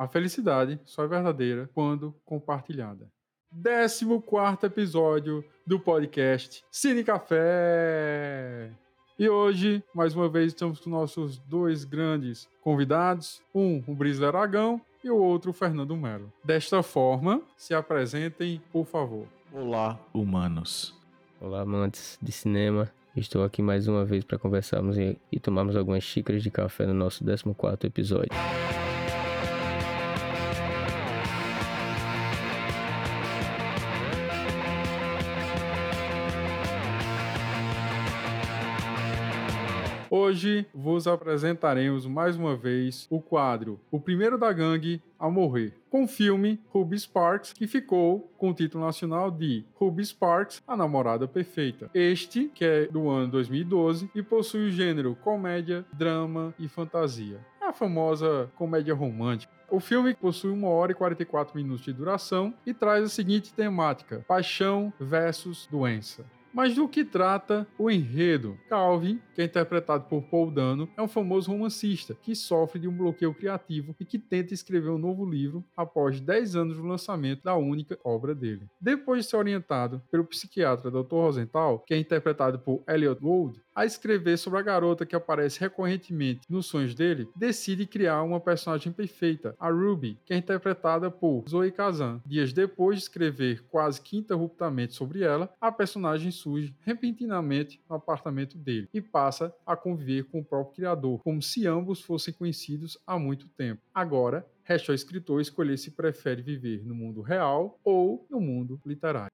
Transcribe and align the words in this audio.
A 0.00 0.08
felicidade 0.08 0.80
só 0.86 1.04
é 1.04 1.06
verdadeira 1.06 1.68
quando 1.74 2.14
compartilhada. 2.24 3.06
14 3.62 4.06
episódio 4.64 5.44
do 5.66 5.78
podcast 5.78 6.64
Cine 6.70 7.04
Café. 7.04 8.70
E 9.18 9.28
hoje, 9.28 9.84
mais 9.94 10.16
uma 10.16 10.26
vez, 10.26 10.54
estamos 10.54 10.80
com 10.80 10.88
nossos 10.88 11.36
dois 11.40 11.84
grandes 11.84 12.48
convidados: 12.62 13.42
um, 13.54 13.84
o 13.86 13.94
Brisler 13.94 14.34
Aragão, 14.34 14.80
e 15.04 15.10
o 15.10 15.18
outro, 15.18 15.50
o 15.50 15.52
Fernando 15.52 15.94
Melo. 15.94 16.32
Desta 16.42 16.82
forma, 16.82 17.42
se 17.54 17.74
apresentem, 17.74 18.58
por 18.72 18.86
favor. 18.86 19.26
Olá, 19.52 20.00
humanos. 20.14 20.98
Olá, 21.38 21.60
amantes 21.60 22.18
de 22.22 22.32
cinema. 22.32 22.90
Estou 23.14 23.44
aqui 23.44 23.60
mais 23.60 23.86
uma 23.86 24.06
vez 24.06 24.24
para 24.24 24.38
conversarmos 24.38 24.96
e, 24.96 25.18
e 25.30 25.38
tomarmos 25.38 25.76
algumas 25.76 26.02
xícaras 26.02 26.42
de 26.42 26.50
café 26.50 26.86
no 26.86 26.94
nosso 26.94 27.22
14 27.22 27.86
episódio. 27.86 28.30
Hoje 40.30 40.64
vos 40.72 41.08
apresentaremos 41.08 42.06
mais 42.06 42.36
uma 42.36 42.54
vez 42.54 43.04
o 43.10 43.20
quadro 43.20 43.80
O 43.90 43.98
Primeiro 43.98 44.38
da 44.38 44.52
Gangue 44.52 45.02
a 45.18 45.28
Morrer, 45.28 45.74
com 45.90 46.04
o 46.04 46.06
filme 46.06 46.60
Ruby 46.68 46.96
Sparks, 46.96 47.52
que 47.52 47.66
ficou 47.66 48.32
com 48.38 48.50
o 48.50 48.54
título 48.54 48.84
nacional 48.84 49.28
de 49.28 49.64
Ruby 49.74 50.06
Sparks, 50.06 50.62
a 50.68 50.76
Namorada 50.76 51.26
Perfeita. 51.26 51.90
Este, 51.92 52.44
que 52.44 52.64
é 52.64 52.86
do 52.86 53.08
ano 53.08 53.26
2012 53.32 54.08
e 54.14 54.22
possui 54.22 54.68
o 54.68 54.70
gênero 54.70 55.16
comédia, 55.16 55.84
drama 55.92 56.54
e 56.60 56.68
fantasia. 56.68 57.44
É 57.60 57.64
a 57.64 57.72
famosa 57.72 58.48
comédia 58.54 58.94
romântica. 58.94 59.52
O 59.68 59.80
filme 59.80 60.14
possui 60.14 60.52
1 60.52 60.64
hora 60.64 60.92
e 60.92 60.94
44 60.94 61.56
minutos 61.56 61.84
de 61.84 61.92
duração 61.92 62.54
e 62.64 62.72
traz 62.72 63.02
a 63.02 63.08
seguinte 63.08 63.52
temática: 63.52 64.24
paixão 64.28 64.92
versus 65.00 65.66
doença. 65.68 66.24
Mas 66.52 66.74
do 66.74 66.88
que 66.88 67.04
trata 67.04 67.66
o 67.78 67.88
enredo? 67.88 68.58
Calvin, 68.68 69.20
que 69.34 69.40
é 69.40 69.44
interpretado 69.44 70.04
por 70.04 70.22
Paul 70.22 70.50
Dano, 70.50 70.88
é 70.96 71.02
um 71.02 71.06
famoso 71.06 71.50
romancista 71.50 72.16
que 72.20 72.34
sofre 72.34 72.80
de 72.80 72.88
um 72.88 72.96
bloqueio 72.96 73.32
criativo 73.32 73.94
e 74.00 74.04
que 74.04 74.18
tenta 74.18 74.52
escrever 74.52 74.90
um 74.90 74.98
novo 74.98 75.24
livro 75.24 75.64
após 75.76 76.20
10 76.20 76.56
anos 76.56 76.76
do 76.76 76.86
lançamento 76.86 77.44
da 77.44 77.54
única 77.54 77.96
obra 78.04 78.34
dele. 78.34 78.68
Depois 78.80 79.24
de 79.24 79.30
ser 79.30 79.36
orientado 79.36 80.02
pelo 80.10 80.24
psiquiatra 80.24 80.90
Dr. 80.90 81.12
Rosenthal, 81.12 81.78
que 81.80 81.94
é 81.94 81.98
interpretado 81.98 82.58
por 82.58 82.82
Elliot 82.88 83.20
Gould, 83.20 83.62
a 83.74 83.84
escrever 83.84 84.36
sobre 84.36 84.58
a 84.58 84.62
garota 84.62 85.06
que 85.06 85.16
aparece 85.16 85.60
recorrentemente 85.60 86.42
nos 86.48 86.66
sonhos 86.66 86.94
dele, 86.94 87.28
decide 87.34 87.86
criar 87.86 88.22
uma 88.22 88.40
personagem 88.40 88.92
perfeita, 88.92 89.54
a 89.58 89.70
Ruby, 89.70 90.18
que 90.24 90.34
é 90.34 90.36
interpretada 90.36 91.10
por 91.10 91.44
Zoe 91.48 91.70
Kazan. 91.70 92.20
Dias 92.26 92.52
depois 92.52 92.98
de 92.98 93.02
escrever 93.04 93.62
quase 93.70 94.00
que 94.00 94.16
interruptamente 94.16 94.94
sobre 94.94 95.22
ela, 95.22 95.52
a 95.60 95.70
personagem 95.70 96.30
surge 96.30 96.74
repentinamente 96.80 97.80
no 97.88 97.96
apartamento 97.96 98.58
dele 98.58 98.88
e 98.92 99.00
passa 99.00 99.54
a 99.66 99.76
conviver 99.76 100.24
com 100.24 100.40
o 100.40 100.44
próprio 100.44 100.74
criador, 100.74 101.20
como 101.22 101.42
se 101.42 101.66
ambos 101.66 102.00
fossem 102.00 102.34
conhecidos 102.34 102.98
há 103.06 103.18
muito 103.18 103.48
tempo. 103.48 103.82
Agora, 103.94 104.46
resta 104.64 104.92
ao 104.92 104.94
escritor 104.94 105.40
escolher 105.40 105.76
se 105.76 105.90
prefere 105.90 106.42
viver 106.42 106.84
no 106.84 106.94
mundo 106.94 107.22
real 107.22 107.78
ou 107.84 108.26
no 108.30 108.40
mundo 108.40 108.80
literário. 108.84 109.30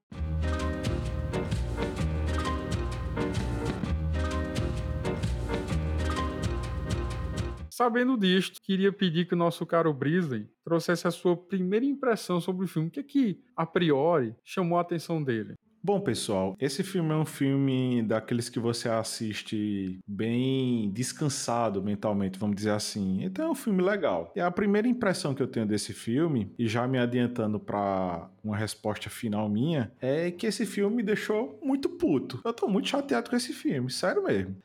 Sabendo 7.77 8.17
disto, 8.17 8.59
queria 8.59 8.91
pedir 8.91 9.27
que 9.27 9.35
o 9.35 9.37
nosso 9.37 9.63
caro 9.63 9.93
Brisley 9.93 10.47
trouxesse 10.63 11.07
a 11.07 11.11
sua 11.11 11.37
primeira 11.37 11.85
impressão 11.85 12.41
sobre 12.41 12.65
o 12.65 12.67
filme. 12.67 12.87
O 12.87 12.91
que 12.91 13.01
é 13.01 13.03
que, 13.03 13.39
a 13.55 13.67
priori, 13.67 14.33
chamou 14.43 14.79
a 14.79 14.81
atenção 14.81 15.21
dele? 15.21 15.53
Bom, 15.83 16.01
pessoal, 16.01 16.55
esse 16.59 16.83
filme 16.83 17.11
é 17.11 17.15
um 17.15 17.25
filme 17.25 18.01
daqueles 18.01 18.49
que 18.49 18.59
você 18.59 18.89
assiste 18.89 19.99
bem 20.07 20.89
descansado 20.91 21.83
mentalmente, 21.83 22.39
vamos 22.39 22.55
dizer 22.55 22.71
assim. 22.71 23.23
Então 23.23 23.45
é 23.45 23.49
um 23.51 23.55
filme 23.55 23.83
legal. 23.83 24.33
E 24.35 24.41
a 24.41 24.49
primeira 24.49 24.87
impressão 24.87 25.35
que 25.35 25.43
eu 25.43 25.47
tenho 25.47 25.67
desse 25.67 25.93
filme, 25.93 26.51
e 26.57 26.67
já 26.67 26.87
me 26.87 26.97
adiantando 26.97 27.59
para 27.59 28.27
uma 28.43 28.57
resposta 28.57 29.07
final 29.07 29.47
minha, 29.47 29.91
é 30.01 30.31
que 30.31 30.47
esse 30.47 30.65
filme 30.65 30.95
me 30.95 31.03
deixou 31.03 31.59
muito 31.63 31.89
puto. 31.89 32.41
Eu 32.43 32.53
tô 32.53 32.67
muito 32.67 32.89
chateado 32.89 33.29
com 33.29 33.35
esse 33.35 33.53
filme, 33.53 33.91
sério 33.91 34.23
mesmo. 34.23 34.57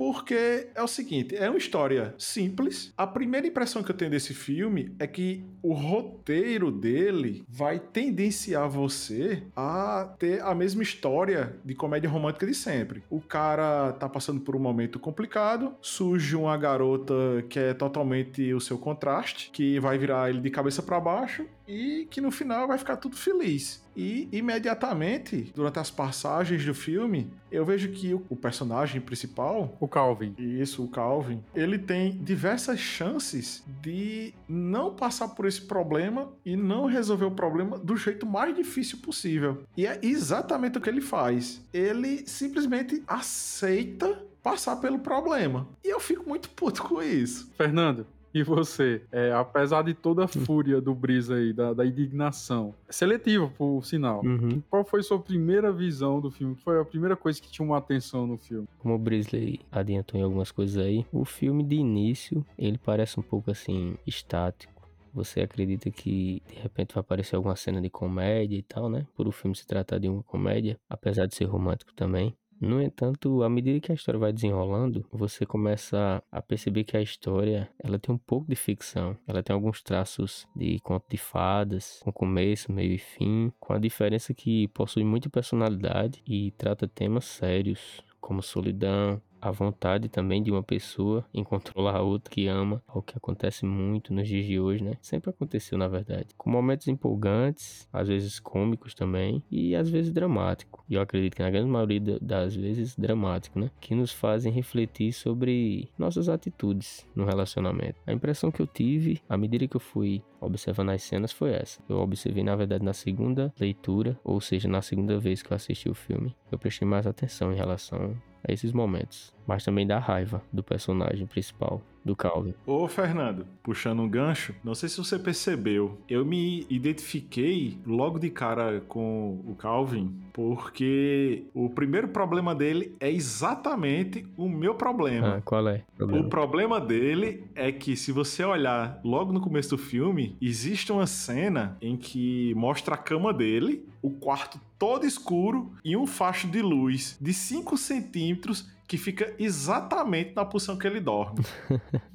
Porque 0.00 0.68
é 0.74 0.82
o 0.82 0.88
seguinte, 0.88 1.36
é 1.36 1.50
uma 1.50 1.58
história 1.58 2.14
simples. 2.16 2.90
A 2.96 3.06
primeira 3.06 3.46
impressão 3.46 3.82
que 3.82 3.90
eu 3.90 3.94
tenho 3.94 4.10
desse 4.10 4.32
filme 4.32 4.94
é 4.98 5.06
que 5.06 5.44
o 5.62 5.74
roteiro 5.74 6.72
dele 6.72 7.44
vai 7.46 7.78
tendenciar 7.78 8.66
você 8.66 9.42
a 9.54 10.14
ter 10.18 10.40
a 10.40 10.54
mesma 10.54 10.82
história 10.82 11.54
de 11.62 11.74
comédia 11.74 12.08
romântica 12.08 12.46
de 12.46 12.54
sempre. 12.54 13.02
O 13.10 13.20
cara 13.20 13.92
tá 13.92 14.08
passando 14.08 14.40
por 14.40 14.56
um 14.56 14.58
momento 14.58 14.98
complicado, 14.98 15.74
surge 15.82 16.34
uma 16.34 16.56
garota 16.56 17.12
que 17.50 17.58
é 17.58 17.74
totalmente 17.74 18.54
o 18.54 18.60
seu 18.60 18.78
contraste, 18.78 19.50
que 19.50 19.78
vai 19.80 19.98
virar 19.98 20.30
ele 20.30 20.40
de 20.40 20.48
cabeça 20.48 20.82
para 20.82 20.98
baixo 20.98 21.44
e 21.68 22.08
que 22.10 22.22
no 22.22 22.30
final 22.30 22.66
vai 22.66 22.78
ficar 22.78 22.96
tudo 22.96 23.16
feliz. 23.16 23.84
E 24.00 24.30
imediatamente, 24.32 25.52
durante 25.54 25.78
as 25.78 25.90
passagens 25.90 26.64
do 26.64 26.74
filme, 26.74 27.30
eu 27.52 27.66
vejo 27.66 27.90
que 27.90 28.14
o, 28.14 28.34
personagem 28.34 28.98
principal, 28.98 29.76
o 29.78 29.86
Calvin, 29.86 30.34
isso, 30.38 30.82
o 30.82 30.88
Calvin, 30.88 31.44
ele 31.54 31.78
tem 31.78 32.12
diversas 32.12 32.80
chances 32.80 33.62
de 33.82 34.32
não 34.48 34.94
passar 34.94 35.28
por 35.28 35.44
esse 35.44 35.60
problema 35.60 36.32
e 36.46 36.56
não 36.56 36.86
resolver 36.86 37.26
o 37.26 37.30
problema 37.30 37.78
do 37.78 37.94
jeito 37.94 38.24
mais 38.24 38.56
difícil 38.56 39.00
possível. 39.00 39.64
E 39.76 39.86
é 39.86 40.00
exatamente 40.02 40.78
o 40.78 40.80
que 40.80 40.88
ele 40.88 41.02
faz. 41.02 41.60
Ele 41.70 42.26
simplesmente 42.26 43.02
aceita 43.06 44.24
passar 44.42 44.76
pelo 44.76 44.98
problema. 44.98 45.68
E 45.84 45.92
eu 45.92 46.00
fico 46.00 46.26
muito 46.26 46.48
puto 46.48 46.82
com 46.84 47.02
isso. 47.02 47.50
Fernando, 47.54 48.06
e 48.34 48.42
você, 48.42 49.02
é, 49.10 49.32
apesar 49.32 49.82
de 49.82 49.94
toda 49.94 50.24
a 50.24 50.28
fúria 50.28 50.80
do 50.80 50.94
Brisa 50.94 51.34
aí, 51.34 51.52
da, 51.52 51.72
da 51.72 51.86
indignação, 51.86 52.74
seletiva 52.88 53.48
por 53.56 53.84
sinal, 53.84 54.22
uhum. 54.24 54.62
qual 54.70 54.84
foi 54.84 55.02
sua 55.02 55.18
primeira 55.18 55.72
visão 55.72 56.20
do 56.20 56.30
filme? 56.30 56.56
Foi 56.56 56.80
a 56.80 56.84
primeira 56.84 57.16
coisa 57.16 57.40
que 57.40 57.50
tinha 57.50 57.66
uma 57.66 57.78
atenção 57.78 58.26
no 58.26 58.36
filme? 58.36 58.66
Como 58.78 58.94
o 58.94 58.98
Brisley 58.98 59.60
adiantou 59.70 60.18
em 60.18 60.22
algumas 60.22 60.50
coisas 60.50 60.76
aí, 60.82 61.06
o 61.12 61.24
filme 61.24 61.62
de 61.62 61.76
início, 61.76 62.44
ele 62.58 62.78
parece 62.78 63.18
um 63.18 63.22
pouco 63.22 63.50
assim, 63.50 63.96
estático. 64.06 64.80
Você 65.12 65.40
acredita 65.40 65.90
que 65.90 66.40
de 66.48 66.54
repente 66.60 66.94
vai 66.94 67.00
aparecer 67.00 67.34
alguma 67.34 67.56
cena 67.56 67.80
de 67.80 67.90
comédia 67.90 68.56
e 68.56 68.62
tal, 68.62 68.88
né? 68.88 69.06
Por 69.16 69.26
o 69.26 69.32
filme 69.32 69.56
se 69.56 69.66
tratar 69.66 69.98
de 69.98 70.08
uma 70.08 70.22
comédia, 70.22 70.78
apesar 70.88 71.26
de 71.26 71.34
ser 71.34 71.46
romântico 71.46 71.92
também. 71.94 72.36
No 72.60 72.82
entanto, 72.82 73.42
à 73.42 73.48
medida 73.48 73.80
que 73.80 73.90
a 73.90 73.94
história 73.94 74.20
vai 74.20 74.34
desenrolando, 74.34 75.06
você 75.10 75.46
começa 75.46 76.22
a 76.30 76.42
perceber 76.42 76.84
que 76.84 76.94
a 76.94 77.00
história 77.00 77.70
ela 77.82 77.98
tem 77.98 78.14
um 78.14 78.18
pouco 78.18 78.46
de 78.46 78.54
ficção. 78.54 79.16
Ela 79.26 79.42
tem 79.42 79.54
alguns 79.54 79.82
traços 79.82 80.46
de 80.54 80.78
conto 80.80 81.06
de 81.08 81.16
fadas, 81.16 82.00
com 82.04 82.12
começo, 82.12 82.70
meio 82.70 82.92
e 82.92 82.98
fim, 82.98 83.50
com 83.58 83.72
a 83.72 83.78
diferença 83.78 84.34
que 84.34 84.68
possui 84.68 85.04
muita 85.04 85.30
personalidade 85.30 86.22
e 86.26 86.50
trata 86.50 86.86
temas 86.86 87.24
sérios 87.24 88.04
como 88.20 88.42
solidão, 88.42 89.22
a 89.40 89.50
vontade 89.50 90.08
também 90.08 90.42
de 90.42 90.50
uma 90.50 90.62
pessoa 90.62 91.24
em 91.32 91.42
controlar 91.42 91.96
a 91.96 92.02
outra 92.02 92.30
que 92.30 92.46
ama, 92.46 92.82
o 92.92 93.02
que 93.02 93.16
acontece 93.16 93.64
muito 93.64 94.12
nos 94.12 94.28
dias 94.28 94.46
de 94.46 94.60
hoje, 94.60 94.84
né? 94.84 94.94
Sempre 95.00 95.30
aconteceu, 95.30 95.78
na 95.78 95.88
verdade. 95.88 96.28
Com 96.36 96.50
momentos 96.50 96.88
empolgantes, 96.88 97.88
às 97.92 98.08
vezes 98.08 98.38
cômicos 98.38 98.94
também, 98.94 99.42
e 99.50 99.74
às 99.74 99.88
vezes 99.88 100.12
dramático. 100.12 100.84
E 100.88 100.94
eu 100.94 101.00
acredito 101.00 101.36
que 101.36 101.42
na 101.42 101.50
grande 101.50 101.68
maioria 101.68 102.00
das 102.20 102.54
vezes 102.54 102.96
dramático, 102.96 103.58
né? 103.58 103.70
Que 103.80 103.94
nos 103.94 104.12
fazem 104.12 104.52
refletir 104.52 105.12
sobre 105.12 105.88
nossas 105.98 106.28
atitudes 106.28 107.06
no 107.14 107.24
relacionamento. 107.24 108.00
A 108.06 108.12
impressão 108.12 108.50
que 108.50 108.60
eu 108.60 108.66
tive, 108.66 109.20
à 109.28 109.36
medida 109.36 109.66
que 109.66 109.76
eu 109.76 109.80
fui 109.80 110.22
observando 110.40 110.90
as 110.90 111.02
cenas, 111.02 111.32
foi 111.32 111.52
essa. 111.52 111.80
Eu 111.88 111.98
observei, 111.98 112.42
na 112.42 112.56
verdade, 112.56 112.84
na 112.84 112.92
segunda 112.92 113.52
leitura, 113.58 114.18
ou 114.24 114.40
seja, 114.40 114.68
na 114.68 114.82
segunda 114.82 115.18
vez 115.18 115.42
que 115.42 115.52
eu 115.52 115.56
assisti 115.56 115.88
o 115.88 115.94
filme, 115.94 116.34
eu 116.50 116.58
prestei 116.58 116.86
mais 116.86 117.06
atenção 117.06 117.52
em 117.52 117.56
relação 117.56 118.16
a 118.46 118.52
esses 118.52 118.72
momentos, 118.72 119.34
mas 119.46 119.64
também 119.64 119.86
da 119.86 119.98
raiva 119.98 120.42
do 120.52 120.62
personagem 120.62 121.26
principal, 121.26 121.82
do 122.04 122.16
Calvin. 122.16 122.54
Ô 122.66 122.86
Fernando, 122.88 123.46
puxando 123.62 124.00
um 124.00 124.08
gancho, 124.08 124.54
não 124.64 124.74
sei 124.74 124.88
se 124.88 124.98
você 124.98 125.18
percebeu, 125.18 125.98
eu 126.08 126.24
me 126.24 126.66
identifiquei 126.68 127.78
logo 127.86 128.18
de 128.18 128.30
cara 128.30 128.80
com 128.88 129.40
o 129.46 129.54
Calvin, 129.54 130.14
porque 130.32 131.44
o 131.54 131.68
primeiro 131.68 132.08
problema 132.08 132.54
dele 132.54 132.94
é 133.00 133.10
exatamente 133.10 134.26
o 134.36 134.48
meu 134.48 134.74
problema. 134.74 135.36
Ah, 135.36 135.40
qual 135.42 135.68
é? 135.68 135.84
O 135.94 135.96
problema? 135.96 136.26
o 136.26 136.30
problema 136.30 136.80
dele 136.80 137.44
é 137.54 137.70
que 137.70 137.96
se 137.96 138.12
você 138.12 138.44
olhar 138.44 139.00
logo 139.04 139.32
no 139.32 139.40
começo 139.40 139.70
do 139.70 139.78
filme, 139.78 140.36
existe 140.40 140.90
uma 140.92 141.06
cena 141.06 141.76
em 141.80 141.96
que 141.96 142.54
mostra 142.54 142.94
a 142.94 142.98
cama 142.98 143.32
dele, 143.32 143.86
o 144.02 144.10
quarto 144.10 144.60
todo 144.78 145.04
escuro 145.04 145.72
e 145.84 145.94
um 145.96 146.06
facho 146.06 146.48
de 146.48 146.62
luz 146.62 147.18
de 147.20 147.34
5 147.34 147.76
centímetros 147.76 148.66
que 148.90 148.98
fica 148.98 149.32
exatamente 149.38 150.34
na 150.34 150.44
posição 150.44 150.76
que 150.76 150.84
ele 150.84 150.98
dorme. 150.98 151.38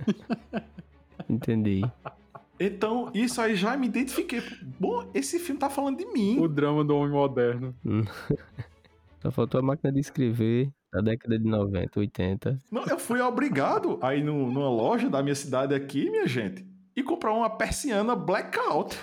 Entendi. 1.29 1.81
Então, 2.59 3.09
isso 3.13 3.39
aí 3.39 3.55
já 3.55 3.77
me 3.77 3.87
identifiquei. 3.87 4.43
Bom, 4.77 5.09
esse 5.13 5.39
filme 5.39 5.57
tá 5.57 5.69
falando 5.69 5.99
de 5.99 6.05
mim. 6.07 6.37
O 6.37 6.49
drama 6.49 6.83
do 6.83 6.93
homem 6.97 7.13
moderno. 7.13 7.73
Só 9.23 9.31
faltou 9.31 9.61
a 9.61 9.63
máquina 9.63 9.89
de 9.89 10.01
escrever 10.01 10.69
da 10.91 10.99
década 10.99 11.39
de 11.39 11.45
90, 11.45 11.97
80. 11.97 12.59
Não, 12.69 12.83
eu 12.87 12.99
fui 12.99 13.21
obrigado 13.21 13.97
a 14.01 14.13
ir 14.13 14.25
no, 14.25 14.51
numa 14.51 14.69
loja 14.69 15.09
da 15.09 15.23
minha 15.23 15.33
cidade 15.33 15.73
aqui, 15.73 16.09
minha 16.09 16.27
gente 16.27 16.74
e 16.95 17.03
comprar 17.03 17.33
uma 17.33 17.49
persiana 17.49 18.15
blackout. 18.15 18.97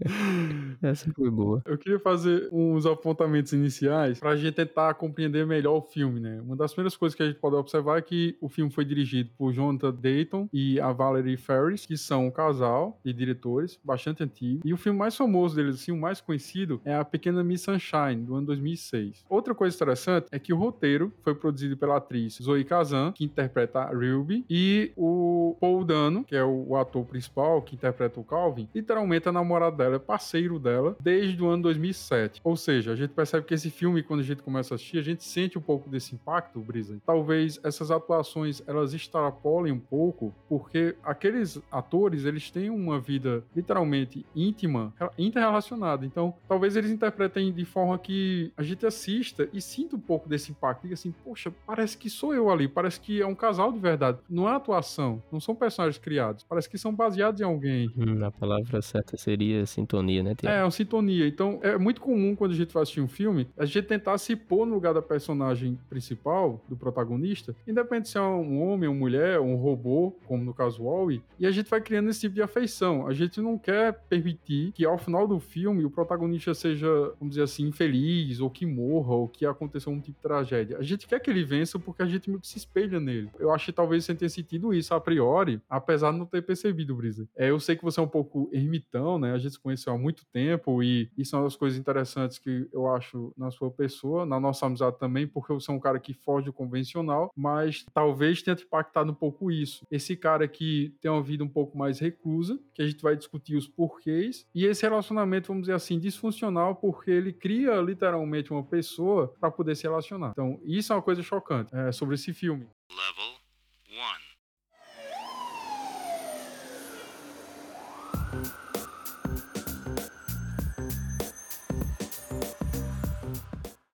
Essa 0.82 1.12
foi 1.12 1.30
boa. 1.30 1.62
Eu 1.66 1.76
queria 1.76 1.98
fazer 1.98 2.48
uns 2.50 2.86
apontamentos 2.86 3.52
iniciais 3.52 4.18
para 4.18 4.30
a 4.30 4.36
gente 4.36 4.54
tentar 4.54 4.94
compreender 4.94 5.46
melhor 5.46 5.76
o 5.76 5.82
filme, 5.82 6.20
né? 6.20 6.40
Uma 6.40 6.56
das 6.56 6.72
primeiras 6.72 6.96
coisas 6.96 7.14
que 7.14 7.22
a 7.22 7.26
gente 7.26 7.38
pode 7.38 7.56
observar 7.56 7.98
é 7.98 8.02
que 8.02 8.36
o 8.40 8.48
filme 8.48 8.70
foi 8.70 8.84
dirigido 8.84 9.30
por 9.36 9.52
Jonathan 9.52 9.92
Dayton 9.92 10.48
e 10.52 10.80
a 10.80 10.90
Valerie 10.92 11.36
Ferris, 11.36 11.84
que 11.84 11.98
são 11.98 12.26
um 12.26 12.30
casal 12.30 12.98
de 13.04 13.12
diretores 13.12 13.78
bastante 13.84 14.22
antigo. 14.22 14.62
E 14.64 14.72
o 14.72 14.76
filme 14.78 14.98
mais 14.98 15.14
famoso 15.14 15.54
deles, 15.54 15.76
assim, 15.76 15.92
o 15.92 16.00
mais 16.00 16.20
conhecido, 16.20 16.80
é 16.84 16.94
A 16.94 17.04
Pequena 17.04 17.44
Miss 17.44 17.62
Sunshine, 17.62 18.24
do 18.24 18.36
ano 18.36 18.46
2006. 18.46 19.24
Outra 19.28 19.54
coisa 19.54 19.76
interessante 19.76 20.28
é 20.30 20.38
que 20.38 20.52
o 20.52 20.56
roteiro 20.56 21.12
foi 21.22 21.34
produzido 21.34 21.76
pela 21.76 21.96
atriz 21.96 22.38
Zoe 22.42 22.64
Kazan, 22.64 23.12
que 23.12 23.24
interpreta 23.24 23.80
a 23.80 23.90
Ruby, 23.90 24.44
e 24.48 24.92
o 24.96 25.56
Paul 25.60 25.84
Dano, 25.84 26.24
que 26.24 26.34
é 26.34 26.44
o 26.44 26.76
ator 26.76 27.04
principal 27.04 27.33
principal, 27.34 27.60
que 27.62 27.74
interpreta 27.74 28.20
o 28.20 28.24
Calvin, 28.24 28.68
literalmente 28.74 29.28
a 29.28 29.32
namorada 29.32 29.76
dela 29.76 29.96
é 29.96 29.98
parceiro 29.98 30.58
dela 30.58 30.96
desde 31.00 31.42
o 31.42 31.48
ano 31.48 31.64
2007. 31.64 32.40
Ou 32.44 32.56
seja, 32.56 32.92
a 32.92 32.96
gente 32.96 33.10
percebe 33.10 33.44
que 33.44 33.54
esse 33.54 33.70
filme, 33.70 34.02
quando 34.02 34.20
a 34.20 34.24
gente 34.24 34.42
começa 34.42 34.74
a 34.74 34.76
assistir, 34.76 34.98
a 34.98 35.02
gente 35.02 35.24
sente 35.24 35.58
um 35.58 35.60
pouco 35.60 35.90
desse 35.90 36.14
impacto, 36.14 36.60
Brisa. 36.60 37.00
Talvez 37.04 37.58
essas 37.64 37.90
atuações 37.90 38.62
elas 38.66 38.94
extrapolem 38.94 39.72
um 39.72 39.80
pouco, 39.80 40.32
porque 40.48 40.94
aqueles 41.02 41.60
atores, 41.70 42.24
eles 42.24 42.50
têm 42.50 42.70
uma 42.70 43.00
vida 43.00 43.44
literalmente 43.54 44.24
íntima, 44.34 44.92
interrelacionada. 45.18 46.06
Então, 46.06 46.34
talvez 46.48 46.76
eles 46.76 46.90
interpretem 46.90 47.52
de 47.52 47.64
forma 47.64 47.98
que 47.98 48.52
a 48.56 48.62
gente 48.62 48.86
assista 48.86 49.48
e 49.52 49.60
sinta 49.60 49.96
um 49.96 50.00
pouco 50.00 50.28
desse 50.28 50.52
impacto. 50.52 50.82
Diga 50.82 50.94
assim, 50.94 51.12
poxa, 51.24 51.52
parece 51.66 51.96
que 51.96 52.08
sou 52.08 52.34
eu 52.34 52.50
ali, 52.50 52.68
parece 52.68 53.00
que 53.00 53.20
é 53.20 53.26
um 53.26 53.34
casal 53.34 53.72
de 53.72 53.78
verdade. 53.78 54.18
Não 54.28 54.48
é 54.48 54.54
atuação, 54.54 55.22
não 55.32 55.40
são 55.40 55.54
personagens 55.54 55.98
criados, 55.98 56.44
parece 56.44 56.68
que 56.68 56.78
são 56.78 56.94
baseados 56.94 57.23
baseados 57.24 57.40
em 57.40 57.44
alguém. 57.44 57.90
Hum, 57.96 58.24
a 58.24 58.30
palavra 58.30 58.82
certa 58.82 59.16
seria 59.16 59.64
sintonia, 59.66 60.22
né, 60.22 60.34
Tiago? 60.34 60.56
É, 60.56 60.62
uma 60.62 60.70
sintonia. 60.70 61.26
Então, 61.26 61.58
é 61.62 61.78
muito 61.78 62.00
comum 62.00 62.34
quando 62.34 62.52
a 62.52 62.54
gente 62.54 62.72
vai 62.72 62.82
assistir 62.82 63.00
um 63.00 63.08
filme, 63.08 63.48
a 63.56 63.64
gente 63.64 63.82
tentar 63.86 64.18
se 64.18 64.36
pôr 64.36 64.66
no 64.66 64.74
lugar 64.74 64.92
da 64.92 65.02
personagem 65.02 65.78
principal, 65.88 66.62
do 66.68 66.76
protagonista, 66.76 67.54
independente 67.66 68.10
se 68.10 68.18
é 68.18 68.20
um 68.20 68.62
homem, 68.62 68.88
uma 68.88 68.98
mulher, 68.98 69.40
um 69.40 69.56
robô, 69.56 70.16
como 70.26 70.44
no 70.44 70.52
caso 70.52 70.84
Wally, 70.84 71.22
e 71.38 71.46
a 71.46 71.50
gente 71.50 71.70
vai 71.70 71.80
criando 71.80 72.10
esse 72.10 72.20
tipo 72.20 72.34
de 72.34 72.42
afeição. 72.42 73.06
A 73.06 73.12
gente 73.12 73.40
não 73.40 73.58
quer 73.58 73.92
permitir 74.08 74.72
que 74.72 74.84
ao 74.84 74.98
final 74.98 75.26
do 75.26 75.38
filme 75.38 75.84
o 75.84 75.90
protagonista 75.90 76.54
seja, 76.54 76.88
vamos 77.18 77.30
dizer 77.30 77.42
assim, 77.42 77.66
infeliz, 77.66 78.40
ou 78.40 78.50
que 78.50 78.66
morra, 78.66 79.14
ou 79.14 79.28
que 79.28 79.46
aconteça 79.46 79.90
um 79.90 80.00
tipo 80.00 80.16
de 80.16 80.22
tragédia. 80.22 80.78
A 80.78 80.82
gente 80.82 81.06
quer 81.06 81.20
que 81.20 81.30
ele 81.30 81.44
vença 81.44 81.78
porque 81.78 82.02
a 82.02 82.06
gente 82.06 82.28
meio 82.28 82.40
que 82.40 82.48
se 82.48 82.58
espelha 82.58 83.00
nele. 83.00 83.30
Eu 83.38 83.52
acho 83.52 83.66
que 83.66 83.72
talvez 83.72 84.04
você 84.04 84.14
tenha 84.14 84.28
sentido 84.28 84.72
isso 84.72 84.94
a 84.94 85.00
priori, 85.00 85.60
apesar 85.68 86.12
de 86.12 86.18
não 86.18 86.26
ter 86.26 86.42
percebido, 86.42 86.94
Brisa. 86.94 87.13
É, 87.36 87.50
eu 87.50 87.60
sei 87.60 87.76
que 87.76 87.84
você 87.84 88.00
é 88.00 88.02
um 88.02 88.08
pouco 88.08 88.48
ermitão, 88.52 89.18
né? 89.18 89.32
A 89.32 89.38
gente 89.38 89.52
se 89.52 89.60
conheceu 89.60 89.92
há 89.92 89.98
muito 89.98 90.24
tempo 90.26 90.82
e 90.82 91.10
isso 91.16 91.34
é 91.34 91.38
uma 91.38 91.44
das 91.44 91.56
coisas 91.56 91.78
interessantes 91.78 92.38
que 92.38 92.68
eu 92.72 92.88
acho 92.88 93.32
na 93.36 93.50
sua 93.50 93.70
pessoa, 93.70 94.26
na 94.26 94.40
nossa 94.40 94.66
amizade 94.66 94.98
também, 94.98 95.26
porque 95.26 95.52
você 95.52 95.70
é 95.70 95.74
um 95.74 95.80
cara 95.80 95.98
que 95.98 96.12
foge 96.12 96.46
do 96.46 96.52
convencional, 96.52 97.30
mas 97.36 97.84
talvez 97.92 98.42
tenha 98.42 98.56
te 98.56 98.64
impactado 98.64 99.10
um 99.10 99.14
pouco 99.14 99.50
isso. 99.50 99.86
Esse 99.90 100.16
cara 100.16 100.46
que 100.48 100.94
tem 101.00 101.10
uma 101.10 101.22
vida 101.22 101.44
um 101.44 101.48
pouco 101.48 101.76
mais 101.76 101.98
reclusa, 101.98 102.58
que 102.74 102.82
a 102.82 102.86
gente 102.86 103.02
vai 103.02 103.16
discutir 103.16 103.56
os 103.56 103.66
porquês, 103.66 104.46
e 104.54 104.64
esse 104.64 104.82
relacionamento, 104.82 105.48
vamos 105.48 105.62
dizer 105.62 105.74
assim, 105.74 105.98
disfuncional, 105.98 106.74
porque 106.76 107.10
ele 107.10 107.32
cria 107.32 107.80
literalmente 107.80 108.52
uma 108.52 108.62
pessoa 108.62 109.32
para 109.40 109.50
poder 109.50 109.76
se 109.76 109.84
relacionar. 109.84 110.30
Então, 110.30 110.60
isso 110.64 110.92
é 110.92 110.96
uma 110.96 111.02
coisa 111.02 111.22
chocante 111.22 111.74
é, 111.74 111.92
sobre 111.92 112.14
esse 112.14 112.32
filme. 112.32 112.66
Level 112.90 113.23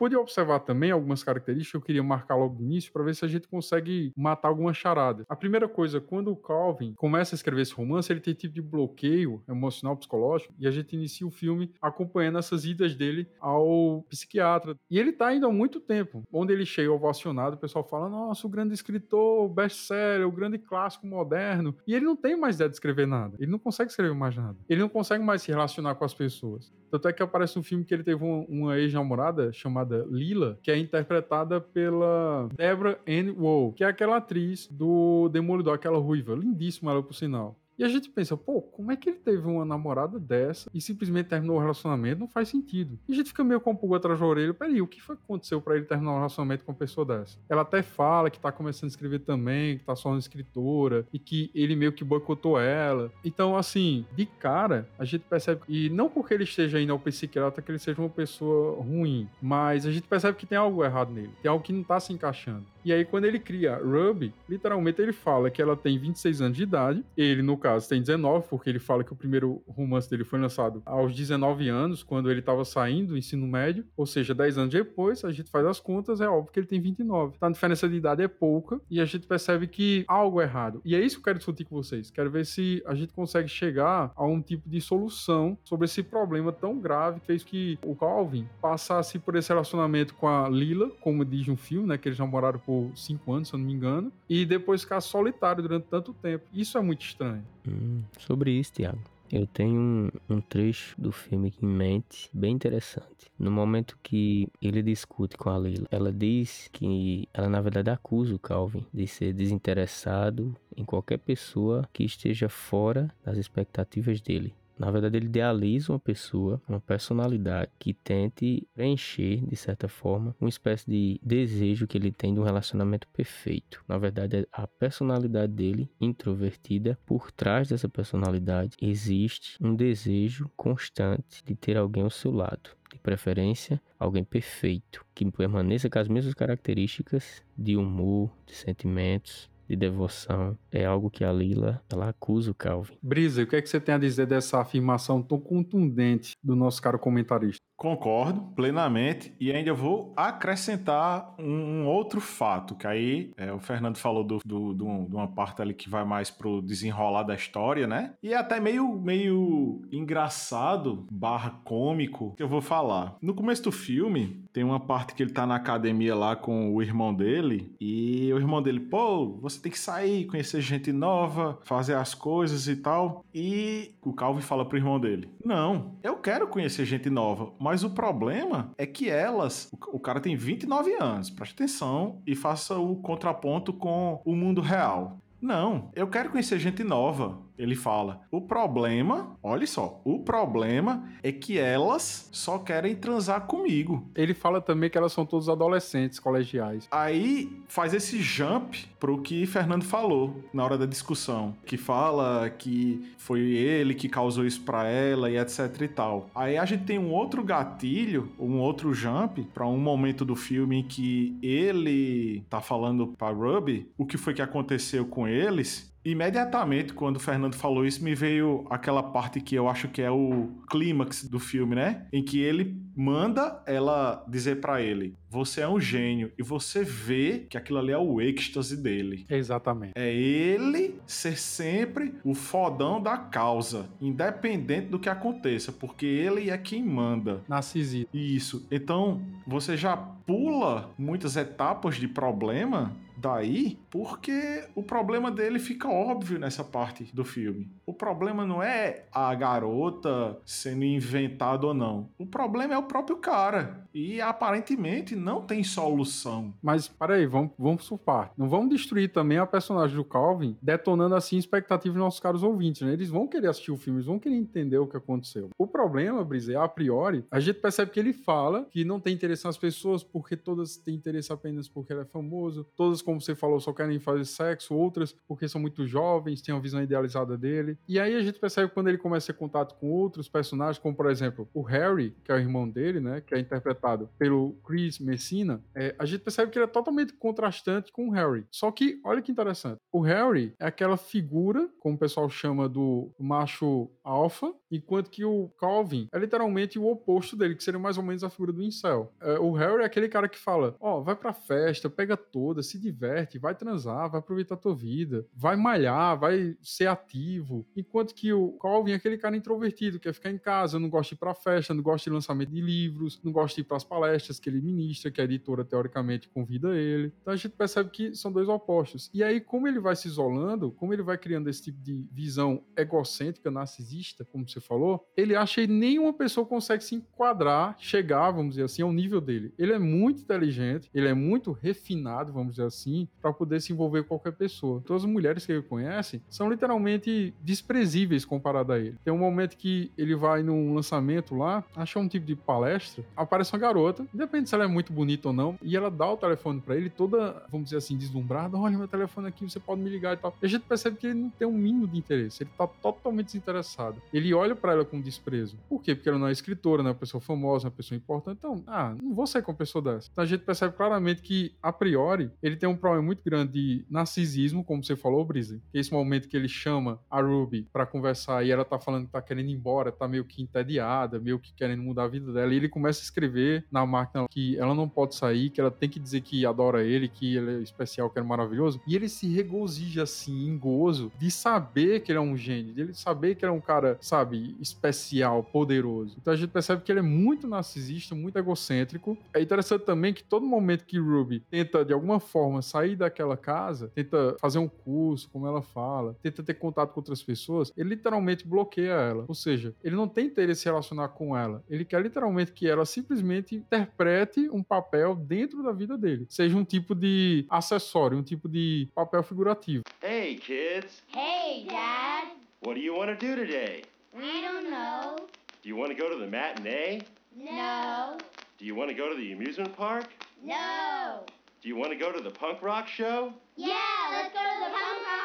Pude 0.00 0.16
observar 0.16 0.60
também 0.60 0.90
algumas 0.90 1.22
características 1.22 1.72
que 1.72 1.76
eu 1.76 1.82
queria 1.82 2.02
marcar 2.02 2.34
logo 2.34 2.54
no 2.54 2.64
início 2.64 2.90
para 2.90 3.04
ver 3.04 3.14
se 3.14 3.22
a 3.22 3.28
gente 3.28 3.46
consegue 3.46 4.14
matar 4.16 4.48
alguma 4.48 4.72
charada. 4.72 5.26
A 5.28 5.36
primeira 5.36 5.68
coisa, 5.68 6.00
quando 6.00 6.32
o 6.32 6.36
Calvin 6.36 6.94
começa 6.94 7.34
a 7.34 7.36
escrever 7.36 7.60
esse 7.60 7.74
romance, 7.74 8.10
ele 8.10 8.20
tem 8.20 8.32
tipo 8.32 8.54
de 8.54 8.62
bloqueio 8.62 9.42
emocional, 9.46 9.94
psicológico, 9.94 10.54
e 10.58 10.66
a 10.66 10.70
gente 10.70 10.96
inicia 10.96 11.26
o 11.26 11.30
filme 11.30 11.70
acompanhando 11.82 12.38
essas 12.38 12.64
idas 12.64 12.94
dele 12.94 13.28
ao 13.38 14.02
psiquiatra. 14.08 14.74
E 14.90 14.98
ele 14.98 15.12
tá 15.12 15.34
indo 15.34 15.46
há 15.46 15.52
muito 15.52 15.78
tempo, 15.78 16.22
onde 16.32 16.54
ele 16.54 16.64
chega 16.64 16.90
ovacionado, 16.90 17.56
o 17.56 17.60
pessoal 17.60 17.86
fala: 17.86 18.08
nossa, 18.08 18.46
o 18.46 18.50
grande 18.50 18.72
escritor, 18.72 19.50
best-seller, 19.50 20.26
o 20.26 20.32
grande 20.32 20.56
clássico 20.56 21.06
moderno. 21.06 21.76
E 21.86 21.94
ele 21.94 22.06
não 22.06 22.16
tem 22.16 22.40
mais 22.40 22.54
ideia 22.54 22.70
de 22.70 22.76
escrever 22.76 23.06
nada. 23.06 23.36
Ele 23.38 23.50
não 23.50 23.58
consegue 23.58 23.90
escrever 23.90 24.14
mais 24.14 24.34
nada. 24.34 24.56
Ele 24.66 24.80
não 24.80 24.88
consegue 24.88 25.22
mais 25.22 25.42
se 25.42 25.50
relacionar 25.50 25.94
com 25.94 26.06
as 26.06 26.14
pessoas. 26.14 26.72
Tanto 26.90 27.06
é 27.06 27.12
que 27.12 27.22
aparece 27.22 27.58
um 27.58 27.62
filme 27.62 27.84
que 27.84 27.94
ele 27.94 28.02
teve 28.02 28.24
uma 28.24 28.78
ex-namorada 28.78 29.52
chamada 29.52 29.89
Lila, 29.98 30.58
que 30.62 30.70
é 30.70 30.78
interpretada 30.78 31.60
pela 31.60 32.48
Deborah 32.54 32.98
Ann 33.06 33.34
Woll, 33.36 33.72
que 33.72 33.84
é 33.84 33.86
aquela 33.86 34.16
atriz 34.16 34.66
do 34.66 35.28
Demolidor, 35.28 35.74
aquela 35.74 35.98
ruiva, 35.98 36.34
lindíssima 36.34 36.90
ela 36.92 37.02
por 37.02 37.14
sinal. 37.14 37.56
E 37.80 37.84
a 37.84 37.88
gente 37.88 38.10
pensa, 38.10 38.36
pô, 38.36 38.60
como 38.60 38.92
é 38.92 38.96
que 38.96 39.08
ele 39.08 39.16
teve 39.16 39.48
uma 39.48 39.64
namorada 39.64 40.18
dessa 40.20 40.68
e 40.74 40.82
simplesmente 40.82 41.30
terminou 41.30 41.56
o 41.56 41.58
relacionamento? 41.58 42.20
Não 42.20 42.28
faz 42.28 42.50
sentido. 42.50 42.98
E 43.08 43.12
a 43.14 43.16
gente 43.16 43.28
fica 43.28 43.42
meio 43.42 43.58
com 43.58 43.70
o 43.70 43.74
pulga 43.74 43.96
atrás 43.96 44.20
da 44.20 44.26
orelha. 44.26 44.52
Peraí, 44.52 44.82
o 44.82 44.86
que 44.86 45.00
foi 45.00 45.16
que 45.16 45.22
aconteceu 45.24 45.62
para 45.62 45.76
ele 45.76 45.86
terminar 45.86 46.12
um 46.12 46.16
relacionamento 46.16 46.62
com 46.62 46.72
uma 46.72 46.78
pessoa 46.78 47.06
dessa? 47.06 47.38
Ela 47.48 47.62
até 47.62 47.80
fala 47.80 48.28
que 48.28 48.38
tá 48.38 48.52
começando 48.52 48.84
a 48.84 48.88
escrever 48.88 49.20
também, 49.20 49.78
que 49.78 49.84
tá 49.86 49.96
só 49.96 50.10
uma 50.10 50.18
escritora 50.18 51.06
e 51.10 51.18
que 51.18 51.50
ele 51.54 51.74
meio 51.74 51.90
que 51.90 52.04
boicotou 52.04 52.60
ela. 52.60 53.10
Então, 53.24 53.56
assim, 53.56 54.04
de 54.14 54.26
cara, 54.26 54.86
a 54.98 55.06
gente 55.06 55.22
percebe. 55.22 55.62
E 55.66 55.88
não 55.88 56.10
porque 56.10 56.34
ele 56.34 56.44
esteja 56.44 56.78
indo 56.78 56.92
ao 56.92 56.98
psiquiatra 56.98 57.62
que 57.62 57.70
ele 57.70 57.78
seja 57.78 57.98
uma 57.98 58.10
pessoa 58.10 58.78
ruim, 58.82 59.26
mas 59.40 59.86
a 59.86 59.90
gente 59.90 60.06
percebe 60.06 60.36
que 60.36 60.44
tem 60.44 60.58
algo 60.58 60.84
errado 60.84 61.14
nele. 61.14 61.32
Tem 61.40 61.50
algo 61.50 61.64
que 61.64 61.72
não 61.72 61.82
tá 61.82 61.98
se 61.98 62.12
encaixando. 62.12 62.66
E 62.84 62.92
aí, 62.92 63.04
quando 63.04 63.26
ele 63.26 63.38
cria 63.38 63.76
Ruby, 63.76 64.32
literalmente 64.48 65.02
ele 65.02 65.12
fala 65.12 65.50
que 65.50 65.60
ela 65.60 65.76
tem 65.76 65.98
26 65.98 66.40
anos 66.40 66.56
de 66.56 66.62
idade. 66.62 67.04
Ele, 67.16 67.42
no 67.42 67.56
caso, 67.56 67.69
tem 67.88 68.00
19, 68.00 68.48
porque 68.48 68.70
ele 68.70 68.78
fala 68.78 69.04
que 69.04 69.12
o 69.12 69.16
primeiro 69.16 69.62
romance 69.66 70.08
dele 70.08 70.24
foi 70.24 70.40
lançado 70.40 70.82
aos 70.84 71.14
19 71.14 71.68
anos, 71.68 72.02
quando 72.02 72.30
ele 72.30 72.40
estava 72.40 72.64
saindo 72.64 73.08
do 73.08 73.18
ensino 73.18 73.46
médio. 73.46 73.84
Ou 73.96 74.06
seja, 74.06 74.34
10 74.34 74.58
anos 74.58 74.70
depois, 74.72 75.24
a 75.24 75.32
gente 75.32 75.50
faz 75.50 75.66
as 75.66 75.80
contas, 75.80 76.20
é 76.20 76.28
óbvio 76.28 76.52
que 76.52 76.60
ele 76.60 76.66
tem 76.66 76.80
29. 76.80 77.34
Então, 77.36 77.48
a 77.48 77.52
diferença 77.52 77.88
de 77.88 77.96
idade 77.96 78.22
é 78.22 78.28
pouca 78.28 78.80
e 78.90 79.00
a 79.00 79.04
gente 79.04 79.26
percebe 79.26 79.66
que 79.66 80.04
algo 80.08 80.40
é 80.40 80.44
errado. 80.44 80.80
E 80.84 80.94
é 80.94 81.00
isso 81.00 81.16
que 81.16 81.20
eu 81.20 81.24
quero 81.24 81.38
discutir 81.38 81.64
com 81.64 81.76
vocês. 81.76 82.10
Quero 82.10 82.30
ver 82.30 82.46
se 82.46 82.82
a 82.86 82.94
gente 82.94 83.12
consegue 83.12 83.48
chegar 83.48 84.12
a 84.14 84.24
um 84.24 84.40
tipo 84.40 84.68
de 84.68 84.80
solução 84.80 85.58
sobre 85.64 85.84
esse 85.84 86.02
problema 86.02 86.52
tão 86.52 86.78
grave 86.78 87.20
que 87.20 87.26
fez 87.26 87.44
que 87.44 87.78
o 87.84 87.94
Calvin 87.94 88.46
passasse 88.60 89.18
por 89.18 89.36
esse 89.36 89.48
relacionamento 89.48 90.14
com 90.14 90.28
a 90.28 90.48
Lila, 90.48 90.90
como 91.00 91.24
diz 91.24 91.48
um 91.48 91.56
filme, 91.56 91.88
né? 91.88 91.98
Que 91.98 92.08
eles 92.08 92.18
namoraram 92.18 92.58
por 92.58 92.90
cinco 92.94 93.32
anos, 93.32 93.48
se 93.48 93.54
eu 93.54 93.58
não 93.58 93.66
me 93.66 93.72
engano, 93.72 94.12
e 94.28 94.44
depois 94.44 94.82
ficar 94.82 95.00
solitário 95.00 95.62
durante 95.62 95.86
tanto 95.86 96.12
tempo. 96.14 96.44
Isso 96.52 96.78
é 96.78 96.80
muito 96.80 97.02
estranho. 97.02 97.44
Hum, 97.66 98.02
sobre 98.18 98.52
isso, 98.52 98.72
Thiago. 98.72 99.00
Eu 99.32 99.46
tenho 99.46 99.80
um, 99.80 100.10
um, 100.28 100.40
trecho 100.40 101.00
do 101.00 101.12
filme 101.12 101.54
em 101.62 101.66
mente 101.66 102.28
bem 102.32 102.52
interessante. 102.52 103.30
No 103.38 103.48
momento 103.48 103.96
que 104.02 104.48
ele 104.60 104.82
discute 104.82 105.36
com 105.36 105.50
a 105.50 105.56
Lila, 105.56 105.86
ela 105.88 106.12
diz 106.12 106.68
que 106.72 107.28
ela 107.32 107.48
na 107.48 107.60
verdade 107.60 107.90
acusa 107.90 108.34
o 108.34 108.40
Calvin 108.40 108.84
de 108.92 109.06
ser 109.06 109.32
desinteressado 109.32 110.56
em 110.76 110.84
qualquer 110.84 111.18
pessoa 111.18 111.88
que 111.92 112.02
esteja 112.02 112.48
fora 112.48 113.08
das 113.24 113.38
expectativas 113.38 114.20
dele. 114.20 114.52
Na 114.80 114.90
verdade, 114.90 115.18
ele 115.18 115.26
idealiza 115.26 115.92
uma 115.92 115.98
pessoa, 115.98 116.58
uma 116.66 116.80
personalidade 116.80 117.70
que 117.78 117.92
tente 117.92 118.66
preencher, 118.74 119.44
de 119.46 119.54
certa 119.54 119.88
forma, 119.88 120.34
uma 120.40 120.48
espécie 120.48 120.88
de 120.88 121.20
desejo 121.22 121.86
que 121.86 121.98
ele 121.98 122.10
tem 122.10 122.32
de 122.32 122.40
um 122.40 122.44
relacionamento 122.44 123.06
perfeito. 123.08 123.84
Na 123.86 123.98
verdade, 123.98 124.48
a 124.50 124.66
personalidade 124.66 125.52
dele, 125.52 125.90
introvertida, 126.00 126.98
por 127.04 127.30
trás 127.30 127.68
dessa 127.68 127.90
personalidade 127.90 128.74
existe 128.80 129.62
um 129.62 129.74
desejo 129.74 130.50
constante 130.56 131.44
de 131.44 131.54
ter 131.54 131.76
alguém 131.76 132.02
ao 132.02 132.10
seu 132.10 132.32
lado 132.32 132.70
de 132.90 132.98
preferência 132.98 133.80
alguém 133.98 134.24
perfeito, 134.24 135.04
que 135.14 135.30
permaneça 135.30 135.90
com 135.90 135.98
as 135.98 136.08
mesmas 136.08 136.32
características 136.32 137.42
de 137.56 137.76
humor, 137.76 138.30
de 138.46 138.54
sentimentos, 138.54 139.49
de 139.70 139.76
devoção 139.76 140.58
é 140.72 140.84
algo 140.84 141.08
que 141.08 141.24
a 141.24 141.32
Lila 141.32 141.80
ela 141.88 142.08
acusa 142.08 142.50
o 142.50 142.54
Calvin. 142.54 142.98
Brisa, 143.00 143.42
o 143.42 143.46
que 143.46 143.54
é 143.54 143.62
que 143.62 143.68
você 143.68 143.80
tem 143.80 143.94
a 143.94 143.98
dizer 143.98 144.26
dessa 144.26 144.60
afirmação 144.60 145.22
tão 145.22 145.38
contundente 145.38 146.32
do 146.42 146.56
nosso 146.56 146.82
caro 146.82 146.98
comentarista? 146.98 147.60
Concordo 147.76 148.42
plenamente 148.56 149.32
e 149.38 149.52
ainda 149.52 149.72
vou 149.72 150.12
acrescentar 150.16 151.34
um, 151.38 151.44
um 151.44 151.86
outro 151.86 152.20
fato, 152.20 152.74
que 152.74 152.86
aí 152.86 153.30
é, 153.36 153.52
o 153.52 153.60
Fernando 153.60 153.96
falou 153.96 154.24
do, 154.24 154.38
do, 154.44 154.74
do, 154.74 155.06
de 155.06 155.14
uma 155.14 155.28
parte 155.28 155.62
ali 155.62 155.72
que 155.72 155.88
vai 155.88 156.04
mais 156.04 156.30
pro 156.30 156.60
desenrolar 156.60 157.22
da 157.22 157.34
história, 157.34 157.86
né? 157.86 158.14
E 158.22 158.34
é 158.34 158.36
até 158.36 158.58
meio, 158.58 159.00
meio 159.00 159.82
engraçado, 159.92 161.06
barra 161.10 161.60
cômico, 161.64 162.34
que 162.36 162.42
eu 162.42 162.48
vou 162.48 162.60
falar. 162.60 163.16
No 163.22 163.34
começo 163.34 163.62
do 163.62 163.72
filme, 163.72 164.44
tem 164.52 164.64
uma 164.64 164.80
parte 164.80 165.14
que 165.14 165.22
ele 165.22 165.32
tá 165.32 165.46
na 165.46 165.56
academia 165.56 166.14
lá 166.14 166.36
com 166.36 166.74
o 166.74 166.82
irmão 166.82 167.14
dele 167.14 167.74
e 167.80 168.32
o 168.32 168.38
irmão 168.38 168.62
dele, 168.62 168.80
pô, 168.80 169.38
você 169.40 169.60
tem 169.60 169.70
que 169.70 169.78
sair, 169.78 170.26
conhecer 170.26 170.60
gente 170.60 170.92
nova, 170.92 171.58
fazer 171.64 171.94
as 171.94 172.14
coisas 172.14 172.66
e 172.68 172.76
tal. 172.76 173.24
E 173.34 173.94
o 174.02 174.12
Calvin 174.12 174.40
fala 174.40 174.64
pro 174.64 174.78
irmão 174.78 174.98
dele, 174.98 175.30
não, 175.44 175.98
eu 176.02 176.16
quero 176.16 176.48
conhecer 176.48 176.84
gente 176.84 177.08
nova, 177.08 177.52
mas 177.58 177.84
o 177.84 177.90
problema 177.90 178.72
é 178.76 178.86
que 178.86 179.08
elas. 179.08 179.70
O 179.92 179.98
cara 179.98 180.20
tem 180.20 180.36
29 180.36 180.94
anos, 180.94 181.30
preste 181.30 181.54
atenção 181.54 182.20
e 182.26 182.34
faça 182.34 182.78
o 182.78 182.96
contraponto 182.96 183.72
com 183.72 184.20
o 184.24 184.34
mundo 184.34 184.60
real. 184.60 185.18
Não, 185.40 185.90
eu 185.94 186.06
quero 186.06 186.30
conhecer 186.30 186.58
gente 186.58 186.84
nova. 186.84 187.38
Ele 187.60 187.76
fala: 187.76 188.22
o 188.30 188.40
problema, 188.40 189.36
olha 189.42 189.66
só, 189.66 190.00
o 190.02 190.20
problema 190.20 191.04
é 191.22 191.30
que 191.30 191.58
elas 191.58 192.28
só 192.32 192.58
querem 192.58 192.96
transar 192.96 193.42
comigo. 193.42 194.08
Ele 194.14 194.32
fala 194.32 194.62
também 194.62 194.88
que 194.88 194.96
elas 194.96 195.12
são 195.12 195.26
todos 195.26 195.48
adolescentes 195.48 196.18
colegiais. 196.18 196.88
Aí 196.90 197.62
faz 197.68 197.92
esse 197.92 198.20
jump 198.22 198.88
pro 198.98 199.20
que 199.20 199.44
Fernando 199.46 199.84
falou 199.84 200.42
na 200.54 200.64
hora 200.64 200.78
da 200.78 200.86
discussão, 200.86 201.54
que 201.66 201.76
fala 201.76 202.48
que 202.48 203.12
foi 203.18 203.40
ele 203.40 203.94
que 203.94 204.08
causou 204.08 204.46
isso 204.46 204.62
pra 204.62 204.84
ela 204.88 205.30
e 205.30 205.36
etc 205.38 205.80
e 205.82 205.88
tal. 205.88 206.30
Aí 206.34 206.56
a 206.56 206.64
gente 206.64 206.84
tem 206.84 206.98
um 206.98 207.12
outro 207.12 207.44
gatilho, 207.44 208.30
um 208.38 208.58
outro 208.58 208.94
jump 208.94 209.42
para 209.52 209.66
um 209.66 209.78
momento 209.78 210.24
do 210.24 210.34
filme 210.34 210.78
em 210.78 210.82
que 210.82 211.36
ele 211.42 212.42
tá 212.48 212.60
falando 212.60 213.06
para 213.06 213.34
Ruby 213.34 213.90
o 213.98 214.06
que 214.06 214.16
foi 214.16 214.32
que 214.32 214.42
aconteceu 214.42 215.04
com 215.04 215.28
eles 215.28 215.90
Imediatamente, 216.04 216.92
quando 216.92 217.16
o 217.16 217.20
Fernando 217.20 217.54
falou 217.54 217.84
isso, 217.84 218.02
me 218.02 218.14
veio 218.14 218.66
aquela 218.70 219.02
parte 219.02 219.40
que 219.40 219.54
eu 219.54 219.68
acho 219.68 219.88
que 219.88 220.00
é 220.00 220.10
o 220.10 220.48
clímax 220.68 221.24
do 221.24 221.38
filme, 221.38 221.74
né? 221.74 222.06
Em 222.12 222.24
que 222.24 222.40
ele 222.40 222.80
manda 222.96 223.62
ela 223.66 224.24
dizer 224.28 224.60
para 224.60 224.80
ele: 224.80 225.14
Você 225.28 225.60
é 225.60 225.68
um 225.68 225.80
gênio. 225.80 226.32
E 226.38 226.42
você 226.42 226.82
vê 226.82 227.46
que 227.48 227.56
aquilo 227.56 227.78
ali 227.78 227.92
é 227.92 227.98
o 227.98 228.20
êxtase 228.20 228.76
dele. 228.76 229.26
Exatamente. 229.28 229.92
É 229.94 230.12
ele 230.12 230.98
ser 231.06 231.38
sempre 231.38 232.14
o 232.24 232.34
fodão 232.34 233.00
da 233.02 233.16
causa, 233.16 233.88
independente 234.00 234.88
do 234.88 234.98
que 234.98 235.08
aconteça, 235.08 235.72
porque 235.72 236.06
ele 236.06 236.50
é 236.50 236.58
quem 236.58 236.84
manda. 236.84 237.42
Narcisista. 237.48 238.08
Isso. 238.12 238.66
Então, 238.70 239.22
você 239.46 239.76
já 239.76 239.96
pula 239.96 240.90
muitas 240.98 241.36
etapas 241.36 241.96
de 241.96 242.08
problema 242.08 242.96
daí, 243.20 243.78
porque 243.90 244.64
o 244.74 244.82
problema 244.82 245.30
dele 245.30 245.58
fica 245.58 245.88
óbvio 245.88 246.38
nessa 246.38 246.64
parte 246.64 247.04
do 247.14 247.24
filme. 247.24 247.70
O 247.90 247.92
problema 247.92 248.46
não 248.46 248.62
é 248.62 249.06
a 249.12 249.34
garota 249.34 250.38
sendo 250.46 250.84
inventada 250.84 251.66
ou 251.66 251.74
não. 251.74 252.08
O 252.16 252.24
problema 252.24 252.72
é 252.72 252.78
o 252.78 252.84
próprio 252.84 253.16
cara. 253.16 253.84
E 253.92 254.20
aparentemente 254.20 255.16
não 255.16 255.42
tem 255.42 255.64
solução. 255.64 256.54
Mas 256.62 256.86
peraí, 256.86 257.26
vamos, 257.26 257.50
vamos 257.58 257.90
parte. 258.04 258.34
Não 258.38 258.48
vamos 258.48 258.70
destruir 258.70 259.12
também 259.12 259.38
a 259.38 259.46
personagem 259.46 259.96
do 259.96 260.04
Calvin, 260.04 260.56
detonando 260.62 261.16
assim 261.16 261.36
expectativa 261.36 261.92
dos 261.92 262.00
nossos 262.00 262.20
caros 262.20 262.44
ouvintes, 262.44 262.82
né? 262.82 262.92
Eles 262.92 263.08
vão 263.08 263.26
querer 263.26 263.48
assistir 263.48 263.72
o 263.72 263.76
filme, 263.76 263.98
eles 263.98 264.06
vão 264.06 264.20
querer 264.20 264.36
entender 264.36 264.78
o 264.78 264.86
que 264.86 264.96
aconteceu. 264.96 265.50
O 265.58 265.66
problema, 265.66 266.24
Brise, 266.24 266.54
é 266.54 266.56
a 266.56 266.68
priori, 266.68 267.24
a 267.28 267.40
gente 267.40 267.58
percebe 267.58 267.90
que 267.90 267.98
ele 267.98 268.12
fala 268.12 268.66
que 268.70 268.84
não 268.84 269.00
tem 269.00 269.14
interesse 269.14 269.44
nas 269.44 269.58
pessoas 269.58 270.04
porque 270.04 270.36
todas 270.36 270.76
têm 270.76 270.94
interesse 270.94 271.32
apenas 271.32 271.68
porque 271.68 271.92
ele 271.92 272.02
é 272.02 272.04
famoso, 272.04 272.64
todas 272.76 273.02
como 273.02 273.20
você 273.20 273.34
falou, 273.34 273.58
só 273.58 273.72
querem 273.72 273.98
fazer 273.98 274.24
sexo, 274.24 274.76
outras 274.76 275.12
porque 275.26 275.48
são 275.48 275.60
muito 275.60 275.84
jovens, 275.84 276.40
têm 276.40 276.54
uma 276.54 276.60
visão 276.60 276.80
idealizada 276.80 277.36
dele. 277.36 277.76
E 277.88 277.98
aí 277.98 278.14
a 278.14 278.22
gente 278.22 278.38
percebe 278.38 278.72
quando 278.72 278.88
ele 278.88 278.98
começa 278.98 279.30
a 279.30 279.34
ter 279.34 279.38
contato 279.38 279.74
com 279.76 279.90
outros 279.90 280.28
personagens, 280.28 280.78
como 280.78 280.94
por 280.94 281.10
exemplo 281.10 281.48
o 281.52 281.62
Harry, 281.62 282.14
que 282.24 282.30
é 282.30 282.34
o 282.34 282.38
irmão 282.38 282.68
dele, 282.68 283.00
né, 283.00 283.20
que 283.20 283.34
é 283.34 283.38
interpretado 283.38 284.08
pelo 284.18 284.52
Chris 284.64 284.98
Messina, 284.98 285.62
é, 285.74 285.94
a 285.98 286.04
gente 286.04 286.20
percebe 286.20 286.50
que 286.50 286.58
ele 286.58 286.64
é 286.64 286.68
totalmente 286.68 287.12
contrastante 287.14 287.92
com 287.92 288.08
o 288.08 288.10
Harry. 288.12 288.46
Só 288.50 288.70
que, 288.70 289.00
olha 289.04 289.22
que 289.22 289.32
interessante, 289.32 289.78
o 289.92 290.00
Harry 290.00 290.54
é 290.58 290.66
aquela 290.66 290.96
figura, 290.96 291.68
como 291.80 291.96
o 291.96 291.98
pessoal 291.98 292.28
chama 292.28 292.68
do 292.68 293.10
macho 293.18 293.90
alfa, 294.04 294.52
enquanto 294.70 295.10
que 295.10 295.24
o 295.24 295.48
Calvin 295.58 296.08
é 296.12 296.18
literalmente 296.18 296.78
o 296.78 296.86
oposto 296.86 297.36
dele, 297.36 297.54
que 297.54 297.64
seria 297.64 297.80
mais 297.80 297.98
ou 297.98 298.04
menos 298.04 298.22
a 298.22 298.30
figura 298.30 298.52
do 298.52 298.62
incel. 298.62 299.12
É, 299.20 299.38
o 299.38 299.52
Harry 299.52 299.82
é 299.82 299.86
aquele 299.86 300.08
cara 300.08 300.28
que 300.28 300.38
fala, 300.38 300.76
ó, 300.80 300.98
oh, 300.98 301.02
vai 301.02 301.16
pra 301.16 301.32
festa, 301.32 301.90
pega 301.90 302.16
toda, 302.16 302.62
se 302.62 302.78
diverte, 302.78 303.38
vai 303.38 303.54
transar, 303.54 304.10
vai 304.10 304.20
aproveitar 304.20 304.54
a 304.54 304.58
tua 304.58 304.74
vida, 304.74 305.26
vai 305.34 305.56
malhar, 305.56 306.18
vai 306.18 306.56
ser 306.62 306.86
ativo. 306.86 307.66
Enquanto 307.76 308.14
que 308.14 308.32
o 308.32 308.52
Calvin 308.52 308.92
é 308.92 308.94
aquele 308.94 309.18
cara 309.18 309.36
introvertido, 309.36 310.00
quer 310.00 310.12
ficar 310.12 310.30
em 310.30 310.38
casa, 310.38 310.78
não 310.78 310.88
gosta 310.88 311.10
de 311.10 311.14
ir 311.14 311.18
pra 311.18 311.34
festa, 311.34 311.74
não 311.74 311.82
gosta 311.82 312.10
de 312.10 312.14
lançamento 312.14 312.50
de 312.50 312.60
livros, 312.60 313.20
não 313.22 313.32
gosta 313.32 313.56
de 313.56 313.60
ir 313.62 313.64
pras 313.64 313.84
palestras 313.84 314.38
que 314.38 314.48
ele 314.48 314.60
ministra, 314.60 315.10
que 315.10 315.20
a 315.20 315.24
editora 315.24 315.64
teoricamente 315.64 316.28
convida 316.28 316.76
ele. 316.76 317.12
Então 317.20 317.32
a 317.32 317.36
gente 317.36 317.50
percebe 317.50 317.90
que 317.90 318.14
são 318.14 318.32
dois 318.32 318.48
opostos. 318.48 319.10
E 319.12 319.22
aí, 319.22 319.40
como 319.40 319.68
ele 319.68 319.80
vai 319.80 319.96
se 319.96 320.08
isolando, 320.08 320.70
como 320.72 320.92
ele 320.92 321.02
vai 321.02 321.18
criando 321.18 321.48
esse 321.48 321.62
tipo 321.62 321.80
de 321.80 322.06
visão 322.12 322.62
egocêntrica, 322.76 323.50
narcisista, 323.50 324.24
como 324.24 324.48
você 324.48 324.60
falou, 324.60 325.06
ele 325.16 325.34
acha 325.34 325.60
que 325.60 325.66
nenhuma 325.66 326.12
pessoa 326.12 326.46
consegue 326.46 326.84
se 326.84 326.94
enquadrar, 326.94 327.76
chegar, 327.78 328.30
vamos 328.30 328.50
dizer 328.50 328.64
assim, 328.64 328.82
ao 328.82 328.92
nível 328.92 329.20
dele. 329.20 329.52
Ele 329.58 329.72
é 329.72 329.78
muito 329.78 330.22
inteligente, 330.22 330.90
ele 330.94 331.08
é 331.08 331.14
muito 331.14 331.52
refinado, 331.52 332.32
vamos 332.32 332.52
dizer 332.52 332.66
assim, 332.66 333.08
para 333.20 333.32
poder 333.32 333.60
se 333.60 333.72
envolver 333.72 334.02
com 334.02 334.08
qualquer 334.10 334.32
pessoa. 334.32 334.82
Todas 334.84 335.04
as 335.04 335.10
mulheres 335.10 335.44
que 335.46 335.52
ele 335.52 335.62
conhece 335.62 336.22
são 336.28 336.50
literalmente 336.50 337.34
desprezíveis 337.60 338.24
comparado 338.24 338.72
a 338.72 338.78
ele. 338.78 338.96
Tem 339.04 339.12
um 339.12 339.18
momento 339.18 339.56
que 339.56 339.92
ele 339.96 340.14
vai 340.14 340.42
num 340.42 340.74
lançamento 340.74 341.34
lá, 341.34 341.64
acha 341.76 341.98
um 341.98 342.08
tipo 342.08 342.26
de 342.26 342.34
palestra, 342.34 343.04
aparece 343.16 343.52
uma 343.52 343.58
garota, 343.58 344.06
independente 344.14 344.48
se 344.48 344.54
ela 344.54 344.64
é 344.64 344.68
muito 344.68 344.92
bonita 344.92 345.28
ou 345.28 345.34
não, 345.34 345.58
e 345.62 345.76
ela 345.76 345.90
dá 345.90 346.10
o 346.10 346.16
telefone 346.16 346.60
para 346.60 346.76
ele, 346.76 346.90
toda, 346.90 347.42
vamos 347.50 347.66
dizer 347.66 347.76
assim, 347.76 347.96
deslumbrada, 347.96 348.56
olha 348.56 348.76
meu 348.76 348.88
telefone 348.88 349.28
aqui, 349.28 349.48
você 349.48 349.60
pode 349.60 349.80
me 349.80 349.90
ligar 349.90 350.14
e 350.14 350.16
tal. 350.16 350.34
E 350.42 350.46
a 350.46 350.48
gente 350.48 350.62
percebe 350.62 350.96
que 350.96 351.06
ele 351.06 351.20
não 351.20 351.30
tem 351.30 351.46
um 351.46 351.52
mínimo 351.52 351.86
de 351.86 351.98
interesse, 351.98 352.42
ele 352.42 352.50
tá 352.56 352.66
totalmente 352.66 353.26
desinteressado. 353.26 354.00
Ele 354.12 354.32
olha 354.34 354.56
para 354.56 354.72
ela 354.72 354.84
com 354.84 355.00
desprezo. 355.00 355.56
Por 355.68 355.82
quê? 355.82 355.94
Porque 355.94 356.08
ela 356.08 356.18
não 356.18 356.28
é 356.28 356.32
escritora, 356.32 356.82
não 356.82 356.90
é 356.90 356.92
uma 356.92 356.98
pessoa 356.98 357.20
famosa, 357.20 357.66
uma 357.66 357.70
pessoa 357.70 357.96
importante. 357.96 358.38
Então, 358.38 358.62
ah, 358.66 358.94
não 359.02 359.14
vou 359.14 359.26
sair 359.26 359.42
com 359.42 359.52
uma 359.52 359.58
pessoa 359.58 359.82
dessa. 359.82 360.08
Então 360.12 360.24
a 360.24 360.26
gente 360.26 360.42
percebe 360.42 360.74
claramente 360.74 361.22
que, 361.22 361.54
a 361.62 361.72
priori, 361.72 362.30
ele 362.42 362.56
tem 362.56 362.68
um 362.68 362.76
problema 362.76 363.04
muito 363.04 363.22
grande 363.24 363.52
de 363.52 363.84
narcisismo, 363.90 364.64
como 364.64 364.82
você 364.82 364.96
falou, 364.96 365.24
Brise. 365.24 365.60
Que 365.70 365.78
é 365.78 365.80
esse 365.80 365.92
momento 365.92 366.28
que 366.28 366.36
ele 366.36 366.48
chama 366.48 367.00
a 367.10 367.20
Ruby 367.40 367.66
para 367.72 367.86
conversar 367.86 368.44
e 368.44 368.50
ela 368.50 368.64
tá 368.64 368.78
falando 368.78 369.06
que 369.06 369.12
tá 369.12 369.22
querendo 369.22 369.48
ir 369.48 369.52
embora, 369.52 369.90
tá 369.90 370.06
meio 370.06 370.24
que 370.24 370.42
entediada, 370.42 371.18
meio 371.18 371.38
que 371.38 371.52
querendo 371.52 371.82
mudar 371.82 372.04
a 372.04 372.08
vida 372.08 372.32
dela. 372.32 372.52
E 372.52 372.56
ele 372.56 372.68
começa 372.68 373.00
a 373.00 373.04
escrever 373.04 373.64
na 373.70 373.84
máquina 373.86 374.26
que 374.28 374.58
ela 374.58 374.74
não 374.74 374.88
pode 374.88 375.14
sair, 375.14 375.50
que 375.50 375.60
ela 375.60 375.70
tem 375.70 375.88
que 375.88 375.98
dizer 375.98 376.20
que 376.20 376.44
adora 376.46 376.84
ele, 376.84 377.08
que 377.08 377.36
ele 377.36 377.58
é 377.58 377.62
especial, 377.62 378.10
que 378.10 378.18
é 378.18 378.22
maravilhoso. 378.22 378.80
E 378.86 378.94
ele 378.94 379.08
se 379.08 379.26
regozija 379.28 380.02
assim, 380.02 380.48
em 380.48 380.58
gozo, 380.58 381.12
de 381.18 381.30
saber 381.30 382.00
que 382.00 382.12
ele 382.12 382.18
é 382.18 382.22
um 382.22 382.36
gênio, 382.36 382.74
de 382.74 382.80
ele 382.80 382.94
saber 382.94 383.34
que 383.34 383.44
ele 383.44 383.52
é 383.52 383.54
um 383.54 383.60
cara, 383.60 383.98
sabe, 384.00 384.56
especial, 384.60 385.42
poderoso. 385.42 386.16
Então 386.20 386.32
a 386.32 386.36
gente 386.36 386.50
percebe 386.50 386.82
que 386.82 386.92
ele 386.92 387.00
é 387.00 387.02
muito 387.02 387.46
narcisista, 387.46 388.14
muito 388.14 388.38
egocêntrico. 388.38 389.16
É 389.34 389.40
interessante 389.40 389.84
também 389.84 390.12
que 390.12 390.22
todo 390.22 390.46
momento 390.46 390.84
que 390.84 390.98
Ruby 390.98 391.40
tenta, 391.50 391.84
de 391.84 391.92
alguma 391.92 392.20
forma, 392.20 392.62
sair 392.62 392.96
daquela 392.96 393.36
casa, 393.36 393.90
tenta 393.94 394.36
fazer 394.40 394.58
um 394.58 394.68
curso, 394.68 395.28
como 395.30 395.46
ela 395.46 395.62
fala, 395.62 396.16
tenta 396.22 396.42
ter 396.42 396.54
contato 396.54 396.92
com 396.92 397.00
outras 397.00 397.22
pessoas, 397.22 397.29
ele 397.76 397.90
literalmente 397.90 398.46
bloqueia 398.46 398.92
ela. 398.92 399.24
Ou 399.28 399.34
seja, 399.34 399.74
ele 399.82 399.96
não 399.96 400.08
tem 400.08 400.26
interesse 400.26 400.60
em 400.60 400.62
se 400.62 400.68
relacionar 400.68 401.08
com 401.08 401.36
ela. 401.36 401.64
Ele 401.68 401.84
quer 401.84 402.02
literalmente 402.02 402.52
que 402.52 402.68
ela 402.68 402.84
simplesmente 402.84 403.54
interprete 403.54 404.48
um 404.50 404.62
papel 404.62 405.14
dentro 405.14 405.62
da 405.62 405.72
vida 405.72 405.96
dele. 405.96 406.26
Seja 406.28 406.56
um 406.56 406.64
tipo 406.64 406.94
de 406.94 407.46
acessório, 407.48 408.18
um 408.18 408.22
tipo 408.22 408.48
de 408.48 408.88
papel 408.94 409.22
figurativo. 409.22 409.84
Hey, 410.02 410.36
kids. 410.36 411.02
Hey, 411.14 411.66
Dad. 411.66 412.28
What 412.64 412.74
do 412.74 412.80
you 412.80 412.94
want 412.94 413.18
to 413.18 413.26
do 413.26 413.36
today? 413.36 413.82
We 414.14 414.42
don't 414.42 414.70
know. 414.70 415.16
Do 415.62 415.68
you 415.68 415.76
want 415.76 415.96
to 415.96 416.02
go 416.02 416.10
to 416.10 416.18
the 416.18 416.26
matinee? 416.26 417.02
No. 417.36 418.18
Do 418.58 418.64
you 418.66 418.74
want 418.74 418.90
to 418.90 418.94
go 418.94 419.08
to 419.08 419.16
the 419.16 419.32
amusement 419.32 419.74
park? 419.76 420.08
No. 420.42 421.24
Do 421.62 421.68
you 421.68 421.76
want 421.76 421.92
to 421.92 421.98
go 421.98 422.10
to 422.10 422.22
the 422.22 422.30
punk 422.30 422.62
rock 422.62 422.88
show? 422.88 423.32
Yeah, 423.56 423.76
let's 424.12 424.32
go 424.32 424.40
to 424.40 424.60
the 424.64 424.70
punk 424.70 425.04
rock 425.04 425.04
show. 425.04 425.19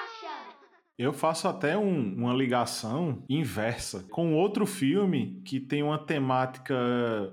Eu 0.97 1.11
faço 1.11 1.47
até 1.47 1.77
um, 1.77 2.15
uma 2.15 2.33
ligação 2.33 3.21
inversa 3.27 4.05
com 4.11 4.33
outro 4.33 4.65
filme 4.65 5.41
que 5.43 5.59
tem 5.59 5.83
uma 5.83 5.97
temática 5.97 6.73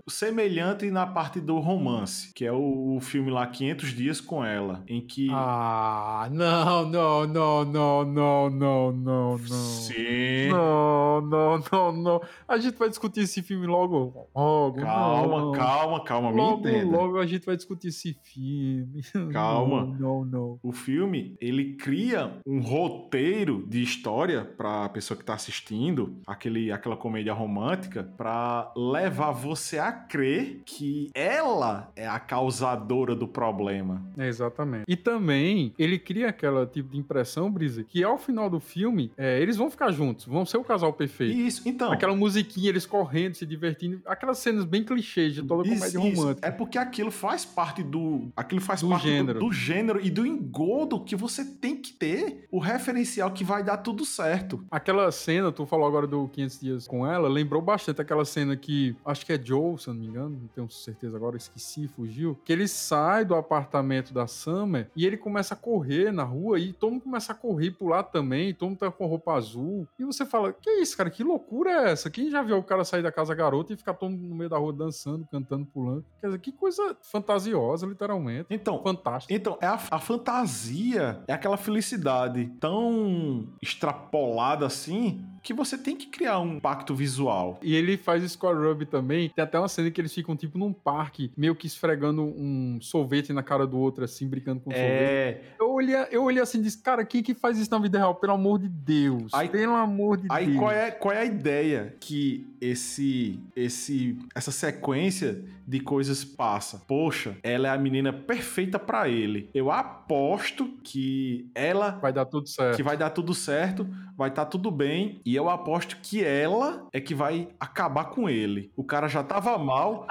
semelhante 0.08 0.90
na 0.90 1.06
parte 1.06 1.40
do 1.40 1.60
romance, 1.60 2.32
que 2.34 2.44
é 2.44 2.50
o, 2.50 2.96
o 2.96 3.00
filme 3.00 3.30
lá 3.30 3.46
500 3.46 3.90
Dias 3.90 4.20
com 4.20 4.44
Ela, 4.44 4.82
em 4.88 5.00
que. 5.00 5.28
Ah, 5.30 6.28
não, 6.32 6.86
não, 6.88 7.26
não, 7.26 7.64
não, 7.64 8.04
não, 8.04 8.50
não, 8.50 8.92
não, 8.92 9.38
Sim. 9.38 10.48
Não, 10.50 11.20
não, 11.20 11.62
não, 11.70 11.92
não. 11.92 12.20
A 12.48 12.58
gente 12.58 12.76
vai 12.76 12.88
discutir 12.88 13.20
esse 13.20 13.42
filme 13.42 13.66
logo. 13.66 14.28
logo 14.34 14.80
calma, 14.80 15.40
não. 15.40 15.52
calma, 15.52 16.04
calma, 16.04 16.30
logo, 16.30 16.64
me 16.64 16.70
entenda. 16.70 16.96
Logo 16.96 17.18
a 17.18 17.26
gente 17.26 17.46
vai 17.46 17.56
discutir 17.56 17.88
esse 17.88 18.12
filme. 18.24 19.02
Calma. 19.32 19.84
Não, 19.84 20.24
não, 20.24 20.24
não. 20.24 20.58
O 20.62 20.72
filme, 20.72 21.36
ele 21.40 21.74
cria 21.76 22.40
um 22.46 22.60
roteiro 22.60 23.51
de 23.60 23.82
história 23.82 24.44
para 24.56 24.84
a 24.84 24.88
pessoa 24.88 25.16
que 25.18 25.24
tá 25.24 25.34
assistindo, 25.34 26.14
aquele, 26.26 26.70
aquela 26.72 26.96
comédia 26.96 27.32
romântica, 27.32 28.08
para 28.16 28.72
levar 28.76 29.32
você 29.32 29.78
a 29.78 29.92
crer 29.92 30.62
que 30.64 31.10
ela 31.14 31.90
é 31.96 32.06
a 32.06 32.18
causadora 32.18 33.14
do 33.14 33.26
problema. 33.28 34.02
É, 34.16 34.28
exatamente. 34.28 34.84
E 34.88 34.96
também, 34.96 35.72
ele 35.78 35.98
cria 35.98 36.28
aquela 36.28 36.66
tipo 36.66 36.90
de 36.90 36.98
impressão, 36.98 37.50
Brisa, 37.50 37.82
que 37.84 38.02
ao 38.02 38.18
final 38.18 38.48
do 38.48 38.60
filme, 38.60 39.10
é, 39.16 39.40
eles 39.40 39.56
vão 39.56 39.70
ficar 39.70 39.90
juntos, 39.92 40.24
vão 40.26 40.44
ser 40.46 40.56
o 40.58 40.64
casal 40.64 40.92
perfeito. 40.92 41.36
Isso, 41.36 41.68
então. 41.68 41.90
Aquela 41.92 42.14
musiquinha, 42.14 42.68
eles 42.68 42.86
correndo, 42.86 43.34
se 43.34 43.44
divertindo. 43.46 44.00
Aquelas 44.06 44.38
cenas 44.38 44.64
bem 44.64 44.84
clichês 44.84 45.34
de 45.34 45.42
toda 45.42 45.62
comédia 45.64 45.86
Isso, 45.86 45.98
romântica. 46.00 46.46
É 46.46 46.50
porque 46.50 46.78
aquilo 46.78 47.10
faz 47.10 47.44
parte 47.44 47.82
do. 47.82 48.28
Aquilo 48.36 48.60
faz 48.60 48.80
Do 48.80 48.88
parte 48.88 49.02
do- 49.02 49.08
gênero. 49.08 49.40
Do, 49.40 49.52
gênero 49.52 50.00
e 50.00 50.10
do 50.10 50.26
engodo 50.26 51.00
que 51.00 51.16
você 51.16 51.44
tem 51.44 51.76
que 51.76 51.92
ter 51.92 52.46
o 52.50 52.58
referencial 52.58 53.30
que 53.30 53.41
vai 53.42 53.62
dar 53.62 53.78
tudo 53.78 54.04
certo. 54.04 54.64
Aquela 54.70 55.10
cena, 55.10 55.50
tu 55.50 55.66
falou 55.66 55.86
agora 55.86 56.06
do 56.06 56.28
500 56.28 56.60
dias 56.60 56.88
com 56.88 57.06
ela, 57.06 57.28
lembrou 57.28 57.60
bastante 57.60 58.00
aquela 58.00 58.24
cena 58.24 58.56
que, 58.56 58.96
acho 59.04 59.26
que 59.26 59.32
é 59.32 59.40
Joe, 59.42 59.78
se 59.78 59.88
eu 59.88 59.94
não 59.94 60.00
me 60.00 60.06
engano, 60.06 60.30
não 60.30 60.48
tenho 60.48 60.70
certeza 60.70 61.16
agora, 61.16 61.36
esqueci, 61.36 61.88
fugiu, 61.88 62.38
que 62.44 62.52
ele 62.52 62.68
sai 62.68 63.24
do 63.24 63.34
apartamento 63.34 64.12
da 64.12 64.26
Summer 64.26 64.90
e 64.94 65.06
ele 65.06 65.16
começa 65.16 65.54
a 65.54 65.56
correr 65.56 66.12
na 66.12 66.24
rua 66.24 66.58
e 66.58 66.72
todo 66.72 66.92
mundo 66.92 67.02
começa 67.02 67.32
a 67.32 67.34
correr 67.34 67.66
e 67.66 67.70
pular 67.70 68.02
também, 68.04 68.54
todo 68.54 68.70
mundo 68.70 68.78
tá 68.78 68.90
com 68.90 69.06
roupa 69.06 69.34
azul. 69.34 69.86
E 69.98 70.04
você 70.04 70.24
fala, 70.24 70.52
que 70.52 70.70
isso, 70.80 70.96
cara, 70.96 71.10
que 71.10 71.24
loucura 71.24 71.70
é 71.70 71.90
essa? 71.92 72.10
Quem 72.10 72.30
já 72.30 72.42
viu 72.42 72.58
o 72.58 72.62
cara 72.62 72.84
sair 72.84 73.02
da 73.02 73.12
casa 73.12 73.34
garota 73.34 73.72
e 73.72 73.76
ficar 73.76 73.94
todo 73.94 74.10
mundo 74.10 74.28
no 74.28 74.34
meio 74.34 74.50
da 74.50 74.58
rua 74.58 74.72
dançando, 74.72 75.26
cantando, 75.30 75.66
pulando? 75.66 76.04
Quer 76.20 76.28
dizer, 76.28 76.38
que 76.38 76.52
coisa 76.52 76.96
fantasiosa, 77.00 77.86
literalmente. 77.86 78.46
Então, 78.50 78.82
Fantástico. 78.82 79.32
Então, 79.32 79.58
é 79.60 79.66
a, 79.66 79.78
a 79.90 79.98
fantasia, 79.98 81.22
é 81.26 81.32
aquela 81.32 81.56
felicidade 81.56 82.46
tão 82.60 83.31
extrapolada 83.60 84.66
assim 84.66 85.24
que 85.42 85.52
você 85.52 85.76
tem 85.76 85.96
que 85.96 86.06
criar 86.06 86.38
um 86.38 86.60
pacto 86.60 86.94
visual. 86.94 87.58
E 87.62 87.74
ele 87.74 87.96
faz 87.96 88.22
score 88.30 88.56
rub 88.64 88.86
também. 88.86 89.28
Tem 89.28 89.42
até 89.42 89.58
uma 89.58 89.66
cena 89.66 89.90
que 89.90 90.00
eles 90.00 90.14
ficam 90.14 90.36
tipo 90.36 90.56
num 90.56 90.72
parque, 90.72 91.32
meio 91.36 91.54
que 91.56 91.66
esfregando 91.66 92.22
um 92.22 92.78
sorvete 92.80 93.32
na 93.32 93.42
cara 93.42 93.66
do 93.66 93.76
outro, 93.76 94.04
assim, 94.04 94.28
brincando 94.28 94.60
com 94.60 94.70
sorvete. 94.70 94.88
É. 94.88 95.42
Eu 95.58 95.72
olhei, 95.72 95.96
eu 96.12 96.22
olhei 96.22 96.40
assim 96.40 96.58
e 96.58 96.62
disse, 96.62 96.80
cara, 96.80 97.04
quem 97.04 97.24
que 97.24 97.34
faz 97.34 97.58
isso 97.58 97.70
na 97.72 97.78
vida 97.80 97.98
real? 97.98 98.14
Pelo 98.14 98.34
amor 98.34 98.60
de 98.60 98.68
Deus. 98.68 99.32
Aí- 99.34 99.48
pelo 99.48 99.74
amor 99.74 100.16
de 100.16 100.28
Aí 100.30 100.46
Deus. 100.46 100.58
qual 100.58 100.70
é, 100.70 100.90
qual 100.92 101.12
é 101.12 101.18
a 101.18 101.24
ideia 101.24 101.96
que 101.98 102.46
esse, 102.60 103.40
esse, 103.56 104.16
essa 104.36 104.52
sequência 104.52 105.44
de 105.66 105.80
coisas 105.80 106.24
passa? 106.24 106.82
Poxa, 106.86 107.36
ela 107.42 107.66
é 107.66 107.70
a 107.72 107.78
menina 107.78 108.12
perfeita 108.12 108.78
pra 108.78 109.08
ele. 109.08 109.50
Eu 109.52 109.72
aposto 109.72 110.68
que 110.84 111.50
ela 111.54 111.98
Vai 112.00 112.12
dar 112.12 112.24
tudo 112.26 112.48
certo. 112.48 112.76
que 112.76 112.82
vai 112.82 112.96
dar 112.96 113.10
tudo 113.10 113.21
certo, 113.32 113.86
vai 114.16 114.28
estar 114.28 114.46
tudo 114.46 114.70
bem, 114.70 115.20
e 115.24 115.36
eu 115.36 115.48
aposto 115.48 115.96
que 116.02 116.24
ela 116.24 116.88
é 116.92 117.00
que 117.00 117.14
vai 117.14 117.48
acabar 117.60 118.06
com 118.06 118.28
ele. 118.28 118.72
O 118.76 118.82
cara 118.82 119.06
já 119.08 119.22
tava 119.22 119.56
mal. 119.58 120.06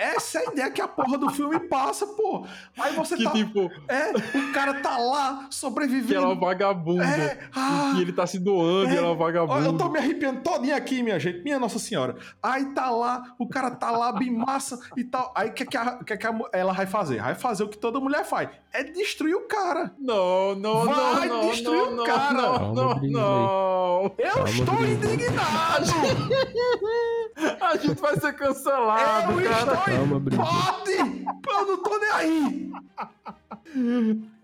Essa 0.00 0.38
é 0.38 0.46
a 0.46 0.52
ideia 0.52 0.70
que 0.70 0.80
a 0.80 0.88
porra 0.88 1.18
do 1.18 1.28
filme 1.30 1.60
passa, 1.60 2.06
pô. 2.06 2.46
Aí 2.78 2.94
você 2.94 3.16
Que 3.16 3.24
tá. 3.24 3.32
tipo, 3.32 3.70
É, 3.86 4.12
o 4.38 4.52
cara 4.52 4.80
tá 4.80 4.96
lá 4.96 5.44
que 5.48 5.54
sobrevivendo. 5.54 6.14
ela 6.14 6.24
é 6.24 6.28
uma 6.28 6.40
vagabunda. 6.40 7.04
É, 7.04 7.38
ah, 7.54 7.90
e 7.92 7.96
que 7.96 8.02
ele 8.02 8.12
tá 8.12 8.26
se 8.26 8.38
doando 8.38 8.88
é. 8.90 8.94
e 8.94 8.96
ela 8.96 9.06
é 9.08 9.10
uma 9.10 9.16
vagabunda. 9.16 9.52
Olha, 9.58 9.66
eu 9.66 9.76
tô 9.76 9.88
me 9.90 9.98
arrepiando 9.98 10.40
todinho 10.40 10.74
aqui, 10.74 11.02
minha 11.02 11.20
gente. 11.20 11.42
Minha 11.42 11.58
Nossa 11.58 11.78
Senhora. 11.78 12.16
Aí 12.42 12.64
tá 12.74 12.88
lá, 12.90 13.34
o 13.38 13.46
cara 13.48 13.70
tá 13.72 13.90
lá, 13.90 14.10
bem 14.12 14.30
massa 14.30 14.78
e 14.96 15.04
tal. 15.04 15.32
Aí 15.36 15.50
o 15.50 15.52
que, 15.52 15.66
que, 15.66 15.76
a- 15.76 15.98
que, 16.04 16.16
que 16.16 16.26
a 16.26 16.34
ela 16.52 16.72
vai 16.72 16.86
fazer? 16.86 17.20
Vai 17.20 17.34
fazer 17.34 17.64
o 17.64 17.68
que 17.68 17.76
toda 17.76 18.00
mulher 18.00 18.24
faz. 18.24 18.48
É 18.72 18.82
destruir 18.84 19.34
o 19.34 19.46
cara. 19.48 19.92
Não, 19.98 20.54
não, 20.54 20.84
Vai 20.86 21.28
não, 21.28 21.42
não, 21.42 21.50
destruir 21.50 21.82
o 21.82 21.90
não, 21.96 22.04
cara. 22.04 22.32
não, 22.40 22.74
não, 22.74 22.94
Brisa, 22.94 23.18
não. 23.18 24.14
Eu 24.16 24.32
Calma, 24.32 24.48
estou 24.50 24.86
indignado! 24.86 25.86
A 27.60 27.76
gente 27.76 28.00
vai 28.00 28.18
ser 28.18 28.32
cancelado, 28.34 29.40
eu 29.40 29.50
cara. 29.50 29.72
estou 29.74 29.84
Calma. 29.94 30.20
Pode! 30.20 30.92
Eu 30.92 31.66
não 31.66 31.82
tô 31.82 31.98
nem 31.98 32.10
aí! 32.10 32.70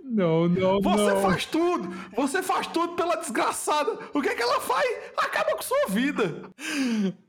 Não, 0.08 0.48
não, 0.48 0.80
Você 0.80 1.10
não. 1.14 1.20
faz 1.20 1.46
tudo! 1.46 1.88
Você 2.16 2.40
faz 2.42 2.66
tudo 2.68 2.94
pela 2.94 3.16
desgraçada! 3.16 3.98
O 4.14 4.22
que 4.22 4.28
é 4.28 4.34
que 4.36 4.42
ela 4.42 4.60
faz? 4.60 4.88
Acaba 5.16 5.56
com 5.56 5.62
sua 5.62 5.86
vida! 5.88 6.42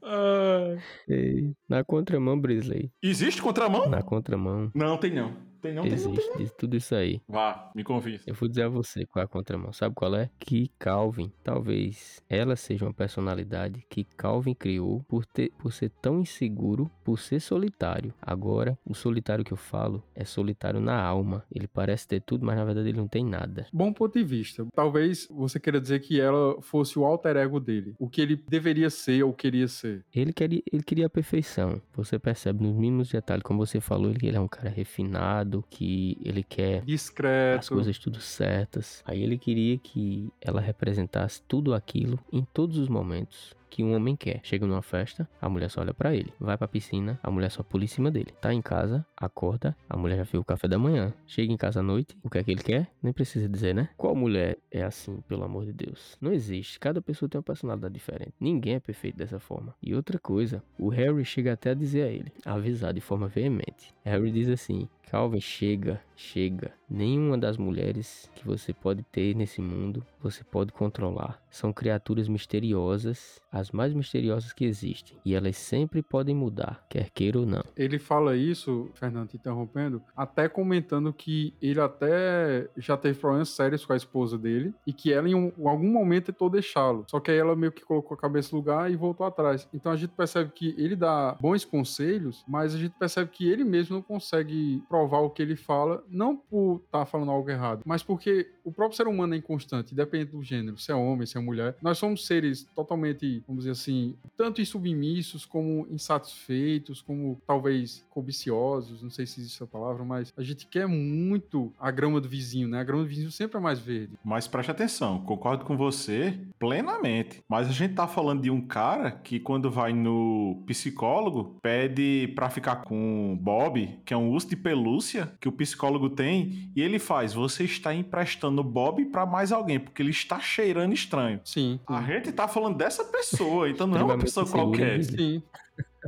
Ai. 0.04 0.80
Ei, 1.10 1.52
Na 1.68 1.84
contramão, 1.84 2.40
Brisley. 2.40 2.92
Existe 3.02 3.42
contramão? 3.42 3.90
Na 3.90 4.04
contramão. 4.04 4.72
Não, 4.76 4.96
tem 4.98 5.12
não. 5.14 5.34
Tem 5.68 5.74
não, 5.74 5.84
tem 5.84 5.92
não. 5.92 5.98
Tem 5.98 6.14
Existe 6.14 6.38
de 6.38 6.54
tudo 6.54 6.78
isso 6.78 6.96
aí. 6.96 7.22
Vá, 7.28 7.72
me 7.76 7.84
convida. 7.84 8.24
Eu 8.26 8.34
vou 8.34 8.48
dizer 8.48 8.64
a 8.64 8.70
você 8.70 9.06
qual 9.06 9.22
é 9.22 9.26
a 9.26 9.28
contramão. 9.28 9.74
Sabe 9.74 9.94
qual 9.94 10.16
é? 10.16 10.30
Que 10.40 10.72
Calvin, 10.80 11.32
talvez 11.44 12.22
ela 12.30 12.56
seja 12.56 12.86
uma 12.86 12.94
personalidade 12.94 13.86
que 13.90 14.04
Calvin 14.04 14.54
criou 14.54 15.04
por, 15.08 15.26
ter, 15.26 15.52
por 15.58 15.74
ser 15.74 15.90
tão 16.02 16.22
inseguro, 16.22 16.90
por 17.04 17.20
ser 17.20 17.40
solitário. 17.40 18.14
Agora, 18.22 18.78
o 18.86 18.94
solitário 18.94 19.44
que 19.44 19.52
eu 19.52 19.58
falo 19.58 20.04
é 20.16 20.24
solitário 20.24 20.80
na 20.80 21.00
alma. 21.02 21.44
Ele 21.54 21.68
parece 21.68 22.08
ter 22.08 22.22
tudo, 22.22 22.46
mas 22.46 22.56
na 22.56 22.64
verdade 22.64 22.90
ele 22.90 22.98
não 22.98 23.08
tem 23.08 23.26
nada. 23.26 23.68
Bom 23.74 23.92
ponto 23.92 24.18
de 24.18 24.24
vista. 24.24 24.66
Talvez 24.74 25.28
você 25.30 25.60
queira 25.60 25.82
dizer 25.82 26.00
que 26.00 26.20
ela 26.20 26.62
fosse 26.62 26.98
o 26.98 27.04
alter 27.04 27.36
ego 27.36 27.60
dele. 27.60 27.94
O 28.00 28.10
que 28.10 28.22
ele 28.22 28.36
deveria 28.48 28.90
ser 28.90 29.24
ou 29.24 29.34
queria 29.34 29.68
ser. 29.68 30.06
Ele 30.14 30.32
queria, 30.32 30.62
ele 30.72 30.84
queria 30.84 31.08
a 31.08 31.10
perfeição. 31.10 31.82
Você 31.94 32.18
percebe 32.18 32.64
nos 32.64 32.76
mínimos 32.76 33.10
detalhes, 33.10 33.44
como 33.44 33.66
você 33.66 33.82
falou, 33.82 34.10
ele, 34.10 34.28
ele 34.28 34.38
é 34.38 34.40
um 34.40 34.48
cara 34.48 34.70
refinado, 34.70 35.57
que 35.70 36.18
ele 36.24 36.44
quer 36.44 36.80
as 36.80 36.86
Discreto. 36.86 37.70
coisas 37.74 37.98
tudo 37.98 38.20
certas. 38.20 39.02
Aí 39.06 39.22
ele 39.24 39.38
queria 39.38 39.78
que 39.78 40.30
ela 40.42 40.62
representasse 40.62 41.42
tudo 41.48 41.74
aquilo 41.74 42.20
em 42.32 42.46
todos 42.54 42.78
os 42.78 42.88
momentos 42.88 43.57
que 43.70 43.84
um 43.84 43.96
homem 43.96 44.16
quer. 44.16 44.40
Chega 44.44 44.66
numa 44.66 44.82
festa, 44.82 45.28
a 45.42 45.50
mulher 45.50 45.70
só 45.70 45.82
olha 45.82 45.94
pra 45.94 46.16
ele. 46.16 46.34
Vai 46.40 46.58
pra 46.58 46.68
piscina, 46.68 47.20
a 47.22 47.32
mulher 47.32 47.50
só 47.50 47.64
pula 47.64 47.84
em 47.84 47.88
cima 47.88 48.12
dele. 48.12 48.34
Tá 48.42 48.54
em 48.54 48.62
casa, 48.62 49.06
acorda, 49.16 49.76
a 49.90 49.98
mulher 49.98 50.18
já 50.18 50.26
fez 50.26 50.42
o 50.42 50.46
café 50.46 50.68
da 50.68 50.78
manhã. 50.78 51.14
Chega 51.26 51.52
em 51.52 51.58
casa 51.58 51.80
à 51.80 51.84
noite, 51.84 52.18
o 52.24 52.30
que 52.30 52.38
é 52.38 52.44
que 52.44 52.52
ele 52.52 52.64
quer? 52.64 52.88
Nem 53.02 53.14
precisa 53.14 53.48
dizer, 53.48 53.74
né? 53.74 53.90
Qual 53.98 54.16
mulher 54.16 54.58
é 54.72 54.84
assim, 54.84 55.22
pelo 55.28 55.44
amor 55.44 55.66
de 55.66 55.74
Deus? 55.74 56.18
Não 56.22 56.32
existe. 56.32 56.80
Cada 56.80 57.02
pessoa 57.02 57.30
tem 57.30 57.38
uma 57.38 57.44
personalidade 57.44 57.94
diferente. 57.94 58.34
Ninguém 58.40 58.76
é 58.76 58.80
perfeito 58.80 59.18
dessa 59.18 59.40
forma. 59.40 59.76
E 59.82 59.94
outra 59.94 60.20
coisa, 60.20 60.64
o 60.78 60.90
Harry 60.90 61.26
chega 61.26 61.54
até 61.54 61.72
a 61.72 61.74
dizer 61.74 62.04
a 62.04 62.08
ele, 62.08 62.32
avisar 62.46 62.94
de 62.94 63.02
forma 63.02 63.28
veemente. 63.28 63.94
Harry 64.04 64.32
diz 64.32 64.50
assim: 64.50 64.88
Calvin, 65.10 65.40
chega, 65.40 66.02
chega. 66.18 66.74
Nenhuma 66.90 67.38
das 67.38 67.58
mulheres 67.58 68.30
que 68.36 68.46
você 68.46 68.74
pode 68.74 69.04
ter 69.04 69.36
nesse 69.36 69.62
mundo 69.62 70.04
você 70.20 70.44
pode 70.44 70.74
controlar. 70.74 71.42
São 71.50 71.72
criaturas 71.72 72.28
misteriosas, 72.28 73.40
as 73.52 73.72
mais 73.72 73.94
misteriosas 73.94 74.52
que 74.52 74.66
existem. 74.66 75.18
E 75.24 75.34
elas 75.34 75.56
sempre 75.58 76.02
podem 76.02 76.36
mudar, 76.36 76.86
quer 76.90 77.10
queira 77.12 77.40
ou 77.40 77.46
não. 77.46 77.64
Ele 77.76 77.98
fala 78.00 78.36
isso, 78.36 78.90
Fernando, 78.96 79.30
te 79.30 79.38
interrompendo, 79.38 80.02
até 80.16 80.50
comentando 80.50 81.14
que 81.14 81.54
ele 81.62 81.80
até 81.80 82.70
já 82.78 82.98
teve 82.98 83.20
problemas 83.20 83.50
sérios 83.50 83.86
com 83.86 83.94
a 83.94 83.98
esposa 83.98 84.38
dele 84.38 84.74
e 84.86 84.92
que 84.92 85.14
ela 85.14 85.30
em 85.30 85.36
um- 85.36 85.52
em 85.58 85.68
algum 85.68 85.92
momento 85.92 86.26
tentou 86.32 86.50
deixá-lo. 86.50 87.06
Só 87.10 87.20
que 87.20 87.32
aí 87.32 87.38
ela 87.38 87.56
meio 87.56 87.72
que 87.72 87.86
colocou 87.86 88.16
a 88.16 88.20
cabeça 88.20 88.50
no 88.52 88.58
lugar 88.58 88.92
e 88.92 88.96
voltou 88.96 89.26
atrás. 89.26 89.68
Então 89.74 89.92
a 89.92 89.96
gente 89.96 90.12
percebe 90.12 90.52
que 90.54 90.76
ele 90.78 90.96
dá 90.96 91.38
bons 91.40 91.64
conselhos, 91.64 92.44
mas 92.48 92.74
a 92.74 92.78
gente 92.78 92.96
percebe 92.98 93.32
que 93.32 93.48
ele 93.50 93.64
mesmo 93.64 93.96
não 93.96 94.02
consegue 94.02 94.84
provar 94.90 95.20
o 95.20 95.30
que 95.30 95.42
ele 95.42 95.56
fala, 95.56 96.04
não 96.10 96.36
por 96.36 96.82
estar 96.86 97.06
falando 97.06 97.32
algo 97.32 97.50
errado, 97.50 97.82
mas 97.86 98.04
porque 98.04 98.50
o 98.68 98.72
próprio 98.72 98.98
ser 98.98 99.08
humano 99.08 99.34
é 99.34 99.38
inconstante, 99.38 99.96
depende 99.96 100.32
do 100.32 100.44
gênero, 100.44 100.78
se 100.78 100.92
é 100.92 100.96
homem, 100.96 101.26
se 101.26 101.38
é 101.38 101.40
mulher. 101.40 101.78
Nós 101.82 101.98
somos 101.98 102.26
seres 102.26 102.68
totalmente, 102.76 103.42
vamos 103.48 103.64
dizer 103.64 103.72
assim, 103.72 104.14
tanto 104.36 104.60
insubmissos 104.60 105.46
como 105.46 105.88
insatisfeitos, 105.90 107.02
como 107.02 107.40
talvez 107.48 108.06
cobiciosos, 108.10 109.02
não 109.02 109.10
sei 109.10 109.26
se 109.26 109.40
existe 109.40 109.56
essa 109.56 109.66
palavra, 109.66 110.04
mas 110.04 110.34
a 110.36 110.44
gente 110.44 110.68
quer 110.68 110.86
muito 110.86 111.72
a 111.80 111.90
grama 111.90 112.20
do 112.20 112.28
vizinho, 112.28 112.68
né? 112.68 112.80
A 112.80 112.84
grama 112.84 113.04
do 113.04 113.10
vizinho 113.10 113.32
sempre 113.32 113.58
é 113.58 113.62
mais 113.62 113.80
verde. 113.80 114.18
Mas 114.22 114.48
preste 114.48 114.70
atenção, 114.70 115.22
concordo 115.22 115.64
com 115.64 115.78
você 115.78 116.38
plenamente. 116.60 117.42
Mas 117.48 117.70
a 117.70 117.72
gente 117.72 117.94
tá 117.94 118.06
falando 118.06 118.42
de 118.42 118.52
um 118.52 118.60
cara 118.60 119.12
que 119.12 119.40
quando 119.40 119.72
vai 119.72 119.94
no 119.94 120.62
psicólogo, 120.66 121.58
pede 121.62 122.34
pra 122.36 122.50
ficar 122.50 122.78
com 122.78 123.38
Bob, 123.42 123.98
que 124.04 124.14
é 124.14 124.18
um 124.18 124.30
urso 124.30 124.50
de 124.50 124.58
pelúcia 124.58 125.32
que 125.40 125.48
o 125.48 125.54
psicólogo 125.54 126.10
tem, 126.10 126.70
e 126.76 126.82
ele 126.82 127.00
faz: 127.00 127.34
"Você 127.34 127.64
está 127.64 127.94
emprestando 127.94 128.57
chamando 128.58 128.64
Bob 128.64 129.06
pra 129.06 129.26
mais 129.26 129.52
alguém, 129.52 129.80
porque 129.80 130.02
ele 130.02 130.10
está 130.10 130.40
cheirando 130.40 130.94
estranho. 130.94 131.40
Sim. 131.44 131.80
A 131.88 132.02
gente 132.02 132.32
tá 132.32 132.48
falando 132.48 132.78
dessa 132.78 133.04
pessoa, 133.06 133.70
então 133.70 133.86
não 133.86 133.98
é 133.98 134.04
uma 134.04 134.18
pessoa 134.18 134.46
qualquer. 134.46 135.04
Sim. 135.04 135.44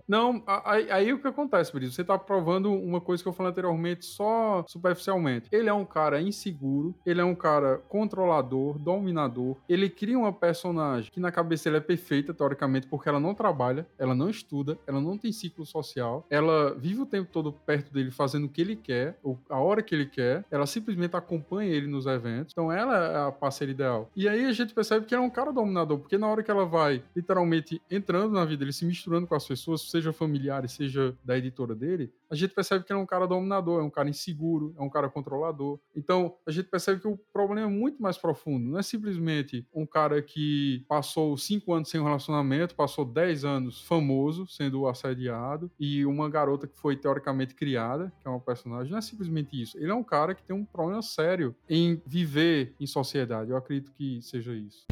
Não, 0.09 0.41
aí, 0.65 0.91
aí 0.91 1.13
o 1.13 1.19
que 1.19 1.27
acontece, 1.27 1.71
Brito? 1.71 1.93
Você 1.93 2.03
tá 2.03 2.17
provando 2.17 2.73
uma 2.73 2.99
coisa 2.99 3.21
que 3.21 3.29
eu 3.29 3.33
falei 3.33 3.51
anteriormente 3.51 4.05
só 4.05 4.65
superficialmente. 4.67 5.47
Ele 5.51 5.69
é 5.69 5.73
um 5.73 5.85
cara 5.85 6.19
inseguro, 6.19 6.95
ele 7.05 7.21
é 7.21 7.23
um 7.23 7.35
cara 7.35 7.77
controlador, 7.87 8.79
dominador. 8.79 9.55
Ele 9.69 9.87
cria 9.87 10.17
uma 10.17 10.33
personagem 10.33 11.11
que 11.11 11.19
na 11.19 11.31
cabeça 11.31 11.65
dele 11.65 11.77
é 11.77 11.81
perfeita, 11.85 12.33
teoricamente, 12.33 12.87
porque 12.87 13.07
ela 13.07 13.19
não 13.19 13.35
trabalha, 13.35 13.85
ela 13.99 14.15
não 14.15 14.31
estuda, 14.31 14.79
ela 14.87 14.99
não 14.99 15.15
tem 15.15 15.31
ciclo 15.31 15.63
social, 15.63 16.25
ela 16.27 16.73
vive 16.73 17.01
o 17.01 17.05
tempo 17.05 17.29
todo 17.31 17.53
perto 17.53 17.93
dele 17.93 18.09
fazendo 18.09 18.45
o 18.45 18.49
que 18.49 18.61
ele 18.61 18.75
quer, 18.75 19.19
ou 19.21 19.37
a 19.47 19.59
hora 19.59 19.83
que 19.83 19.93
ele 19.93 20.07
quer, 20.07 20.43
ela 20.49 20.65
simplesmente 20.65 21.15
acompanha 21.15 21.69
ele 21.69 21.85
nos 21.85 22.07
eventos. 22.07 22.51
Então 22.51 22.71
ela 22.71 22.97
é 22.97 23.27
a 23.27 23.31
parceira 23.31 23.71
ideal. 23.71 24.09
E 24.15 24.27
aí 24.27 24.45
a 24.45 24.51
gente 24.53 24.73
percebe 24.73 25.05
que 25.05 25.13
ele 25.13 25.21
é 25.21 25.25
um 25.25 25.29
cara 25.29 25.53
dominador, 25.53 25.99
porque 25.99 26.17
na 26.17 26.27
hora 26.27 26.41
que 26.41 26.49
ela 26.49 26.65
vai 26.65 27.03
literalmente 27.15 27.79
entrando 27.91 28.33
na 28.33 28.43
vida, 28.43 28.63
ele 28.63 28.73
se 28.73 28.85
misturando 28.85 29.27
com 29.27 29.35
as 29.35 29.47
pessoas, 29.47 29.81
seja 29.99 30.13
familiares, 30.13 30.71
seja 30.71 31.15
da 31.23 31.37
editora 31.37 31.75
dele, 31.75 32.11
a 32.29 32.35
gente 32.35 32.53
percebe 32.53 32.85
que 32.85 32.91
ele 32.91 32.99
é 32.99 33.03
um 33.03 33.05
cara 33.05 33.27
dominador, 33.27 33.81
é 33.81 33.83
um 33.83 33.89
cara 33.89 34.09
inseguro, 34.09 34.73
é 34.77 34.81
um 34.81 34.89
cara 34.89 35.09
controlador. 35.09 35.79
Então 35.95 36.35
a 36.45 36.51
gente 36.51 36.69
percebe 36.69 37.01
que 37.01 37.07
o 37.07 37.17
problema 37.33 37.67
é 37.67 37.69
muito 37.69 38.01
mais 38.01 38.17
profundo. 38.17 38.69
Não 38.69 38.79
é 38.79 38.83
simplesmente 38.83 39.65
um 39.73 39.85
cara 39.85 40.21
que 40.21 40.85
passou 40.87 41.37
cinco 41.37 41.73
anos 41.73 41.89
sem 41.89 41.99
um 41.99 42.05
relacionamento, 42.05 42.75
passou 42.75 43.03
10 43.03 43.45
anos 43.45 43.81
famoso, 43.81 44.47
sendo 44.47 44.87
assediado, 44.87 45.71
e 45.79 46.05
uma 46.05 46.29
garota 46.29 46.67
que 46.67 46.77
foi 46.77 46.95
teoricamente 46.95 47.55
criada, 47.55 48.11
que 48.21 48.27
é 48.27 48.31
uma 48.31 48.39
personagem. 48.39 48.91
Não 48.91 48.97
é 48.97 49.01
simplesmente 49.01 49.59
isso. 49.59 49.77
Ele 49.77 49.91
é 49.91 49.95
um 49.95 50.03
cara 50.03 50.33
que 50.33 50.43
tem 50.43 50.55
um 50.55 50.65
problema 50.65 51.01
sério 51.01 51.55
em 51.69 52.01
viver 52.05 52.73
em 52.79 52.87
sociedade. 52.87 53.51
Eu 53.51 53.57
acredito 53.57 53.91
que 53.91 54.21
seja 54.21 54.53
isso. 54.53 54.85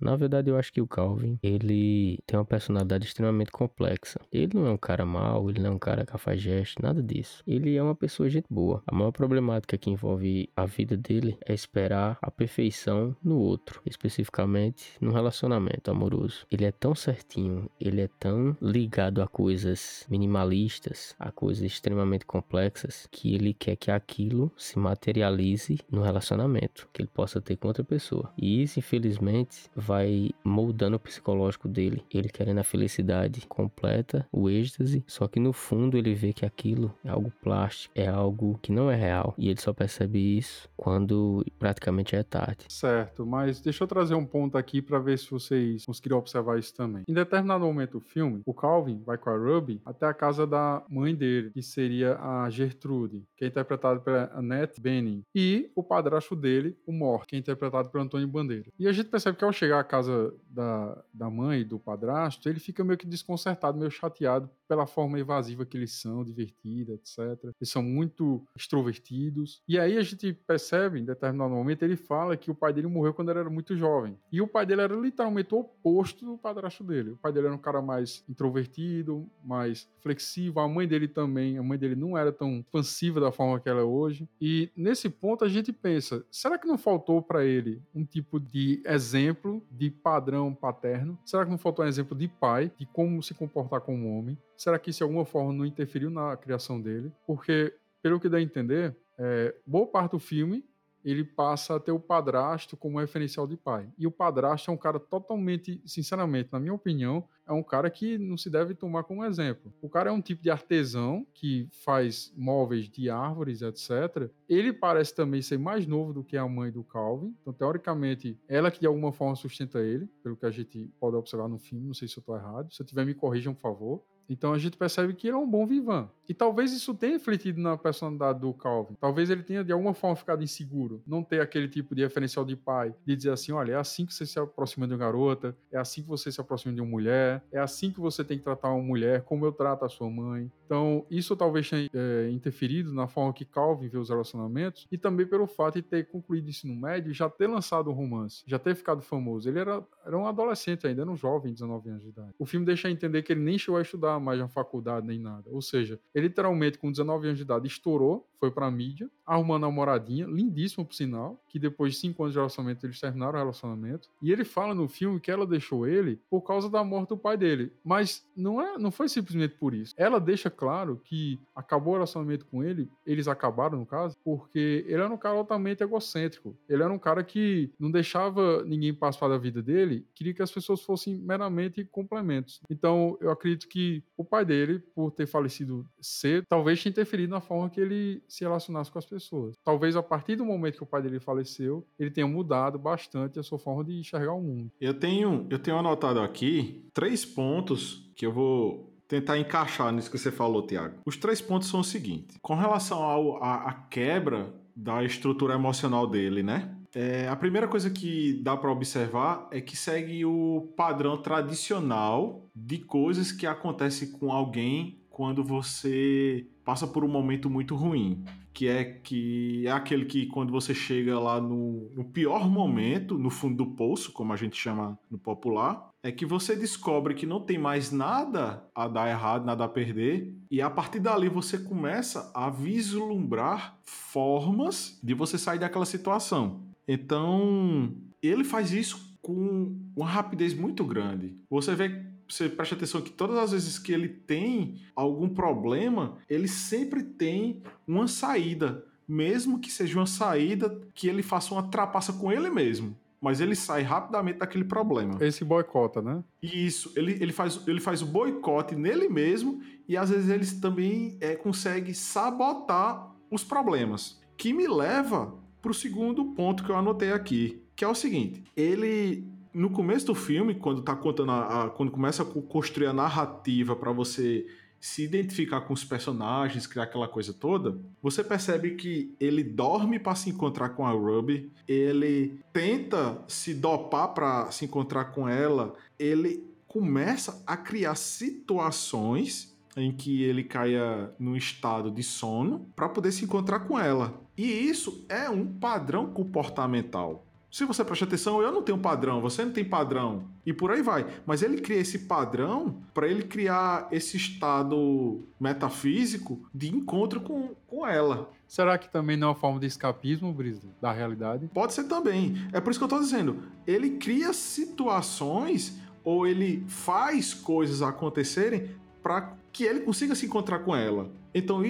Na 0.00 0.16
verdade, 0.16 0.50
eu 0.50 0.56
acho 0.56 0.72
que 0.72 0.80
o 0.80 0.86
Calvin, 0.86 1.38
ele 1.42 2.18
tem 2.26 2.38
uma 2.38 2.44
personalidade 2.44 3.06
extremamente 3.06 3.50
complexa. 3.50 4.20
Ele 4.32 4.50
não 4.54 4.66
é 4.66 4.70
um 4.70 4.76
cara 4.76 5.04
mau, 5.04 5.50
ele 5.50 5.60
não 5.60 5.70
é 5.70 5.74
um 5.74 5.78
cara 5.78 6.06
cafajeste, 6.06 6.82
nada 6.82 7.02
disso. 7.02 7.42
Ele 7.46 7.76
é 7.76 7.82
uma 7.82 7.94
pessoa 7.94 8.28
gente 8.28 8.46
boa. 8.48 8.82
A 8.86 8.94
maior 8.94 9.12
problemática 9.12 9.76
que 9.76 9.90
envolve 9.90 10.48
a 10.56 10.66
vida 10.66 10.96
dele 10.96 11.36
é 11.46 11.52
esperar 11.52 12.18
a 12.22 12.30
perfeição 12.30 13.14
no 13.22 13.38
outro, 13.38 13.80
especificamente 13.84 14.92
no 15.00 15.12
relacionamento 15.12 15.90
amoroso. 15.90 16.46
Ele 16.50 16.64
é 16.64 16.72
tão 16.72 16.94
certinho, 16.94 17.68
ele 17.80 18.00
é 18.00 18.08
tão 18.18 18.56
ligado 18.60 19.22
a 19.22 19.28
coisas 19.28 20.06
minimalistas, 20.08 21.14
a 21.18 21.30
coisas 21.30 21.62
extremamente 21.62 22.24
complexas, 22.24 23.06
que 23.10 23.34
ele 23.34 23.52
quer 23.52 23.76
que 23.76 23.90
aquilo 23.90 24.50
se 24.56 24.78
materialize 24.78 25.78
no 25.90 26.02
relacionamento, 26.02 26.88
que 26.92 27.02
ele 27.02 27.10
possa 27.12 27.40
ter 27.40 27.56
com 27.56 27.68
outra 27.68 27.84
pessoa. 27.84 28.32
E 28.36 28.62
isso, 28.62 28.78
infelizmente, 28.78 29.70
vai 29.90 30.30
moldando 30.44 30.96
o 30.96 31.00
psicológico 31.00 31.68
dele. 31.68 32.04
Ele 32.14 32.28
querendo 32.28 32.58
a 32.58 32.64
felicidade 32.64 33.44
completa, 33.48 34.24
o 34.30 34.48
êxtase, 34.48 35.02
só 35.04 35.26
que 35.26 35.40
no 35.40 35.52
fundo 35.52 35.98
ele 35.98 36.14
vê 36.14 36.32
que 36.32 36.46
aquilo 36.46 36.94
é 37.04 37.10
algo 37.10 37.32
plástico, 37.42 37.92
é 37.96 38.06
algo 38.06 38.56
que 38.62 38.70
não 38.70 38.88
é 38.88 38.94
real. 38.94 39.34
E 39.36 39.48
ele 39.48 39.60
só 39.60 39.72
percebe 39.72 40.38
isso 40.38 40.68
quando 40.76 41.44
praticamente 41.58 42.14
é 42.14 42.22
tarde. 42.22 42.66
Certo, 42.68 43.26
mas 43.26 43.60
deixa 43.60 43.82
eu 43.82 43.88
trazer 43.88 44.14
um 44.14 44.24
ponto 44.24 44.56
aqui 44.56 44.80
pra 44.80 45.00
ver 45.00 45.18
se 45.18 45.28
vocês 45.28 45.84
conseguiram 45.84 46.18
observar 46.18 46.56
isso 46.56 46.72
também. 46.72 47.02
Em 47.08 47.12
determinado 47.12 47.64
momento 47.64 47.98
do 47.98 48.00
filme, 48.00 48.42
o 48.46 48.54
Calvin 48.54 49.02
vai 49.04 49.18
com 49.18 49.30
a 49.30 49.36
Ruby 49.36 49.82
até 49.84 50.06
a 50.06 50.14
casa 50.14 50.46
da 50.46 50.84
mãe 50.88 51.16
dele, 51.16 51.50
que 51.50 51.62
seria 51.62 52.16
a 52.20 52.48
Gertrude, 52.48 53.24
que 53.36 53.44
é 53.44 53.48
interpretada 53.48 53.98
pela 53.98 54.30
Annette 54.34 54.80
Bening, 54.80 55.24
e 55.34 55.68
o 55.74 55.82
padrasto 55.82 56.36
dele, 56.36 56.76
o 56.86 56.92
Mort, 56.92 57.26
que 57.26 57.34
é 57.34 57.38
interpretado 57.40 57.88
pelo 57.90 58.04
Antônio 58.04 58.28
Bandeira. 58.28 58.70
E 58.78 58.86
a 58.86 58.92
gente 58.92 59.08
percebe 59.08 59.36
que 59.36 59.44
ao 59.44 59.52
chegar 59.52 59.79
à 59.80 59.84
casa 59.84 60.34
da, 60.48 61.02
da 61.12 61.30
mãe 61.30 61.64
do 61.64 61.78
padrasto, 61.78 62.48
ele 62.48 62.60
fica 62.60 62.84
meio 62.84 62.98
que 62.98 63.06
desconcertado, 63.06 63.78
meio 63.78 63.90
chateado 63.90 64.50
pela 64.70 64.86
forma 64.86 65.18
evasiva 65.18 65.66
que 65.66 65.76
eles 65.76 65.92
são, 65.92 66.24
divertida, 66.24 66.92
etc. 66.92 67.18
Eles 67.60 67.68
são 67.68 67.82
muito 67.82 68.46
extrovertidos. 68.56 69.60
E 69.66 69.76
aí 69.78 69.96
a 69.96 70.02
gente 70.02 70.32
percebe, 70.32 71.00
em 71.00 71.04
determinado 71.04 71.52
momento, 71.52 71.82
ele 71.82 71.96
fala 71.96 72.36
que 72.36 72.52
o 72.52 72.54
pai 72.54 72.72
dele 72.72 72.86
morreu 72.86 73.12
quando 73.12 73.30
ele 73.30 73.40
era 73.40 73.50
muito 73.50 73.76
jovem. 73.76 74.16
E 74.30 74.40
o 74.40 74.46
pai 74.46 74.64
dele 74.64 74.82
era 74.82 74.94
literalmente 74.94 75.52
o 75.54 75.58
oposto 75.58 76.24
do 76.24 76.38
padrasto 76.38 76.84
dele. 76.84 77.10
O 77.10 77.16
pai 77.16 77.32
dele 77.32 77.46
era 77.46 77.54
um 77.54 77.58
cara 77.58 77.82
mais 77.82 78.22
introvertido, 78.28 79.28
mais 79.42 79.88
flexível. 80.00 80.62
A 80.62 80.68
mãe 80.68 80.86
dele 80.86 81.08
também, 81.08 81.58
a 81.58 81.62
mãe 81.64 81.76
dele 81.76 81.96
não 81.96 82.16
era 82.16 82.30
tão 82.30 82.60
expansiva 82.60 83.20
da 83.20 83.32
forma 83.32 83.58
que 83.58 83.68
ela 83.68 83.80
é 83.80 83.84
hoje. 83.84 84.28
E 84.40 84.70
nesse 84.76 85.10
ponto 85.10 85.44
a 85.44 85.48
gente 85.48 85.72
pensa, 85.72 86.24
será 86.30 86.56
que 86.56 86.68
não 86.68 86.78
faltou 86.78 87.20
para 87.20 87.44
ele 87.44 87.82
um 87.92 88.04
tipo 88.04 88.38
de 88.38 88.80
exemplo 88.86 89.62
de 89.70 89.90
padrão 89.90 90.54
paterno? 90.54 91.18
Será 91.24 91.44
que 91.44 91.50
não 91.50 91.58
faltou 91.58 91.84
um 91.84 91.88
exemplo 91.88 92.16
de 92.16 92.28
pai, 92.28 92.72
de 92.76 92.86
como 92.86 93.22
se 93.22 93.34
comportar 93.34 93.80
como 93.80 94.18
homem? 94.18 94.36
Será 94.56 94.78
que 94.78 94.90
isso 94.90 94.98
de 94.98 95.04
alguma 95.04 95.24
forma 95.24 95.52
não 95.52 95.64
interferiu 95.64 96.10
na 96.10 96.36
criação 96.36 96.80
dele? 96.80 97.12
Porque, 97.26 97.74
pelo 98.02 98.18
que 98.18 98.28
dá 98.28 98.38
a 98.38 98.42
entender, 98.42 98.96
é, 99.18 99.54
boa 99.66 99.86
parte 99.86 100.12
do 100.12 100.18
filme 100.18 100.64
ele 101.04 101.24
passa 101.24 101.76
a 101.76 101.80
ter 101.80 101.92
o 101.92 102.00
padrasto 102.00 102.76
como 102.76 102.98
referencial 102.98 103.46
de 103.46 103.56
pai. 103.56 103.88
E 103.98 104.06
o 104.06 104.10
padrasto 104.10 104.70
é 104.70 104.74
um 104.74 104.76
cara 104.76 104.98
totalmente, 104.98 105.80
sinceramente, 105.84 106.50
na 106.52 106.60
minha 106.60 106.74
opinião, 106.74 107.24
é 107.46 107.52
um 107.52 107.62
cara 107.62 107.90
que 107.90 108.16
não 108.16 108.36
se 108.36 108.48
deve 108.48 108.74
tomar 108.74 109.02
como 109.02 109.24
exemplo. 109.24 109.72
O 109.82 109.88
cara 109.88 110.10
é 110.10 110.12
um 110.12 110.20
tipo 110.20 110.42
de 110.42 110.50
artesão 110.50 111.26
que 111.34 111.68
faz 111.84 112.32
móveis 112.36 112.88
de 112.88 113.10
árvores, 113.10 113.60
etc. 113.60 114.30
Ele 114.48 114.72
parece 114.72 115.14
também 115.14 115.42
ser 115.42 115.58
mais 115.58 115.86
novo 115.86 116.12
do 116.12 116.22
que 116.22 116.36
a 116.36 116.46
mãe 116.46 116.70
do 116.70 116.84
Calvin. 116.84 117.34
Então, 117.40 117.52
teoricamente, 117.52 118.38
ela 118.48 118.70
que 118.70 118.78
de 118.78 118.86
alguma 118.86 119.12
forma 119.12 119.34
sustenta 119.34 119.80
ele, 119.80 120.06
pelo 120.22 120.36
que 120.36 120.46
a 120.46 120.50
gente 120.50 120.92
pode 121.00 121.16
observar 121.16 121.48
no 121.48 121.58
filme. 121.58 121.86
Não 121.86 121.94
sei 121.94 122.06
se 122.06 122.16
eu 122.16 122.20
estou 122.20 122.36
errado. 122.36 122.72
Se 122.72 122.82
eu 122.82 122.86
tiver, 122.86 123.04
me 123.04 123.14
corrijam, 123.14 123.52
por 123.52 123.62
favor. 123.62 124.04
Então 124.30 124.52
a 124.52 124.58
gente 124.58 124.76
percebe 124.76 125.12
que 125.12 125.26
ele 125.26 125.34
é 125.36 125.38
um 125.38 125.50
bom 125.50 125.66
vivan. 125.66 126.08
E 126.30 126.32
talvez 126.32 126.72
isso 126.72 126.94
tenha 126.94 127.14
refletido 127.14 127.60
na 127.60 127.76
personalidade 127.76 128.38
do 128.38 128.54
Calvin. 128.54 128.94
Talvez 129.00 129.28
ele 129.30 129.42
tenha 129.42 129.64
de 129.64 129.72
alguma 129.72 129.92
forma 129.92 130.14
ficado 130.14 130.44
inseguro. 130.44 131.02
Não 131.04 131.24
ter 131.24 131.40
aquele 131.40 131.66
tipo 131.66 131.92
de 131.92 132.02
referencial 132.02 132.44
de 132.44 132.54
pai, 132.54 132.94
de 133.04 133.16
dizer 133.16 133.32
assim: 133.32 133.50
olha, 133.50 133.72
é 133.72 133.76
assim 133.76 134.06
que 134.06 134.14
você 134.14 134.24
se 134.24 134.38
aproxima 134.38 134.86
de 134.86 134.94
uma 134.94 134.98
garota, 135.00 135.56
é 135.72 135.76
assim 135.76 136.02
que 136.02 136.08
você 136.08 136.30
se 136.30 136.40
aproxima 136.40 136.72
de 136.72 136.80
uma 136.80 136.88
mulher, 136.88 137.42
é 137.50 137.58
assim 137.58 137.90
que 137.90 137.98
você 137.98 138.22
tem 138.22 138.38
que 138.38 138.44
tratar 138.44 138.70
uma 138.70 138.80
mulher, 138.80 139.22
como 139.22 139.44
eu 139.44 139.50
trato 139.50 139.84
a 139.84 139.88
sua 139.88 140.08
mãe. 140.08 140.48
Então, 140.64 141.04
isso 141.10 141.34
talvez 141.34 141.68
tenha 141.68 141.90
é, 141.92 142.30
interferido 142.30 142.94
na 142.94 143.08
forma 143.08 143.32
que 143.32 143.44
Calvin 143.44 143.88
vê 143.88 143.98
os 143.98 144.08
relacionamentos 144.08 144.86
e 144.88 144.96
também 144.96 145.26
pelo 145.26 145.48
fato 145.48 145.74
de 145.74 145.82
ter 145.82 146.06
concluído 146.06 146.46
o 146.46 146.50
ensino 146.50 146.80
médio 146.80 147.10
e 147.10 147.12
já 147.12 147.28
ter 147.28 147.48
lançado 147.48 147.90
um 147.90 147.92
romance, 147.92 148.44
já 148.46 148.56
ter 148.56 148.76
ficado 148.76 149.02
famoso. 149.02 149.48
Ele 149.48 149.58
era, 149.58 149.84
era 150.06 150.16
um 150.16 150.28
adolescente 150.28 150.86
ainda, 150.86 151.02
era 151.02 151.10
um 151.10 151.16
jovem, 151.16 151.52
19 151.52 151.90
anos 151.90 152.02
de 152.04 152.10
idade. 152.10 152.30
O 152.38 152.46
filme 152.46 152.64
deixa 152.64 152.88
entender 152.88 153.22
que 153.22 153.32
ele 153.32 153.40
nem 153.40 153.58
chegou 153.58 153.78
a 153.78 153.82
estudar 153.82 154.19
mais 154.20 154.38
na 154.38 154.48
faculdade 154.48 155.06
nem 155.06 155.18
nada. 155.18 155.50
Ou 155.50 155.62
seja, 155.62 155.98
ele 156.14 156.28
literalmente 156.28 156.78
com 156.78 156.90
19 156.90 157.26
anos 157.26 157.38
de 157.38 157.44
idade 157.44 157.66
estourou, 157.66 158.28
foi 158.38 158.50
pra 158.50 158.70
mídia, 158.70 159.10
arrumou 159.30 159.54
uma 159.54 159.58
namoradinha, 159.60 160.26
lindíssima 160.26 160.84
por 160.84 160.92
sinal, 160.92 161.40
que 161.48 161.56
depois 161.56 161.94
de 161.94 162.00
5 162.00 162.20
anos 162.20 162.32
de 162.32 162.38
relacionamento 162.40 162.84
eles 162.84 163.00
terminaram 163.00 163.34
o 163.34 163.38
relacionamento. 163.38 164.08
E 164.20 164.32
ele 164.32 164.44
fala 164.44 164.74
no 164.74 164.88
filme 164.88 165.20
que 165.20 165.30
ela 165.30 165.46
deixou 165.46 165.86
ele 165.86 166.20
por 166.28 166.42
causa 166.42 166.68
da 166.68 166.82
morte 166.82 167.10
do 167.10 167.16
pai 167.16 167.36
dele. 167.36 167.72
Mas 167.84 168.26
não, 168.36 168.60
é, 168.60 168.76
não 168.76 168.90
foi 168.90 169.08
simplesmente 169.08 169.54
por 169.54 169.72
isso. 169.72 169.94
Ela 169.96 170.18
deixa 170.18 170.50
claro 170.50 171.00
que 171.04 171.38
acabou 171.54 171.92
o 171.92 171.96
relacionamento 171.96 172.44
com 172.46 172.64
ele, 172.64 172.90
eles 173.06 173.28
acabaram 173.28 173.78
no 173.78 173.86
caso, 173.86 174.16
porque 174.24 174.84
ele 174.86 175.00
era 175.00 175.12
um 175.12 175.16
cara 175.16 175.36
altamente 175.36 175.82
egocêntrico. 175.84 176.56
Ele 176.68 176.82
era 176.82 176.92
um 176.92 176.98
cara 176.98 177.22
que 177.22 177.70
não 177.78 177.90
deixava 177.90 178.64
ninguém 178.64 178.92
participar 178.92 179.28
da 179.28 179.38
vida 179.38 179.62
dele, 179.62 180.04
queria 180.12 180.34
que 180.34 180.42
as 180.42 180.50
pessoas 180.50 180.82
fossem 180.82 181.14
meramente 181.16 181.84
complementos. 181.84 182.60
Então 182.68 183.16
eu 183.20 183.30
acredito 183.30 183.68
que 183.68 184.02
o 184.16 184.24
pai 184.24 184.44
dele, 184.44 184.80
por 184.80 185.12
ter 185.12 185.26
falecido 185.26 185.86
cedo, 186.00 186.44
talvez 186.48 186.82
tenha 186.82 186.90
interferido 186.90 187.30
na 187.30 187.40
forma 187.40 187.70
que 187.70 187.80
ele 187.80 188.22
se 188.26 188.42
relacionasse 188.42 188.90
com 188.90 188.98
as 188.98 189.06
pessoas. 189.06 189.19
Talvez 189.64 189.96
a 189.96 190.02
partir 190.02 190.36
do 190.36 190.44
momento 190.44 190.76
que 190.76 190.82
o 190.82 190.86
pai 190.86 191.02
dele 191.02 191.20
faleceu, 191.20 191.86
ele 191.98 192.10
tenha 192.10 192.26
mudado 192.26 192.78
bastante 192.78 193.38
a 193.38 193.42
sua 193.42 193.58
forma 193.58 193.84
de 193.84 193.98
enxergar 193.98 194.32
o 194.32 194.42
mundo. 194.42 194.70
Eu 194.80 194.94
tenho, 194.94 195.46
eu 195.50 195.58
tenho 195.58 195.76
anotado 195.76 196.20
aqui 196.20 196.84
três 196.92 197.24
pontos 197.24 198.10
que 198.16 198.26
eu 198.26 198.32
vou 198.32 198.90
tentar 199.06 199.38
encaixar 199.38 199.92
nisso 199.92 200.10
que 200.10 200.18
você 200.18 200.30
falou, 200.30 200.66
Tiago. 200.66 201.00
Os 201.04 201.16
três 201.16 201.40
pontos 201.40 201.68
são 201.68 201.80
o 201.80 201.84
seguinte: 201.84 202.38
com 202.40 202.54
relação 202.54 203.02
ao, 203.02 203.42
a, 203.42 203.68
a 203.68 203.72
quebra 203.72 204.54
da 204.74 205.02
estrutura 205.04 205.54
emocional 205.54 206.06
dele, 206.06 206.42
né? 206.42 206.76
É, 206.94 207.28
a 207.28 207.36
primeira 207.36 207.68
coisa 207.68 207.88
que 207.88 208.40
dá 208.42 208.56
para 208.56 208.70
observar 208.70 209.48
é 209.52 209.60
que 209.60 209.76
segue 209.76 210.24
o 210.24 210.72
padrão 210.76 211.16
tradicional 211.20 212.48
de 212.54 212.78
coisas 212.78 213.30
que 213.30 213.46
acontecem 213.46 214.10
com 214.10 214.32
alguém 214.32 215.00
quando 215.08 215.44
você 215.44 216.46
passa 216.64 216.86
por 216.86 217.04
um 217.04 217.08
momento 217.08 217.48
muito 217.50 217.76
ruim. 217.76 218.24
Que 218.52 218.68
é 218.68 218.84
que 218.84 219.66
é 219.66 219.70
aquele 219.70 220.04
que 220.04 220.26
quando 220.26 220.50
você 220.50 220.74
chega 220.74 221.18
lá 221.18 221.40
no, 221.40 221.90
no 221.94 222.04
pior 222.04 222.48
momento, 222.48 223.16
no 223.16 223.30
fundo 223.30 223.64
do 223.64 223.70
poço, 223.72 224.12
como 224.12 224.32
a 224.32 224.36
gente 224.36 224.56
chama 224.56 224.98
no 225.10 225.18
popular, 225.18 225.88
é 226.02 226.10
que 226.10 226.26
você 226.26 226.56
descobre 226.56 227.14
que 227.14 227.26
não 227.26 227.40
tem 227.40 227.58
mais 227.58 227.92
nada 227.92 228.64
a 228.74 228.88
dar 228.88 229.08
errado, 229.08 229.44
nada 229.44 229.64
a 229.64 229.68
perder, 229.68 230.34
e 230.50 230.60
a 230.60 230.70
partir 230.70 230.98
dali 230.98 231.28
você 231.28 231.58
começa 231.58 232.30
a 232.34 232.50
vislumbrar 232.50 233.78
formas 233.84 234.98
de 235.02 235.14
você 235.14 235.38
sair 235.38 235.58
daquela 235.58 235.86
situação. 235.86 236.62
Então, 236.88 237.94
ele 238.22 238.44
faz 238.44 238.72
isso 238.72 239.16
com 239.22 239.78
uma 239.94 240.06
rapidez 240.06 240.54
muito 240.54 240.84
grande. 240.84 241.36
Você 241.48 241.74
vê 241.74 242.09
você 242.34 242.48
preste 242.48 242.74
atenção 242.74 243.00
que 243.00 243.10
todas 243.10 243.36
as 243.36 243.52
vezes 243.52 243.78
que 243.78 243.92
ele 243.92 244.08
tem 244.08 244.76
algum 244.94 245.28
problema, 245.28 246.18
ele 246.28 246.48
sempre 246.48 247.02
tem 247.02 247.62
uma 247.86 248.06
saída, 248.06 248.84
mesmo 249.06 249.58
que 249.58 249.70
seja 249.70 249.98
uma 249.98 250.06
saída 250.06 250.80
que 250.94 251.08
ele 251.08 251.22
faça 251.22 251.52
uma 251.52 251.68
trapaça 251.68 252.12
com 252.12 252.30
ele 252.30 252.48
mesmo. 252.48 252.96
Mas 253.20 253.38
ele 253.40 253.54
sai 253.54 253.82
rapidamente 253.82 254.38
daquele 254.38 254.64
problema. 254.64 255.22
Esse 255.22 255.44
boicota, 255.44 256.00
né? 256.00 256.24
Isso, 256.42 256.90
ele, 256.96 257.12
ele, 257.20 257.32
faz, 257.32 257.60
ele 257.66 257.80
faz 257.80 258.00
o 258.00 258.06
boicote 258.06 258.74
nele 258.74 259.10
mesmo 259.10 259.60
e 259.86 259.94
às 259.94 260.08
vezes 260.08 260.30
ele 260.30 260.46
também 260.60 261.18
é, 261.20 261.36
consegue 261.36 261.92
sabotar 261.92 263.14
os 263.30 263.44
problemas. 263.44 264.18
Que 264.38 264.54
me 264.54 264.66
leva 264.66 265.38
para 265.60 265.70
o 265.70 265.74
segundo 265.74 266.32
ponto 266.32 266.64
que 266.64 266.70
eu 266.70 266.76
anotei 266.76 267.12
aqui, 267.12 267.62
que 267.76 267.84
é 267.84 267.88
o 267.88 267.94
seguinte: 267.94 268.42
ele 268.56 269.29
no 269.52 269.70
começo 269.70 270.06
do 270.06 270.14
filme, 270.14 270.54
quando 270.54 270.82
tá 270.82 270.94
contando 270.94 271.32
a, 271.32 271.64
a 271.64 271.70
quando 271.70 271.90
começa 271.90 272.22
a 272.22 272.26
construir 272.26 272.86
a 272.86 272.92
narrativa 272.92 273.74
para 273.74 273.92
você 273.92 274.46
se 274.80 275.04
identificar 275.04 275.60
com 275.60 275.74
os 275.74 275.84
personagens, 275.84 276.66
criar 276.66 276.84
aquela 276.84 277.06
coisa 277.06 277.34
toda, 277.34 277.78
você 278.02 278.24
percebe 278.24 278.76
que 278.76 279.14
ele 279.20 279.44
dorme 279.44 279.98
para 279.98 280.14
se 280.14 280.30
encontrar 280.30 280.70
com 280.70 280.86
a 280.86 280.92
Ruby, 280.92 281.50
ele 281.68 282.40
tenta 282.50 283.22
se 283.28 283.52
dopar 283.52 284.14
para 284.14 284.50
se 284.50 284.64
encontrar 284.64 285.06
com 285.06 285.28
ela, 285.28 285.74
ele 285.98 286.48
começa 286.66 287.42
a 287.46 287.56
criar 287.58 287.94
situações 287.94 289.54
em 289.76 289.92
que 289.92 290.22
ele 290.22 290.44
caia 290.44 291.12
num 291.18 291.36
estado 291.36 291.90
de 291.90 292.02
sono 292.02 292.66
para 292.74 292.88
poder 292.88 293.12
se 293.12 293.24
encontrar 293.24 293.60
com 293.60 293.78
ela. 293.78 294.20
E 294.36 294.44
isso 294.44 295.04
é 295.08 295.28
um 295.28 295.46
padrão 295.46 296.06
comportamental. 296.06 297.26
Se 297.50 297.64
você 297.64 297.84
presta 297.84 298.04
atenção, 298.04 298.40
eu 298.40 298.52
não 298.52 298.62
tenho 298.62 298.78
padrão, 298.78 299.20
você 299.20 299.44
não 299.44 299.52
tem 299.52 299.64
padrão. 299.64 300.28
E 300.46 300.52
por 300.52 300.70
aí 300.70 300.82
vai. 300.82 301.04
Mas 301.26 301.42
ele 301.42 301.60
cria 301.60 301.78
esse 301.78 302.00
padrão 302.00 302.80
para 302.94 303.08
ele 303.08 303.24
criar 303.24 303.88
esse 303.90 304.16
estado 304.16 305.24
metafísico 305.38 306.48
de 306.54 306.72
encontro 306.72 307.20
com, 307.20 307.54
com 307.66 307.84
ela. 307.84 308.30
Será 308.46 308.78
que 308.78 308.88
também 308.88 309.16
não 309.16 309.28
é 309.28 309.30
uma 309.30 309.36
forma 309.36 309.58
de 309.58 309.66
escapismo, 309.66 310.32
Brisa, 310.32 310.68
da 310.80 310.92
realidade? 310.92 311.50
Pode 311.52 311.72
ser 311.72 311.84
também. 311.84 312.36
É 312.52 312.60
por 312.60 312.70
isso 312.70 312.78
que 312.78 312.84
eu 312.84 312.88
tô 312.88 313.00
dizendo. 313.00 313.42
Ele 313.66 313.90
cria 313.90 314.32
situações 314.32 315.76
ou 316.04 316.28
ele 316.28 316.64
faz 316.68 317.34
coisas 317.34 317.82
acontecerem 317.82 318.70
para 319.02 319.36
que 319.52 319.64
ele 319.64 319.80
consiga 319.80 320.14
se 320.14 320.26
encontrar 320.26 320.60
com 320.60 320.74
ela. 320.74 321.10
Então, 321.34 321.62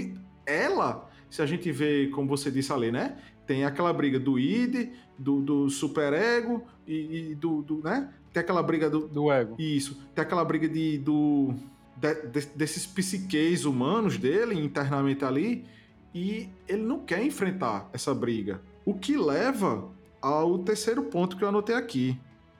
ela, 0.45 1.09
se 1.31 1.41
a 1.41 1.47
gente 1.47 1.73
vê, 1.73 2.09
como 2.09 2.29
você 2.29 2.51
disse 2.51 2.71
ali, 2.73 2.93
né? 2.93 3.17
Tem 3.51 3.65
aquela 3.65 3.93
briga 3.93 4.21
do 4.21 4.39
id, 4.39 4.93
do, 5.19 5.41
do 5.41 5.69
superego 5.69 6.63
e, 6.87 7.33
e 7.33 7.35
do, 7.35 7.63
do, 7.63 7.83
né? 7.83 8.09
Tem 8.33 8.41
aquela 8.41 8.63
briga 8.63 8.89
do... 8.89 9.09
Do 9.09 9.33
ego. 9.33 9.57
Isso. 9.59 10.01
Tem 10.15 10.23
aquela 10.23 10.45
briga 10.45 10.69
de, 10.69 10.99
do, 10.99 11.53
de, 11.97 12.15
de, 12.29 12.47
desses 12.55 12.87
psiqueis 12.87 13.65
humanos 13.65 14.17
dele, 14.17 14.55
internamente 14.55 15.25
ali, 15.25 15.65
e 16.15 16.49
ele 16.69 16.83
não 16.83 17.01
quer 17.01 17.27
enfrentar 17.27 17.91
essa 17.93 18.15
briga. 18.15 18.63
O 18.85 18.95
que 18.95 19.17
leva 19.17 19.91
ao 20.23 20.57
terceiro 20.61 21.03
ponto 21.03 21.37
que 21.37 21.43
eu 21.43 21.49
anotei 21.49 21.75
aqui. 21.75 22.17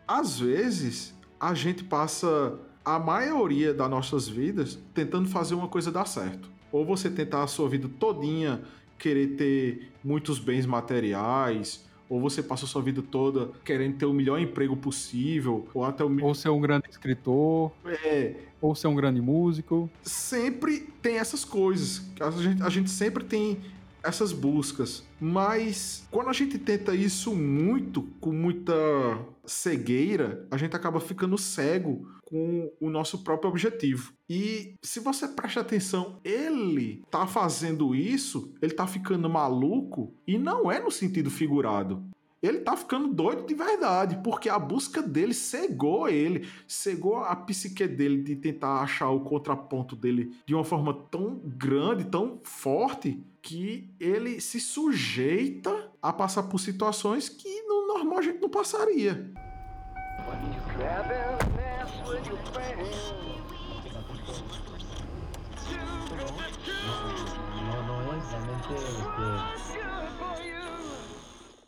Às 0.09 0.41
vezes, 0.41 1.15
a 1.39 1.55
gente 1.55 1.85
passa 1.85 2.59
a 2.85 2.99
maioria 2.99 3.73
das 3.73 3.89
nossas 3.89 4.27
vidas 4.27 4.77
tentando 4.93 5.29
fazer 5.29 5.55
uma 5.55 5.69
coisa 5.69 5.93
dar 5.93 6.09
certo. 6.09 6.51
Ou 6.73 6.85
você 6.85 7.09
tentar 7.09 7.45
a 7.45 7.47
sua 7.47 7.69
vida 7.69 7.89
todinha 7.89 8.63
querer 9.01 9.29
ter 9.29 9.91
muitos 10.05 10.39
bens 10.39 10.67
materiais, 10.67 11.85
ou 12.09 12.21
você 12.21 12.43
passa 12.43 12.65
a 12.65 12.69
sua 12.69 12.83
vida 12.83 13.03
toda 13.03 13.51
querendo 13.65 13.97
ter 13.97 14.05
o 14.05 14.13
melhor 14.13 14.39
emprego 14.39 14.77
possível, 14.77 15.67
ou 15.73 15.85
até 15.85 16.05
o 16.05 16.25
Ou 16.25 16.35
ser 16.35 16.51
um 16.51 16.61
grande 16.61 16.89
escritor. 16.91 17.73
É. 18.05 18.35
Ou 18.61 18.75
ser 18.75 18.89
um 18.89 18.95
grande 18.95 19.21
músico. 19.21 19.89
Sempre 20.03 20.81
tem 21.01 21.17
essas 21.17 21.45
coisas. 21.45 22.03
A 22.21 22.31
gente, 22.31 22.63
a 22.63 22.69
gente 22.69 22.91
sempre 22.91 23.25
tem 23.25 23.59
essas 24.03 24.33
buscas. 24.33 25.05
Mas 25.21 26.07
quando 26.11 26.29
a 26.29 26.33
gente 26.33 26.59
tenta 26.59 26.95
isso 26.95 27.35
muito, 27.35 28.03
com 28.21 28.33
muita 28.33 28.75
cegueira, 29.47 30.47
a 30.51 30.57
gente 30.57 30.75
acaba 30.75 31.01
ficando 31.01 31.39
cego 31.39 32.07
com 32.31 32.73
o 32.81 32.89
nosso 32.89 33.25
próprio 33.25 33.51
objetivo. 33.51 34.13
E 34.29 34.75
se 34.81 35.01
você 35.01 35.27
presta 35.27 35.61
atenção, 35.61 36.21
ele 36.25 37.03
tá 37.11 37.27
fazendo 37.27 37.95
isso, 37.95 38.55
ele 38.63 38.73
tá 38.73 38.87
ficando 38.87 39.29
maluco 39.29 40.15
e 40.27 40.39
não 40.39 40.71
é 40.71 40.81
no 40.81 40.91
sentido 40.91 41.31
figurado. 41.31 42.03
Ele 42.43 42.61
tá 42.61 42.75
ficando 42.75 43.13
doido 43.13 43.45
de 43.45 43.55
verdade, 43.55 44.19
porque 44.25 44.49
a 44.49 44.59
busca 44.59 45.03
dele 45.03 45.35
cegou 45.35 46.09
ele, 46.09 46.49
cegou 46.67 47.19
a 47.19 47.37
psique 47.37 47.87
dele 47.87 48.23
de 48.23 48.35
tentar 48.35 48.81
achar 48.81 49.11
o 49.11 49.21
contraponto 49.21 49.95
dele 49.95 50.33
de 50.47 50.55
uma 50.55 50.65
forma 50.65 50.95
tão 51.11 51.39
grande, 51.45 52.05
tão 52.05 52.41
forte, 52.43 53.23
que 53.43 53.91
ele 53.99 54.41
se 54.41 54.59
sujeita 54.61 55.91
a 56.01 56.13
passar 56.13 56.45
por 56.45 56.59
situações 56.59 57.29
que 57.29 57.63
no 57.63 57.87
normal 57.87 58.19
a 58.19 58.23
gente 58.23 58.41
não 58.41 58.49
passaria. 58.49 59.33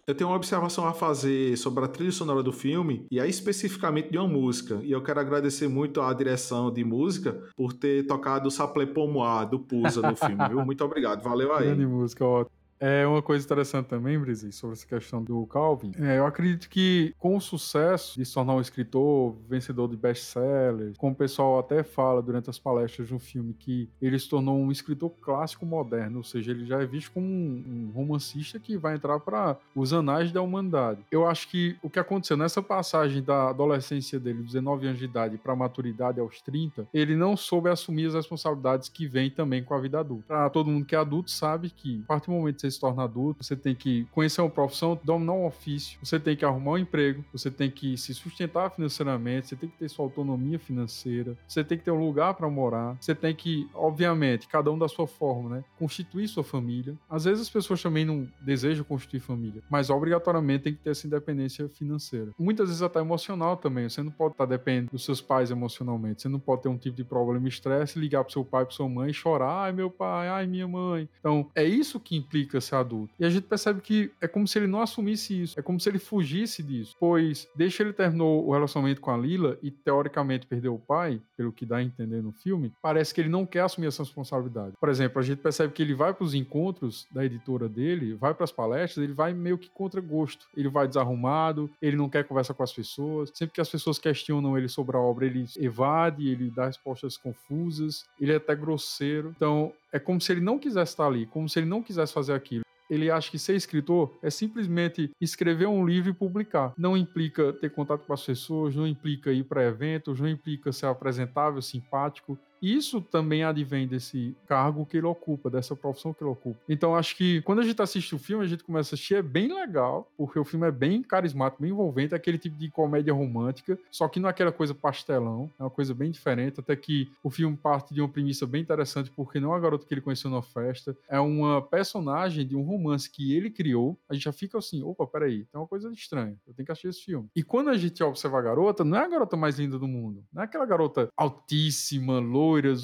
Eu 0.05 0.17
tenho 0.17 0.31
uma 0.31 0.37
observação 0.37 0.87
a 0.87 0.93
fazer 0.93 1.57
sobre 1.57 1.85
a 1.85 1.89
trilha 1.89 2.11
sonora 2.11 2.43
do 2.43 2.53
filme, 2.53 3.07
e 3.11 3.21
aí 3.21 3.31
especificamente 3.31 4.11
de 4.11 4.19
uma 4.19 4.27
música. 4.27 4.81
E 4.83 4.91
eu 4.91 5.03
quero 5.03 5.21
agradecer 5.21 5.69
muito 5.69 6.01
à 6.01 6.13
direção 6.13 6.73
de 6.73 6.85
música 6.85 7.41
por 7.57 7.73
ter 7.73 8.07
tocado 8.07 8.49
o 8.49 8.51
Saplé 8.51 8.85
Pomois 8.85 9.49
do 9.49 9.61
Pusa 9.61 10.03
no 10.03 10.17
filme, 10.17 10.49
viu? 10.49 10.65
Muito 10.65 10.85
obrigado, 10.85 11.23
valeu 11.23 11.55
aí. 11.55 11.67
Grande 11.67 11.87
música, 11.87 12.25
ótimo. 12.25 12.62
É 12.85 13.07
uma 13.07 13.23
coisa 13.23 13.45
interessante 13.45 13.87
também, 13.87 14.18
Brisi, 14.18 14.51
sobre 14.51 14.75
essa 14.75 14.85
questão 14.85 15.23
do 15.23 15.47
Calvin. 15.47 15.92
É, 16.01 16.18
eu 16.18 16.27
acredito 16.27 16.68
que 16.68 17.14
com 17.16 17.37
o 17.37 17.40
sucesso 17.40 18.18
de 18.18 18.27
se 18.27 18.35
tornar 18.35 18.57
um 18.57 18.61
escritor, 18.61 19.37
vencedor 19.49 19.88
de 19.88 19.97
best-sellers, 19.97 20.97
como 20.99 21.12
o 21.12 21.14
pessoal 21.16 21.61
até 21.61 21.85
fala 21.85 22.21
durante 22.21 22.51
as 22.51 22.59
palestras 22.59 23.07
de 23.07 23.14
um 23.14 23.21
filme, 23.21 23.55
que 23.55 23.88
ele 24.03 24.18
se 24.18 24.29
tornou 24.29 24.59
um 24.59 24.73
escritor 24.73 25.11
clássico 25.21 25.64
moderno, 25.64 26.18
ou 26.18 26.25
seja, 26.25 26.51
ele 26.51 26.66
já 26.66 26.83
é 26.83 26.85
visto 26.85 27.12
como 27.12 27.25
um, 27.25 27.64
um 27.68 27.92
romancista 27.95 28.59
que 28.59 28.77
vai 28.77 28.97
entrar 28.97 29.21
para 29.21 29.57
os 29.77 29.92
anais 29.92 30.33
da 30.33 30.42
humanidade. 30.42 31.07
Eu 31.09 31.25
acho 31.25 31.49
que 31.49 31.77
o 31.85 31.88
que 31.88 32.01
aconteceu 32.01 32.37
nessa 32.37 32.61
passagem 32.61 33.23
da 33.23 33.51
adolescência 33.51 34.18
dele, 34.18 34.42
19 34.42 34.88
anos 34.88 34.99
de 34.99 35.05
idade, 35.05 35.38
para 35.38 35.53
a 35.53 35.57
maturidade 35.57 36.18
aos 36.18 36.42
30, 36.42 36.88
ele 36.92 37.14
não 37.14 37.37
soube 37.37 37.71
assumir 37.71 38.09
as 38.09 38.14
responsabilidades 38.14 38.88
que 38.88 39.07
vêm 39.07 39.31
também 39.31 39.62
com 39.62 39.73
a 39.73 39.79
vida 39.79 40.01
adulta. 40.01 40.25
Para 40.27 40.51
todo 40.51 40.68
mundo 40.68 40.85
que 40.85 40.97
é 40.97 40.99
adulto 40.99 41.31
sabe 41.31 41.71
que, 41.71 42.01
a 42.03 42.09
partir 42.09 42.27
do 42.27 42.33
momento 42.33 42.57
que 42.57 42.62
você 42.62 42.72
se 42.73 42.81
torna 42.81 43.05
adulto, 43.05 43.45
você 43.45 43.57
tem 43.57 43.75
que 43.75 44.07
conhecer 44.13 44.41
uma 44.41 44.51
profissão, 44.51 44.99
dominar 45.05 45.33
um 45.33 45.47
ofício, 45.47 45.99
você 46.03 46.19
tem 46.19 46.37
que 46.37 46.45
arrumar 46.45 46.73
um 46.73 46.79
emprego, 46.79 47.25
você 47.33 47.51
tem 47.51 47.71
que 47.71 47.97
se 47.97 48.15
sustentar 48.15 48.71
financeiramente, 48.71 49.49
você 49.49 49.57
tem 49.57 49.69
que 49.69 49.77
ter 49.77 49.89
sua 49.89 50.05
autonomia 50.05 50.59
financeira, 50.59 51.37
você 51.47 51.63
tem 51.63 51.79
que 51.79 51.85
ter 51.85 51.91
um 51.91 52.05
lugar 52.05 52.35
para 52.35 52.49
morar, 52.49 52.97
você 53.01 53.15
tem 53.15 53.35
que, 53.35 53.69
obviamente, 53.75 54.49
cada 54.49 54.71
um 54.71 54.79
da 54.79 54.89
sua 54.89 55.07
forma, 55.07 55.57
né, 55.57 55.65
constituir 55.79 56.29
sua 56.29 56.45
família. 56.45 56.97
Às 57.09 57.25
vezes 57.25 57.43
as 57.43 57.51
pessoas 57.51 57.83
também 57.83 58.05
não 58.05 58.27
desejam 58.41 58.85
constituir 58.85 59.21
família, 59.21 59.63
mas 59.71 59.91
obrigatoriamente 59.91 60.65
tem 60.65 60.75
que 60.75 60.81
ter 60.81 60.91
essa 60.91 61.07
independência 61.07 61.69
financeira. 61.69 62.31
Muitas 62.39 62.69
vezes 62.69 62.83
até 62.83 63.01
emocional 63.01 63.57
também, 63.57 63.89
você 63.89 64.03
não 64.03 64.11
pode 64.11 64.35
estar 64.35 64.47
dependendo 64.47 64.91
dos 64.93 65.05
seus 65.05 65.21
pais 65.21 65.51
emocionalmente, 65.51 66.23
você 66.23 66.29
não 66.29 66.41
pode 66.41 66.63
ter 66.63 66.69
um 66.69 66.77
tipo 66.77 66.97
de 66.97 67.05
problema 67.05 67.49
estresse, 67.49 67.99
ligar 67.99 68.25
pro 68.25 68.33
seu 68.33 68.45
pai, 68.45 68.65
pro 68.65 68.75
sua 68.75 68.89
mãe 68.89 69.13
chorar, 69.13 69.65
ai 69.65 69.73
meu 69.73 69.91
pai, 69.91 70.29
ai 70.29 70.47
minha 70.47 70.67
mãe. 70.67 71.09
Então, 71.21 71.51
é 71.55 71.65
isso 71.65 72.01
que 72.01 72.17
implica 72.17 72.61
ser 72.62 72.77
adulto. 72.77 73.12
E 73.18 73.25
a 73.25 73.31
gente 73.31 73.44
percebe 73.44 73.81
que 73.81 74.11
é 74.20 74.27
como 74.27 74.46
se 74.48 74.59
ele 74.59 74.66
não 74.66 74.81
assumisse 74.81 75.42
isso, 75.42 75.59
é 75.59 75.62
como 75.62 75.79
se 75.79 75.88
ele 75.88 75.98
fugisse 75.98 76.62
disso, 76.62 76.96
pois 76.98 77.48
que 77.57 77.83
ele 77.83 77.92
terminou 77.92 78.46
o 78.46 78.53
relacionamento 78.53 79.01
com 79.01 79.11
a 79.11 79.16
Lila 79.16 79.59
e 79.62 79.70
teoricamente 79.70 80.46
perdeu 80.46 80.75
o 80.75 80.79
pai, 80.79 81.20
pelo 81.37 81.53
que 81.53 81.64
dá 81.64 81.79
a 81.79 81.83
entender 81.83 82.22
no 82.22 82.33
filme, 82.33 82.72
parece 82.83 83.14
que 83.14 83.20
ele 83.20 83.29
não 83.29 83.46
quer 83.46 83.61
assumir 83.61 83.87
essa 83.87 84.03
responsabilidade. 84.03 84.75
Por 84.79 84.88
exemplo, 84.88 85.18
a 85.18 85.22
gente 85.22 85.38
percebe 85.38 85.72
que 85.72 85.83
ele 85.83 85.94
vai 85.94 86.12
para 86.12 86.25
os 86.25 86.35
encontros 86.35 87.07
da 87.11 87.25
editora 87.25 87.68
dele, 87.68 88.14
vai 88.14 88.35
para 88.35 88.44
as 88.44 88.53
palestras, 88.53 89.03
ele 89.03 89.12
vai 89.12 89.33
meio 89.33 89.59
que 89.59 89.70
contra 89.70 90.01
gosto. 90.01 90.46
Ele 90.57 90.68
vai 90.68 90.87
desarrumado, 90.87 91.70
ele 91.81 91.96
não 91.96 92.09
quer 92.09 92.25
conversar 92.25 92.55
com 92.55 92.62
as 92.62 92.72
pessoas. 92.72 93.31
Sempre 93.35 93.55
que 93.55 93.61
as 93.61 93.68
pessoas 93.68 93.98
questionam 93.98 94.57
ele 94.57 94.68
sobre 94.68 94.96
a 94.96 95.01
obra, 95.01 95.27
ele 95.27 95.46
evade, 95.59 96.29
ele 96.29 96.51
dá 96.51 96.66
respostas 96.66 97.16
confusas, 97.16 98.05
ele 98.20 98.33
é 98.33 98.37
até 98.37 98.55
grosseiro. 98.55 99.33
Então, 99.37 99.72
é 99.93 99.99
como 99.99 100.21
se 100.21 100.33
ele 100.33 100.41
não 100.41 100.59
quisesse 100.59 100.93
estar 100.93 101.07
ali, 101.07 101.27
como 101.27 101.49
se 101.49 101.59
ele 101.59 101.67
não 101.67 101.83
quisesse 101.83 102.13
fazer 102.13 102.33
aquilo 102.33 102.63
ele 102.93 103.11
acha 103.11 103.31
que 103.31 103.39
ser 103.39 103.57
escritor 103.57 104.19
é 104.23 104.29
simplesmente 104.29 105.11
escrever 105.19 105.67
um 105.67 105.87
livro 105.87 106.11
e 106.11 106.13
publicar. 106.13 106.75
Não 106.77 106.95
implica 106.95 107.51
ter 107.55 107.71
contato 107.71 108.05
com 108.05 108.13
as 108.13 108.23
pessoas, 108.23 108.77
não 108.77 108.87
implica 108.87 109.33
ir 109.33 109.45
para 109.45 109.65
eventos, 109.65 110.21
não 110.21 110.29
implica 110.29 110.71
ser 110.73 110.85
apresentável, 110.85 111.63
simpático. 111.63 112.39
Isso 112.62 113.01
também 113.01 113.42
advém 113.42 113.88
desse 113.88 114.37
cargo 114.46 114.87
que 114.87 114.96
ele 114.96 115.07
ocupa, 115.07 115.51
dessa 115.51 115.75
profissão 115.75 116.12
que 116.12 116.22
ele 116.22 116.31
ocupa. 116.31 116.59
Então 116.68 116.94
acho 116.94 117.16
que 117.16 117.42
quando 117.42 117.61
a 117.61 117.64
gente 117.64 117.83
assiste 117.83 118.14
o 118.14 118.18
filme, 118.18 118.44
a 118.44 118.48
gente 118.48 118.62
começa 118.62 118.94
a 118.94 118.94
assistir, 118.94 119.16
é 119.16 119.22
bem 119.22 119.53
legal, 119.53 120.09
porque 120.16 120.38
o 120.38 120.44
filme 120.44 120.66
é 120.66 120.70
bem 120.70 121.03
carismático, 121.03 121.62
bem 121.62 121.72
envolvente, 121.72 122.14
é 122.14 122.16
aquele 122.16 122.38
tipo 122.38 122.57
de 122.57 122.70
comédia 122.70 123.12
romântica, 123.12 123.79
só 123.90 124.07
que 124.07 124.20
não 124.20 124.29
é 124.29 124.31
aquela 124.31 124.53
coisa 124.53 124.75
pastelão, 124.75 125.51
é 125.59 125.62
uma 125.62 125.70
coisa 125.70 125.92
bem 125.92 126.11
diferente, 126.11 126.61
até 126.61 126.77
que 126.77 127.11
o 127.22 127.31
filme 127.31 127.57
parte 127.57 127.92
de 127.92 128.01
uma 128.01 128.09
premissa 128.09 128.46
bem 128.46 128.62
interessante, 128.62 129.11
porque 129.11 129.40
não 129.40 129.53
é 129.55 129.57
a 129.57 129.61
garota 129.61 129.85
que 129.85 129.92
ele 129.92 130.01
conheceu 130.01 130.31
na 130.31 130.42
festa, 130.42 130.96
é 131.09 131.18
uma 131.18 131.61
personagem 131.61 132.46
de 132.46 132.55
um 132.55 132.62
romance 132.62 133.11
que 133.11 133.35
ele 133.35 133.51
criou, 133.51 133.98
a 134.09 134.14
gente 134.14 134.25
já 134.25 134.33
fica 134.33 134.59
assim, 134.59 134.83
opa, 134.83 135.07
peraí, 135.07 135.44
tem 135.44 135.61
uma 135.61 135.66
coisa 135.66 135.90
estranha, 135.90 136.37
eu 136.46 136.55
tenho 136.55 136.66
que 136.66 136.72
assistir 136.72 136.88
esse 136.88 137.05
filme. 137.05 137.29
E 137.35 137.42
quando 137.42 137.70
a 137.70 137.77
gente 137.77 138.03
observa 138.03 138.38
a 138.38 138.42
garota, 138.42 138.85
não 138.85 138.98
é 138.98 139.05
a 139.05 139.09
garota 139.09 139.37
mais 139.37 139.59
linda 139.59 139.79
do 139.79 139.88
mundo, 139.88 140.25
não 140.33 140.42
é 140.42 140.44
aquela 140.44 140.66
garota 140.66 141.09
altíssima, 141.16 142.20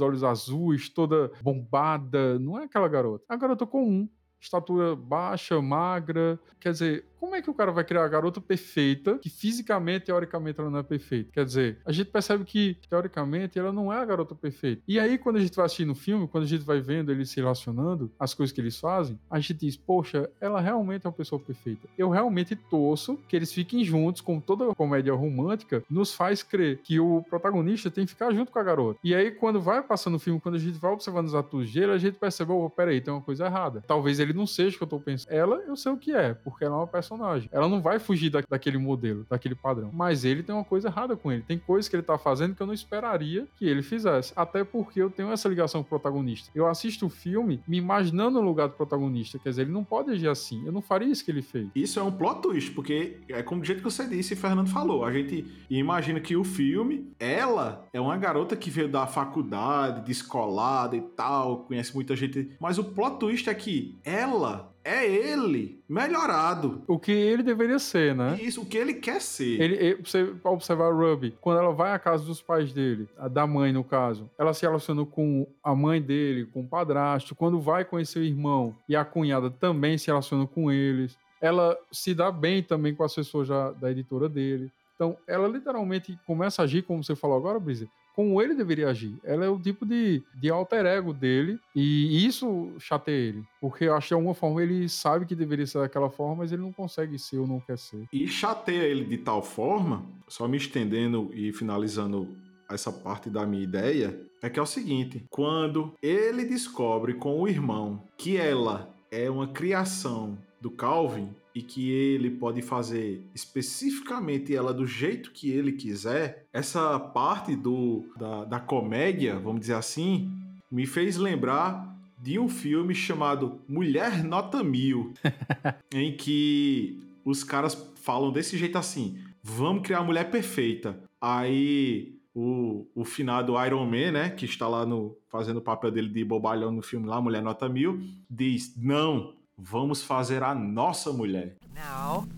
olhos 0.01 0.25
azuis, 0.25 0.89
toda 0.89 1.31
bombada, 1.43 2.39
não 2.39 2.59
é 2.59 2.65
aquela 2.65 2.89
garota, 2.89 3.25
é 3.31 3.35
a 3.35 3.37
garota 3.37 3.67
comum, 3.67 4.09
estatura 4.41 4.95
baixa, 4.95 5.61
magra. 5.61 6.39
Quer 6.61 6.73
dizer, 6.73 7.07
como 7.19 7.35
é 7.35 7.43
que 7.43 7.51
o 7.51 7.55
cara 7.55 7.71
vai 7.73 7.85
criar 7.85 8.05
a 8.05 8.09
garota 8.09 8.41
perfeita, 8.41 9.19
que 9.19 9.29
fisicamente, 9.29 10.07
teoricamente, 10.07 10.61
ela 10.61 10.71
não 10.71 10.79
é 10.79 10.83
perfeita? 10.83 11.31
Quer 11.33 11.45
dizer, 11.45 11.79
a 11.85 11.93
gente 11.93 12.11
percebe 12.11 12.45
que, 12.45 12.77
teoricamente, 12.89 13.59
ela 13.59 13.73
não 13.73 13.93
é 13.93 13.97
a 13.97 14.05
garota 14.05 14.35
perfeita. 14.35 14.83
E 14.87 14.99
aí, 14.99 15.19
quando 15.19 15.37
a 15.37 15.41
gente 15.41 15.55
vai 15.55 15.67
assistindo 15.67 15.93
o 15.93 15.95
filme, 15.95 16.29
quando 16.29 16.45
a 16.45 16.47
gente 16.47 16.65
vai 16.65 16.81
vendo 16.81 17.11
eles 17.11 17.31
se 17.31 17.37
relacionando, 17.37 18.11
as 18.19 18.35
coisas 18.35 18.53
que 18.53 18.61
eles 18.61 18.79
fazem, 18.79 19.19
a 19.31 19.39
gente 19.41 19.55
diz, 19.55 19.77
poxa, 19.77 20.31
ela 20.41 20.61
realmente 20.61 21.07
é 21.07 21.09
uma 21.09 21.15
pessoa 21.15 21.41
perfeita. 21.41 21.89
Eu 21.97 22.09
realmente 22.11 22.55
torço 22.57 23.17
que 23.29 23.37
eles 23.37 23.53
fiquem 23.53 23.85
juntos, 23.85 24.21
como 24.21 24.41
toda 24.41 24.75
comédia 24.75 25.15
romântica, 25.15 25.83
nos 25.91 26.15
faz 26.15 26.43
crer 26.43 26.79
que 26.79 27.01
o 27.01 27.23
protagonista 27.29 27.91
tem 27.91 28.05
que 28.05 28.13
ficar 28.13 28.33
junto 28.33 28.53
com 28.53 28.59
a 28.59 28.63
garota. 28.63 28.99
E 29.03 29.15
aí, 29.15 29.31
quando 29.31 29.61
vai 29.61 29.83
passando 29.83 30.15
o 30.17 30.19
filme, 30.19 30.41
quando 30.41 30.57
a 30.57 30.59
gente 30.59 30.79
vai 30.79 30.93
observando 30.93 31.27
os 31.27 31.35
atores 31.35 31.73
dele, 31.73 31.93
a 31.93 31.99
gente 31.99 32.19
percebe, 32.19 32.53
oh, 32.53 32.71
peraí, 32.71 33.01
tem 33.01 33.13
uma 33.13 33.23
coisa 33.23 33.47
errada. 33.47 33.83
Talvez 33.87 34.19
ele 34.19 34.33
não 34.33 34.47
seja 34.47 34.75
o 34.75 34.79
que 34.79 34.85
eu 34.85 34.89
tô 34.89 35.01
pensando. 35.01 35.33
Ela, 35.33 35.57
eu 35.67 35.77
sei 35.77 35.93
o 35.93 35.97
que 35.97 36.13
é, 36.13 36.35
porque 36.35 36.65
ela 36.65 36.75
é 36.75 36.79
uma 36.79 36.87
personagem. 37.09 37.49
Ela 37.51 37.69
não 37.69 37.81
vai 37.81 37.99
fugir 37.99 38.31
da, 38.31 38.43
daquele 38.49 38.77
modelo, 38.77 39.27
daquele 39.29 39.55
padrão. 39.55 39.91
Mas 39.93 40.25
ele 40.25 40.43
tem 40.43 40.55
uma 40.55 40.65
coisa 40.65 40.89
errada 40.89 41.17
com 41.17 41.33
ele. 41.33 41.43
Tem 41.43 41.59
coisas 41.59 41.89
que 41.89 41.97
ele 41.97 42.03
tá 42.03 42.19
fazendo 42.19 42.55
que 42.55 42.63
eu 42.63 42.67
não 42.67 42.75
esperaria 42.75 43.47
que 43.57 43.67
ele 43.67 43.83
fizesse. 43.83 44.33
Até 44.37 44.63
porque 44.63 45.01
eu 45.01 45.11
tenho 45.11 45.33
essa 45.33 45.49
ligação 45.49 45.83
com 45.83 45.87
o 45.87 45.89
protagonista. 45.89 46.51
Eu 46.55 46.67
assisto 46.67 47.07
o 47.07 47.11
filme 47.11 47.61
me 47.67 47.79
imaginando 47.79 48.41
no 48.41 48.47
lugar 48.47 48.69
do 48.69 48.75
protagonista. 48.75 49.39
Quer 49.39 49.51
dizer, 49.51 49.63
ele 49.63 49.73
não 49.73 49.85
pode 49.85 50.11
agir 50.11 50.29
assim. 50.29 50.65
Eu 50.67 50.73
não 50.73 50.83
faria 50.83 51.09
isso 51.09 51.25
que 51.25 51.31
ele 51.31 51.43
fez. 51.43 51.69
Isso 51.75 51.99
é 51.99 52.03
um 52.03 52.13
plot 52.13 52.43
twist, 52.43 52.73
porque 52.73 53.19
é 53.29 53.43
como 53.43 53.61
do 53.61 53.67
jeito 53.67 53.79
que 53.79 53.91
você 53.91 54.07
disse 54.07 54.35
e 54.35 54.37
Fernando 54.37 54.69
falou. 54.69 55.05
A 55.05 55.13
gente 55.13 55.47
imagina 55.71 56.21
que 56.21 56.37
o 56.37 56.45
filme, 56.45 57.11
ela 57.19 57.87
é 57.93 58.01
uma 58.01 58.17
garota 58.17 58.57
que 58.57 58.71
veio 58.71 58.89
da 58.89 59.07
faculdade, 59.07 60.05
descolada 60.05 60.97
e 60.97 61.01
tal, 61.01 61.61
conhece 61.61 61.95
muita 61.95 62.15
gente. 62.15 62.51
Mas 62.61 62.79
o 62.79 62.85
plot 62.85 63.19
twist 63.19 63.49
é 63.49 63.55
que 63.55 63.97
ela 64.05 64.73
é 64.89 65.07
ele 65.07 65.83
melhorado. 65.89 66.83
O 66.87 66.99
que 66.99 67.13
ele 67.13 67.43
deveria 67.43 67.79
ser, 67.79 68.15
né? 68.15 68.39
Isso, 68.41 68.63
o 68.63 68.67
que 68.67 68.79
ele 68.79 68.95
quer 68.95 69.21
ser. 69.21 69.61
Ele, 69.61 69.75
ele, 69.75 70.03
você 70.03 70.35
observar 70.43 70.87
a 70.87 70.93
Ruby, 70.93 71.37
quando 71.41 71.59
ela 71.59 71.73
vai 71.73 71.93
à 71.93 71.99
casa 71.99 72.25
dos 72.25 72.41
pais 72.41 72.73
dele, 72.73 73.09
a 73.19 73.29
da 73.29 73.47
mãe 73.47 73.73
no 73.73 73.85
caso, 73.85 74.31
ela 74.39 74.55
se 74.55 74.63
relaciona 74.63 75.05
com 75.05 75.47
a 75.63 75.75
mãe 75.75 76.01
dele, 76.01 76.47
com 76.47 76.61
o 76.61 76.69
padrasto. 76.69 77.35
Quando 77.35 77.61
vai 77.61 77.85
conhecer 77.85 78.21
o 78.21 78.25
irmão 78.25 78.75
e 78.89 78.97
a 78.97 79.05
cunhada 79.05 79.51
também 79.51 79.99
se 79.99 80.07
relaciona 80.07 80.47
com 80.47 80.73
eles. 80.73 81.17
Ela 81.41 81.79
se 81.93 82.15
dá 82.15 82.33
bem 82.33 82.63
também 82.63 82.95
com 82.95 83.05
as 83.05 83.15
pessoas 83.15 83.49
da 83.49 83.91
editora 83.91 84.29
dele. 84.29 84.73
Então, 84.95 85.17
ela 85.29 85.47
literalmente 85.47 86.19
começa 86.27 86.63
a 86.63 86.65
agir, 86.65 86.83
como 86.83 87.05
você 87.05 87.15
falou 87.15 87.37
agora, 87.37 87.61
Brisa, 87.61 87.87
como 88.19 88.43
ele 88.43 88.53
deveria 88.53 88.89
agir. 88.89 89.17
Ela 89.23 89.45
é 89.45 89.49
o 89.49 89.61
tipo 89.61 89.87
de, 89.87 90.25
de 90.35 90.51
alter 90.51 90.85
ego 90.85 91.13
dele, 91.13 91.57
e 91.73 92.27
isso 92.27 92.73
chateia 92.81 93.29
ele. 93.29 93.45
Porque 93.61 93.85
eu 93.85 93.95
acho 93.95 94.07
que 94.07 94.09
de 94.09 94.15
alguma 94.15 94.35
forma 94.35 94.61
ele 94.61 94.89
sabe 94.89 95.25
que 95.25 95.37
deveria 95.37 95.65
ser 95.65 95.79
daquela 95.79 96.11
forma, 96.11 96.35
mas 96.35 96.51
ele 96.51 96.63
não 96.63 96.73
consegue 96.73 97.17
ser 97.17 97.39
ou 97.39 97.47
não 97.47 97.61
quer 97.61 97.79
ser. 97.79 98.09
E 98.13 98.27
chateia 98.27 98.83
ele 98.83 99.05
de 99.05 99.19
tal 99.19 99.41
forma, 99.41 100.05
só 100.27 100.49
me 100.49 100.57
estendendo 100.57 101.31
e 101.33 101.53
finalizando 101.53 102.37
essa 102.69 102.91
parte 102.91 103.31
da 103.31 103.47
minha 103.47 103.63
ideia, 103.63 104.21
é 104.43 104.51
que 104.51 104.59
é 104.59 104.63
o 104.63 104.67
seguinte: 104.67 105.25
quando 105.31 105.95
ele 106.03 106.45
descobre 106.45 107.15
com 107.15 107.41
o 107.41 107.47
irmão 107.47 108.03
que 108.17 108.37
ela 108.37 108.93
é 109.13 109.31
uma 109.31 109.47
criação 109.47 110.37
do 110.61 110.73
Calvin, 110.73 111.29
e 111.55 111.63
que 111.63 111.91
ele 111.91 112.31
pode 112.31 112.63
fazer 112.63 113.23
especificamente 113.35 114.55
ela 114.55 114.73
do 114.73 114.87
jeito 114.87 115.33
que 115.33 115.51
ele 115.51 115.73
quiser, 115.73 116.47
essa 116.53 116.99
parte 116.99 117.57
do, 117.57 118.05
da, 118.17 118.45
da 118.45 118.61
comédia, 118.61 119.39
vamos 119.39 119.61
dizer 119.61 119.75
assim, 119.75 120.31
me 120.71 120.87
fez 120.87 121.17
lembrar 121.17 121.97
de 122.21 122.39
um 122.39 122.49
filme 122.49 122.95
chamado 122.95 123.61
Mulher 123.69 124.23
Nota 124.25 124.63
Mil, 124.63 125.13
em 125.93 126.17
que 126.17 126.99
os 127.25 127.45
caras 127.45 127.75
falam 127.97 128.33
desse 128.33 128.57
jeito 128.57 128.77
assim: 128.77 129.19
vamos 129.43 129.83
criar 129.83 129.99
a 129.99 130.05
mulher 130.05 130.31
perfeita. 130.31 131.01
Aí 131.21 132.17
o, 132.35 132.87
o 132.95 133.05
finado 133.05 133.55
Iron 133.65 133.85
Man, 133.85 134.13
né, 134.13 134.31
que 134.31 134.45
está 134.45 134.69
lá 134.69 134.85
no 134.85 135.17
fazendo 135.29 135.59
o 135.59 135.63
papel 135.63 135.91
dele 135.91 136.09
de 136.09 136.25
bobalhão 136.25 136.71
no 136.71 136.83
filme 136.83 137.07
lá, 137.07 137.21
Mulher 137.21 137.43
Nota 137.43 137.69
Mil, 137.69 138.01
diz: 138.29 138.75
não, 138.77 139.35
Vamos 139.61 140.05
fazer 140.05 140.45
a 140.45 140.55
nossa 140.55 141.13
mulher. 141.13 141.57
Now, 141.75 142.29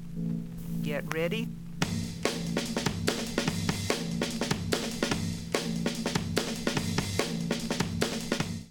get 0.82 1.04
ready. 1.12 1.46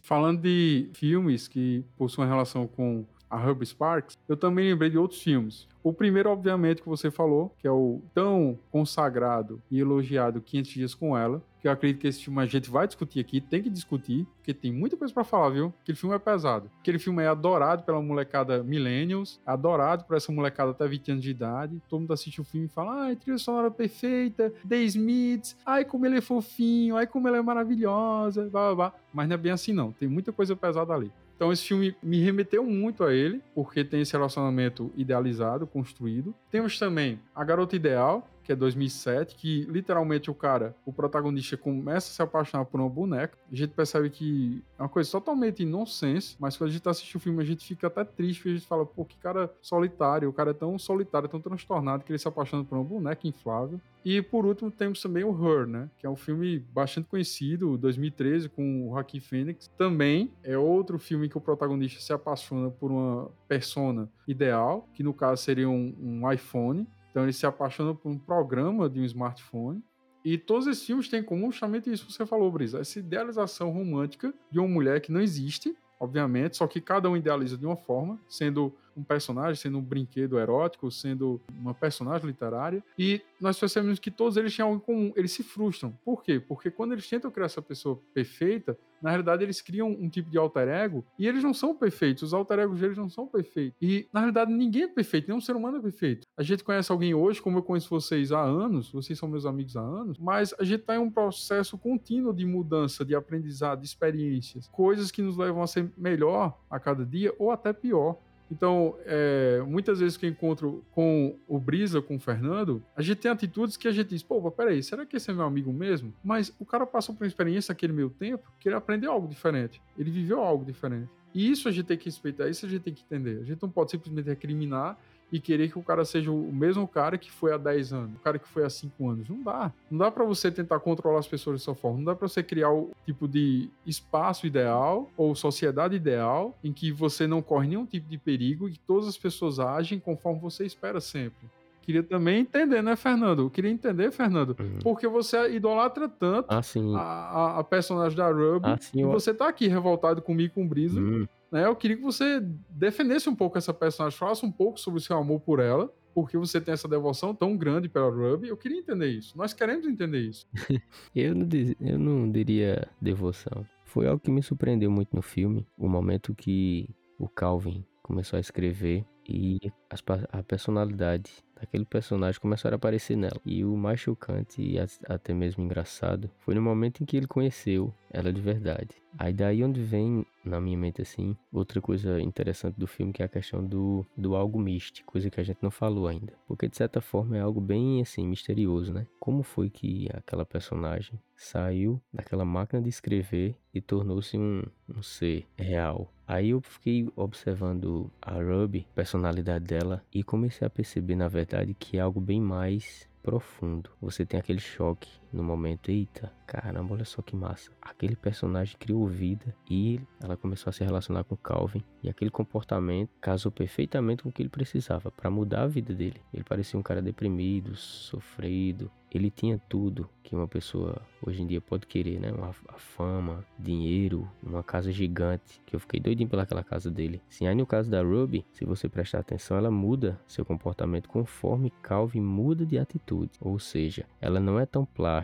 Falando 0.02 0.42
de 0.42 0.90
filmes 0.96 1.48
que 1.48 1.86
possuem 1.96 2.28
relação 2.28 2.66
com 2.66 3.06
a 3.30 3.38
Ruby 3.38 3.66
Sparks, 3.66 4.18
eu 4.28 4.36
também 4.36 4.70
lembrei 4.70 4.90
de 4.90 4.98
outros 4.98 5.22
filmes. 5.22 5.68
O 5.84 5.94
primeiro, 5.94 6.30
obviamente, 6.30 6.82
que 6.82 6.90
você 6.90 7.10
falou, 7.10 7.54
que 7.58 7.68
é 7.68 7.72
o 7.72 8.02
tão 8.14 8.60
consagrado 8.72 9.62
e 9.72 9.80
elogiado 9.80 10.42
500 10.42 10.72
Dias 10.72 10.94
com 10.94 11.18
Ela, 11.18 11.42
que 11.62 11.68
eu 11.68 11.72
acredito 11.72 12.02
que 12.02 12.08
esse 12.08 12.24
filme 12.24 12.42
a 12.42 12.46
gente 12.46 12.70
vai 12.70 12.88
discutir 12.88 13.20
aqui, 13.20 13.42
tem 13.42 13.62
que 13.62 13.70
discutir, 13.70 14.26
porque 14.38 14.54
tem 14.54 14.72
muita 14.72 14.96
coisa 14.96 15.14
para 15.14 15.24
falar, 15.24 15.50
viu? 15.50 15.74
Aquele 15.82 15.98
filme 15.98 16.16
é 16.16 16.20
pesado. 16.20 16.70
Aquele 16.80 17.00
filme 17.00 17.22
é 17.24 17.28
adorado 17.28 17.84
pela 17.84 18.02
molecada 18.02 18.64
millennials, 18.64 19.40
adorado 19.46 20.06
por 20.06 20.16
essa 20.16 20.32
molecada 20.32 20.72
até 20.72 20.88
20 20.88 21.12
anos 21.12 21.24
de 21.24 21.32
idade. 21.32 21.82
Todo 21.90 22.02
mundo 22.02 22.14
assiste 22.14 22.40
o 22.40 22.46
filme 22.46 22.68
e 22.68 22.70
fala, 22.70 23.06
ai, 23.06 23.16
trilha 23.16 23.38
sonora 23.38 23.70
perfeita, 23.70 24.54
The 24.68 24.78
Smiths, 24.84 25.58
ai, 25.66 25.84
como 25.86 26.06
ele 26.06 26.18
é 26.18 26.22
fofinho, 26.22 26.96
ai, 26.96 27.08
como 27.08 27.28
ela 27.28 27.38
é 27.38 27.42
maravilhosa, 27.42 28.50
blá, 28.50 28.74
blá, 28.74 28.76
blá. 28.76 28.94
Mas 29.14 29.28
não 29.28 29.34
é 29.34 29.38
bem 29.38 29.52
assim, 29.52 29.74
não. 29.74 29.92
Tem 29.92 30.08
muita 30.08 30.32
coisa 30.32 30.56
pesada 30.56 30.94
ali. 30.94 31.12
Então 31.40 31.54
esse 31.54 31.66
filme 31.66 31.96
me 32.04 32.20
remeteu 32.20 32.66
muito 32.66 33.02
a 33.02 33.14
ele, 33.14 33.42
porque 33.56 33.82
tem 33.82 34.02
esse 34.02 34.12
relacionamento 34.12 34.92
idealizado, 34.94 35.66
construído. 35.66 36.36
Temos 36.52 36.78
também 36.78 37.18
A 37.34 37.46
Garota 37.46 37.78
Ideal, 37.78 38.28
que 38.50 38.54
é 38.54 38.56
2007, 38.56 39.36
que 39.36 39.62
literalmente 39.70 40.32
o 40.32 40.34
cara, 40.34 40.76
o 40.84 40.92
protagonista, 40.92 41.56
começa 41.56 42.10
a 42.10 42.14
se 42.16 42.22
apaixonar 42.24 42.66
por 42.66 42.80
uma 42.80 42.90
boneca. 42.90 43.38
A 43.52 43.56
gente 43.56 43.70
percebe 43.76 44.10
que 44.10 44.64
é 44.76 44.82
uma 44.82 44.90
coisa 44.90 45.12
totalmente 45.12 45.64
nonsense, 45.64 46.36
mas 46.40 46.58
quando 46.58 46.72
a 46.72 46.74
gente 46.74 46.90
assiste 46.90 47.16
o 47.16 47.20
filme, 47.20 47.44
a 47.44 47.46
gente 47.46 47.64
fica 47.64 47.86
até 47.86 48.04
triste, 48.04 48.40
porque 48.40 48.50
a 48.50 48.54
gente 48.54 48.66
fala, 48.66 48.88
pô, 48.88 49.06
que 49.06 49.16
cara 49.18 49.54
solitário, 49.62 50.28
o 50.28 50.34
cara 50.34 50.50
é 50.50 50.54
tão 50.54 50.80
solitário, 50.80 51.30
tão 51.30 51.40
transtornado, 51.40 52.04
que 52.04 52.12
ele 52.12 52.18
se 52.18 52.28
apaixona 52.28 52.64
por 52.64 52.76
uma 52.76 52.84
boneca 52.84 53.28
inflável. 53.28 53.80
E 54.04 54.20
por 54.20 54.46
último, 54.46 54.72
temos 54.72 55.00
também 55.00 55.24
o 55.24 55.32
Her, 55.32 55.68
né? 55.68 55.90
Que 56.00 56.08
é 56.08 56.10
um 56.10 56.16
filme 56.16 56.58
bastante 56.58 57.08
conhecido, 57.08 57.78
2013, 57.78 58.50
com 58.50 58.88
o 58.88 58.94
Joaquin 58.94 59.20
Phoenix. 59.20 59.70
Também 59.78 60.32
é 60.42 60.58
outro 60.58 60.98
filme 60.98 61.30
que 61.30 61.38
o 61.38 61.42
protagonista 61.42 62.02
se 62.02 62.12
apaixona 62.12 62.72
por 62.72 62.90
uma 62.90 63.30
persona 63.48 64.10
ideal, 64.28 64.88
que 64.94 65.04
no 65.04 65.14
caso 65.14 65.44
seria 65.44 65.70
um, 65.70 65.94
um 66.00 66.32
iPhone. 66.32 66.88
Então 67.10 67.24
ele 67.24 67.34
se 67.34 67.46
apaixona 67.46 67.94
por 67.94 68.10
um 68.10 68.18
programa 68.18 68.90
de 68.90 69.00
um 69.00 69.06
smartphone. 69.06 69.84
E 70.24 70.38
todos 70.38 70.68
esses 70.68 70.86
filmes 70.86 71.08
têm 71.08 71.24
comum 71.24 71.52
justamente 71.52 71.92
isso 71.92 72.06
que 72.06 72.14
você 72.14 72.26
falou, 72.26 72.52
Brisa. 72.52 72.80
Essa 72.80 73.00
idealização 73.00 73.72
romântica 73.72 74.34
de 74.52 74.60
uma 74.60 74.68
mulher 74.68 75.00
que 75.00 75.12
não 75.12 75.22
existe, 75.22 75.76
obviamente, 76.00 76.58
só 76.58 76.68
que 76.68 76.82
cada 76.82 77.10
um 77.10 77.16
idealiza 77.16 77.58
de 77.58 77.66
uma 77.66 77.78
forma, 77.78 78.20
sendo 78.28 78.74
um 78.96 79.04
personagem, 79.04 79.56
sendo 79.56 79.78
um 79.78 79.82
brinquedo 79.82 80.38
erótico, 80.38 80.92
sendo 80.92 81.42
uma 81.50 81.74
personagem 81.74 82.28
literária. 82.28 82.84
E 82.98 83.22
nós 83.40 83.58
percebemos 83.58 83.98
que 83.98 84.12
todos 84.12 84.36
eles 84.36 84.56
têm 84.56 84.64
algo 84.64 84.78
em 84.78 84.80
comum, 84.80 85.14
eles 85.16 85.32
se 85.32 85.42
frustram. 85.42 85.98
Por 86.04 86.22
quê? 86.22 86.40
Porque 86.40 86.70
quando 86.70 86.92
eles 86.92 87.08
tentam 87.08 87.32
criar 87.32 87.46
essa 87.46 87.62
pessoa 87.62 88.00
perfeita, 88.14 88.78
na 89.02 89.10
realidade 89.10 89.44
eles 89.44 89.62
criam 89.62 89.90
um 89.90 90.10
tipo 90.10 90.30
de 90.30 90.38
alter 90.38 90.68
ego 90.68 91.06
e 91.18 91.28
eles 91.28 91.44
não 91.44 91.54
são 91.54 91.76
perfeitos, 91.76 92.24
os 92.24 92.34
alter 92.34 92.60
egos 92.60 92.80
deles 92.80 92.98
não 92.98 93.10
são 93.10 93.28
perfeitos. 93.28 93.78
E 93.82 94.08
na 94.14 94.22
realidade 94.22 94.52
ninguém 94.52 94.84
é 94.84 94.88
perfeito, 94.88 95.28
nenhum 95.28 95.42
ser 95.42 95.56
humano 95.56 95.78
é 95.78 95.82
perfeito. 95.82 96.28
A 96.38 96.44
gente 96.44 96.64
conhece 96.64 96.92
alguém 96.92 97.14
hoje, 97.14 97.42
como 97.42 97.58
eu 97.58 97.64
conheço 97.64 97.90
vocês 97.90 98.32
há 98.32 98.42
anos, 98.42 98.92
vocês 98.92 99.18
são 99.18 99.30
meus 99.30 99.46
amigos 99.46 99.76
há 99.76 99.82
anos, 99.82 100.18
mas 100.18 100.54
a 100.60 100.64
gente 100.64 100.82
está 100.82 100.96
em 100.96 101.00
um 101.00 101.10
processo 101.10 101.78
contínuo 101.78 102.34
de 102.34 102.46
mudança, 102.46 103.06
de 103.06 103.16
aprendizado, 103.16 103.82
de 103.82 103.88
experiências, 103.88 104.68
coisas 104.68 105.12
que 105.12 105.22
nos 105.22 105.38
levam 105.38 105.62
a 105.62 105.68
ser 105.68 105.92
melhor 105.98 106.60
a 106.70 106.80
cada 106.80 107.06
dia 107.06 107.34
ou 107.38 107.52
até 107.52 107.74
pior. 107.74 108.20
Então, 108.52 108.96
é, 109.06 109.62
muitas 109.68 110.00
vezes 110.00 110.18
que 110.18 110.26
eu 110.26 110.30
encontro 110.30 110.84
com 110.92 111.38
o 111.48 111.60
Brisa, 111.60 112.02
com 112.02 112.16
o 112.16 112.20
Fernando, 112.20 112.84
a 112.96 113.02
gente 113.02 113.20
tem 113.20 113.32
atitudes 113.32 113.78
que 113.78 113.88
a 113.88 113.92
gente 113.92 114.10
diz, 114.10 114.24
pô, 114.24 114.50
peraí, 114.52 114.82
será 114.82 115.06
que 115.06 115.18
esse 115.18 115.30
é 115.30 115.34
meu 115.34 115.46
amigo 115.46 115.72
mesmo? 115.72 116.14
Mas 116.24 116.54
o 116.60 116.66
cara 116.66 116.86
passou 116.86 117.14
por 117.14 117.24
uma 117.24 117.28
experiência 117.28 117.72
naquele 117.72 117.94
meio 117.94 118.10
tempo 118.10 118.52
que 118.60 118.68
ele 118.68 118.76
aprendeu 118.76 119.12
algo 119.12 119.28
diferente. 119.28 119.82
Ele 119.98 120.10
viveu 120.10 120.40
algo 120.42 120.66
diferente. 120.66 121.10
E 121.34 121.52
isso 121.52 121.68
a 121.68 121.72
gente 121.72 121.86
tem 121.86 121.98
que 121.98 122.06
respeitar, 122.06 122.48
isso 122.48 122.66
a 122.66 122.70
gente 122.70 122.82
tem 122.82 122.94
que 122.94 123.04
entender. 123.04 123.42
A 123.42 123.46
gente 123.46 123.62
não 123.62 123.70
pode 123.70 123.92
simplesmente 123.92 124.26
recriminar 124.26 124.98
e 125.32 125.40
querer 125.40 125.72
que 125.72 125.78
o 125.78 125.84
cara 125.84 126.04
seja 126.06 126.32
o 126.32 126.52
mesmo 126.52 126.88
cara 126.88 127.18
que 127.18 127.32
foi 127.32 127.54
há 127.54 127.58
10 127.58 127.94
anos, 127.94 128.16
o 128.16 128.20
cara 128.24 128.40
que 128.40 128.48
foi 128.48 128.64
há 128.66 128.70
5 128.70 129.10
anos. 129.10 129.30
Não 129.30 129.44
dá. 129.44 129.72
Não 129.92 129.98
dá 130.00 130.10
para 130.12 130.24
você 130.26 130.50
tentar 130.52 130.80
controlar 130.80 131.20
as 131.20 131.28
pessoas 131.28 131.60
dessa 131.60 131.76
forma. 131.76 131.98
Não 132.00 132.06
dá 132.06 132.16
para 132.16 132.28
você 132.28 132.42
criar 132.42 132.72
o 132.72 132.92
tipo 133.06 133.28
de 133.28 133.70
espaço 133.86 134.48
ideal 134.48 135.10
ou 135.16 135.36
sociedade 135.36 135.96
ideal 135.96 136.58
em 136.64 136.74
que 136.74 136.92
você 136.92 137.28
não 137.28 137.42
corre 137.42 137.68
nenhum 137.68 137.86
tipo 137.86 138.10
de 138.10 138.18
perigo 138.18 138.68
e 138.68 138.72
que 138.74 138.80
todas 138.80 139.08
as 139.08 139.18
pessoas 139.18 139.60
agem 139.60 140.00
conforme 140.00 140.40
você 140.40 140.66
espera 140.66 141.00
sempre. 141.00 141.48
Queria 141.82 142.04
também 142.04 142.42
entender, 142.42 142.84
né, 142.84 142.96
Fernando? 142.96 143.42
Eu 143.44 143.50
queria 143.50 143.72
entender, 143.72 144.12
Fernando, 144.12 144.56
Uhum. 144.60 144.78
porque 144.84 145.08
você 145.08 145.50
idolatra 145.56 146.08
tanto 146.08 146.48
Ah, 146.52 146.62
a, 146.96 147.00
a- 147.02 147.60
a 147.60 147.64
personagem 147.64 148.16
da 148.16 148.30
Ruby 148.32 148.68
Ah, 148.70 148.78
e 148.94 149.04
você 149.04 149.34
tá 149.34 149.48
aqui 149.48 149.68
revoltado 149.68 150.22
comigo 150.22 150.54
com 150.54 150.64
o 150.66 150.68
Brisa 150.68 151.00
Hum, 151.00 151.28
né? 151.52 151.66
Eu 151.66 151.76
queria 151.76 151.98
que 151.98 152.04
você 152.04 152.40
defendesse 152.70 153.30
um 153.30 153.36
pouco 153.36 153.58
essa 153.58 153.74
personagem, 153.74 154.18
falasse 154.18 154.46
um 154.46 154.52
pouco 154.52 154.80
sobre 154.80 155.00
o 155.00 155.04
seu 155.04 155.18
amor 155.18 155.40
por 155.42 155.60
ela, 155.60 155.94
porque 156.14 156.38
você 156.38 156.60
tem 156.60 156.74
essa 156.74 156.88
devoção 156.88 157.34
tão 157.34 157.56
grande 157.56 157.88
pela 157.88 158.10
Ruby. 158.10 158.48
Eu 158.50 158.58
queria 158.58 158.80
entender 158.80 159.08
isso. 159.08 159.38
Nós 159.38 159.54
queremos 159.54 159.86
entender 159.88 160.20
isso. 160.20 160.46
Eu 161.16 161.34
não, 161.36 161.46
diz- 161.48 161.76
eu 161.80 161.98
não 162.00 162.30
diria 162.32 162.88
devoção. 163.02 163.66
Foi 163.86 164.08
algo 164.08 164.20
que 164.22 164.32
me 164.32 164.42
surpreendeu 164.44 164.92
muito 164.92 165.16
no 165.16 165.22
filme. 165.22 165.66
O 165.78 165.88
momento 165.88 166.36
que 166.36 166.90
o 167.18 167.28
Calvin 167.28 167.84
começou 168.04 168.38
a 168.38 168.40
escrever 168.40 169.06
e 169.30 169.72
as 169.90 170.04
a 170.32 170.42
personalidade 170.42 171.32
daquele 171.56 171.86
personagem 171.86 172.42
começaram 172.42 172.76
a 172.76 172.78
aparecer 172.78 173.16
nela. 173.16 173.40
E 173.46 173.64
o 173.64 173.76
mais 173.76 174.00
chocante 174.00 174.62
e 174.62 174.78
até 175.08 175.34
mesmo 175.34 175.64
engraçado 175.64 176.30
foi 176.40 176.56
no 176.56 176.62
momento 176.62 177.02
em 177.02 177.06
que 177.06 177.16
ele 177.16 177.28
conheceu 177.28 177.94
ela 178.10 178.34
de 178.34 178.42
verdade. 178.42 178.96
Aí 179.18 179.34
daí 179.34 179.64
onde 179.64 179.82
vem 179.82 180.26
na 180.44 180.60
minha 180.60 180.78
mente 180.78 181.02
assim, 181.02 181.36
outra 181.52 181.82
coisa 181.82 182.20
interessante 182.20 182.76
do 182.80 182.88
filme 182.88 183.14
que 183.14 183.22
é 183.22 183.26
a 183.26 183.30
questão 183.30 183.64
do, 183.64 184.06
do 184.18 184.36
algo 184.36 184.58
místico, 184.60 185.12
coisa 185.12 185.30
que 185.30 185.40
a 185.40 185.44
gente 185.44 185.60
não 185.62 185.70
falou 185.70 186.08
ainda. 186.08 186.34
Porque 186.48 186.68
de 186.68 186.78
certa 186.78 187.02
forma 187.02 187.38
é 187.38 187.42
algo 187.42 187.62
bem 187.62 188.02
assim 188.02 188.26
misterioso, 188.26 188.94
né? 188.94 189.06
Como 189.20 189.44
foi 189.44 189.70
que 189.70 190.08
aquela 190.14 190.46
personagem 190.46 191.20
saiu 191.36 192.02
daquela 192.12 192.46
máquina 192.46 192.82
de 192.82 192.90
escrever 192.90 193.56
e 193.74 193.82
tornou-se 193.82 194.38
um, 194.38 194.64
um 194.88 195.04
ser 195.04 195.46
real? 195.58 196.12
Aí 196.30 196.52
eu 196.52 196.62
fiquei 196.62 197.10
observando 197.16 198.12
a 198.22 198.34
Ruby, 198.34 198.86
personalidade 198.94 199.66
dela, 199.66 200.06
e 200.14 200.22
comecei 200.24 200.68
a 200.68 200.70
perceber, 200.70 201.16
na 201.16 201.28
verdade, 201.28 201.74
que 201.74 201.98
é 201.98 202.02
algo 202.02 202.22
bem 202.22 202.40
mais 202.40 203.10
profundo. 203.24 203.90
Você 204.00 204.24
tem 204.28 204.40
aquele 204.40 204.60
choque 204.60 205.10
no 205.32 205.44
momento, 205.44 205.90
eita, 205.90 206.32
caramba, 206.48 206.94
olha 206.94 207.06
só 207.06 207.22
que 207.22 207.36
massa. 207.36 207.72
Aquele 207.82 208.16
personagem 208.16 208.76
criou 208.80 209.08
vida 209.08 209.56
e 209.70 210.00
ela 210.22 210.36
começou 210.36 210.70
a 210.72 210.74
se 210.74 210.84
relacionar 210.84 211.24
com 211.24 211.38
Calvin 211.38 211.84
e 212.02 212.10
aquele 212.10 212.32
comportamento 212.32 213.12
casou 213.22 213.52
perfeitamente 213.52 214.24
com 214.24 214.30
o 214.30 214.32
que 214.32 214.42
ele 214.42 214.50
precisava 214.50 215.12
para 215.12 215.30
mudar 215.30 215.64
a 215.64 215.68
vida 215.68 215.94
dele. 215.94 216.22
Ele 216.34 216.44
parecia 216.44 216.80
um 216.80 216.84
cara 216.84 217.02
deprimido, 217.02 217.76
sofrido. 217.76 218.92
Ele 219.12 219.32
tinha 219.32 219.60
tudo 219.68 220.08
que 220.22 220.36
uma 220.36 220.48
pessoa 220.48 221.02
hoje 221.26 221.42
em 221.42 221.48
dia 221.48 221.60
pode 221.60 221.88
querer, 221.88 222.20
né? 222.20 222.32
Uma, 222.32 222.50
a 222.68 222.78
fama, 222.78 223.44
dinheiro, 223.58 224.30
uma 224.42 224.62
casa 224.62 224.92
gigante. 224.92 225.60
Que 225.66 225.76
eu 225.76 225.80
fiquei 225.80 226.00
doidinho 226.00 226.30
pelaquela 226.30 226.64
casa 226.64 226.92
dele. 226.92 227.20
Sim, 227.28 227.48
aí 227.48 227.56
no 227.56 227.66
caso 227.66 227.90
da 227.90 228.04
Ruby, 228.04 228.46
se 228.52 228.66
você 228.66 228.88
prestar 228.88 229.20
atenção, 229.20 229.58
ela 229.58 229.72
muda 229.72 230.20
seu 230.28 230.46
comportamento 230.46 231.10
conforme 231.10 231.74
Calvin 231.82 232.22
muda 232.22 232.66
de 232.68 232.78
atitude. 232.78 233.32
Ou 233.42 233.58
seja, 233.58 234.06
ela 234.22 234.40
não 234.40 234.60
é 234.60 234.66
tão 234.68 234.86
plástica 234.86 235.19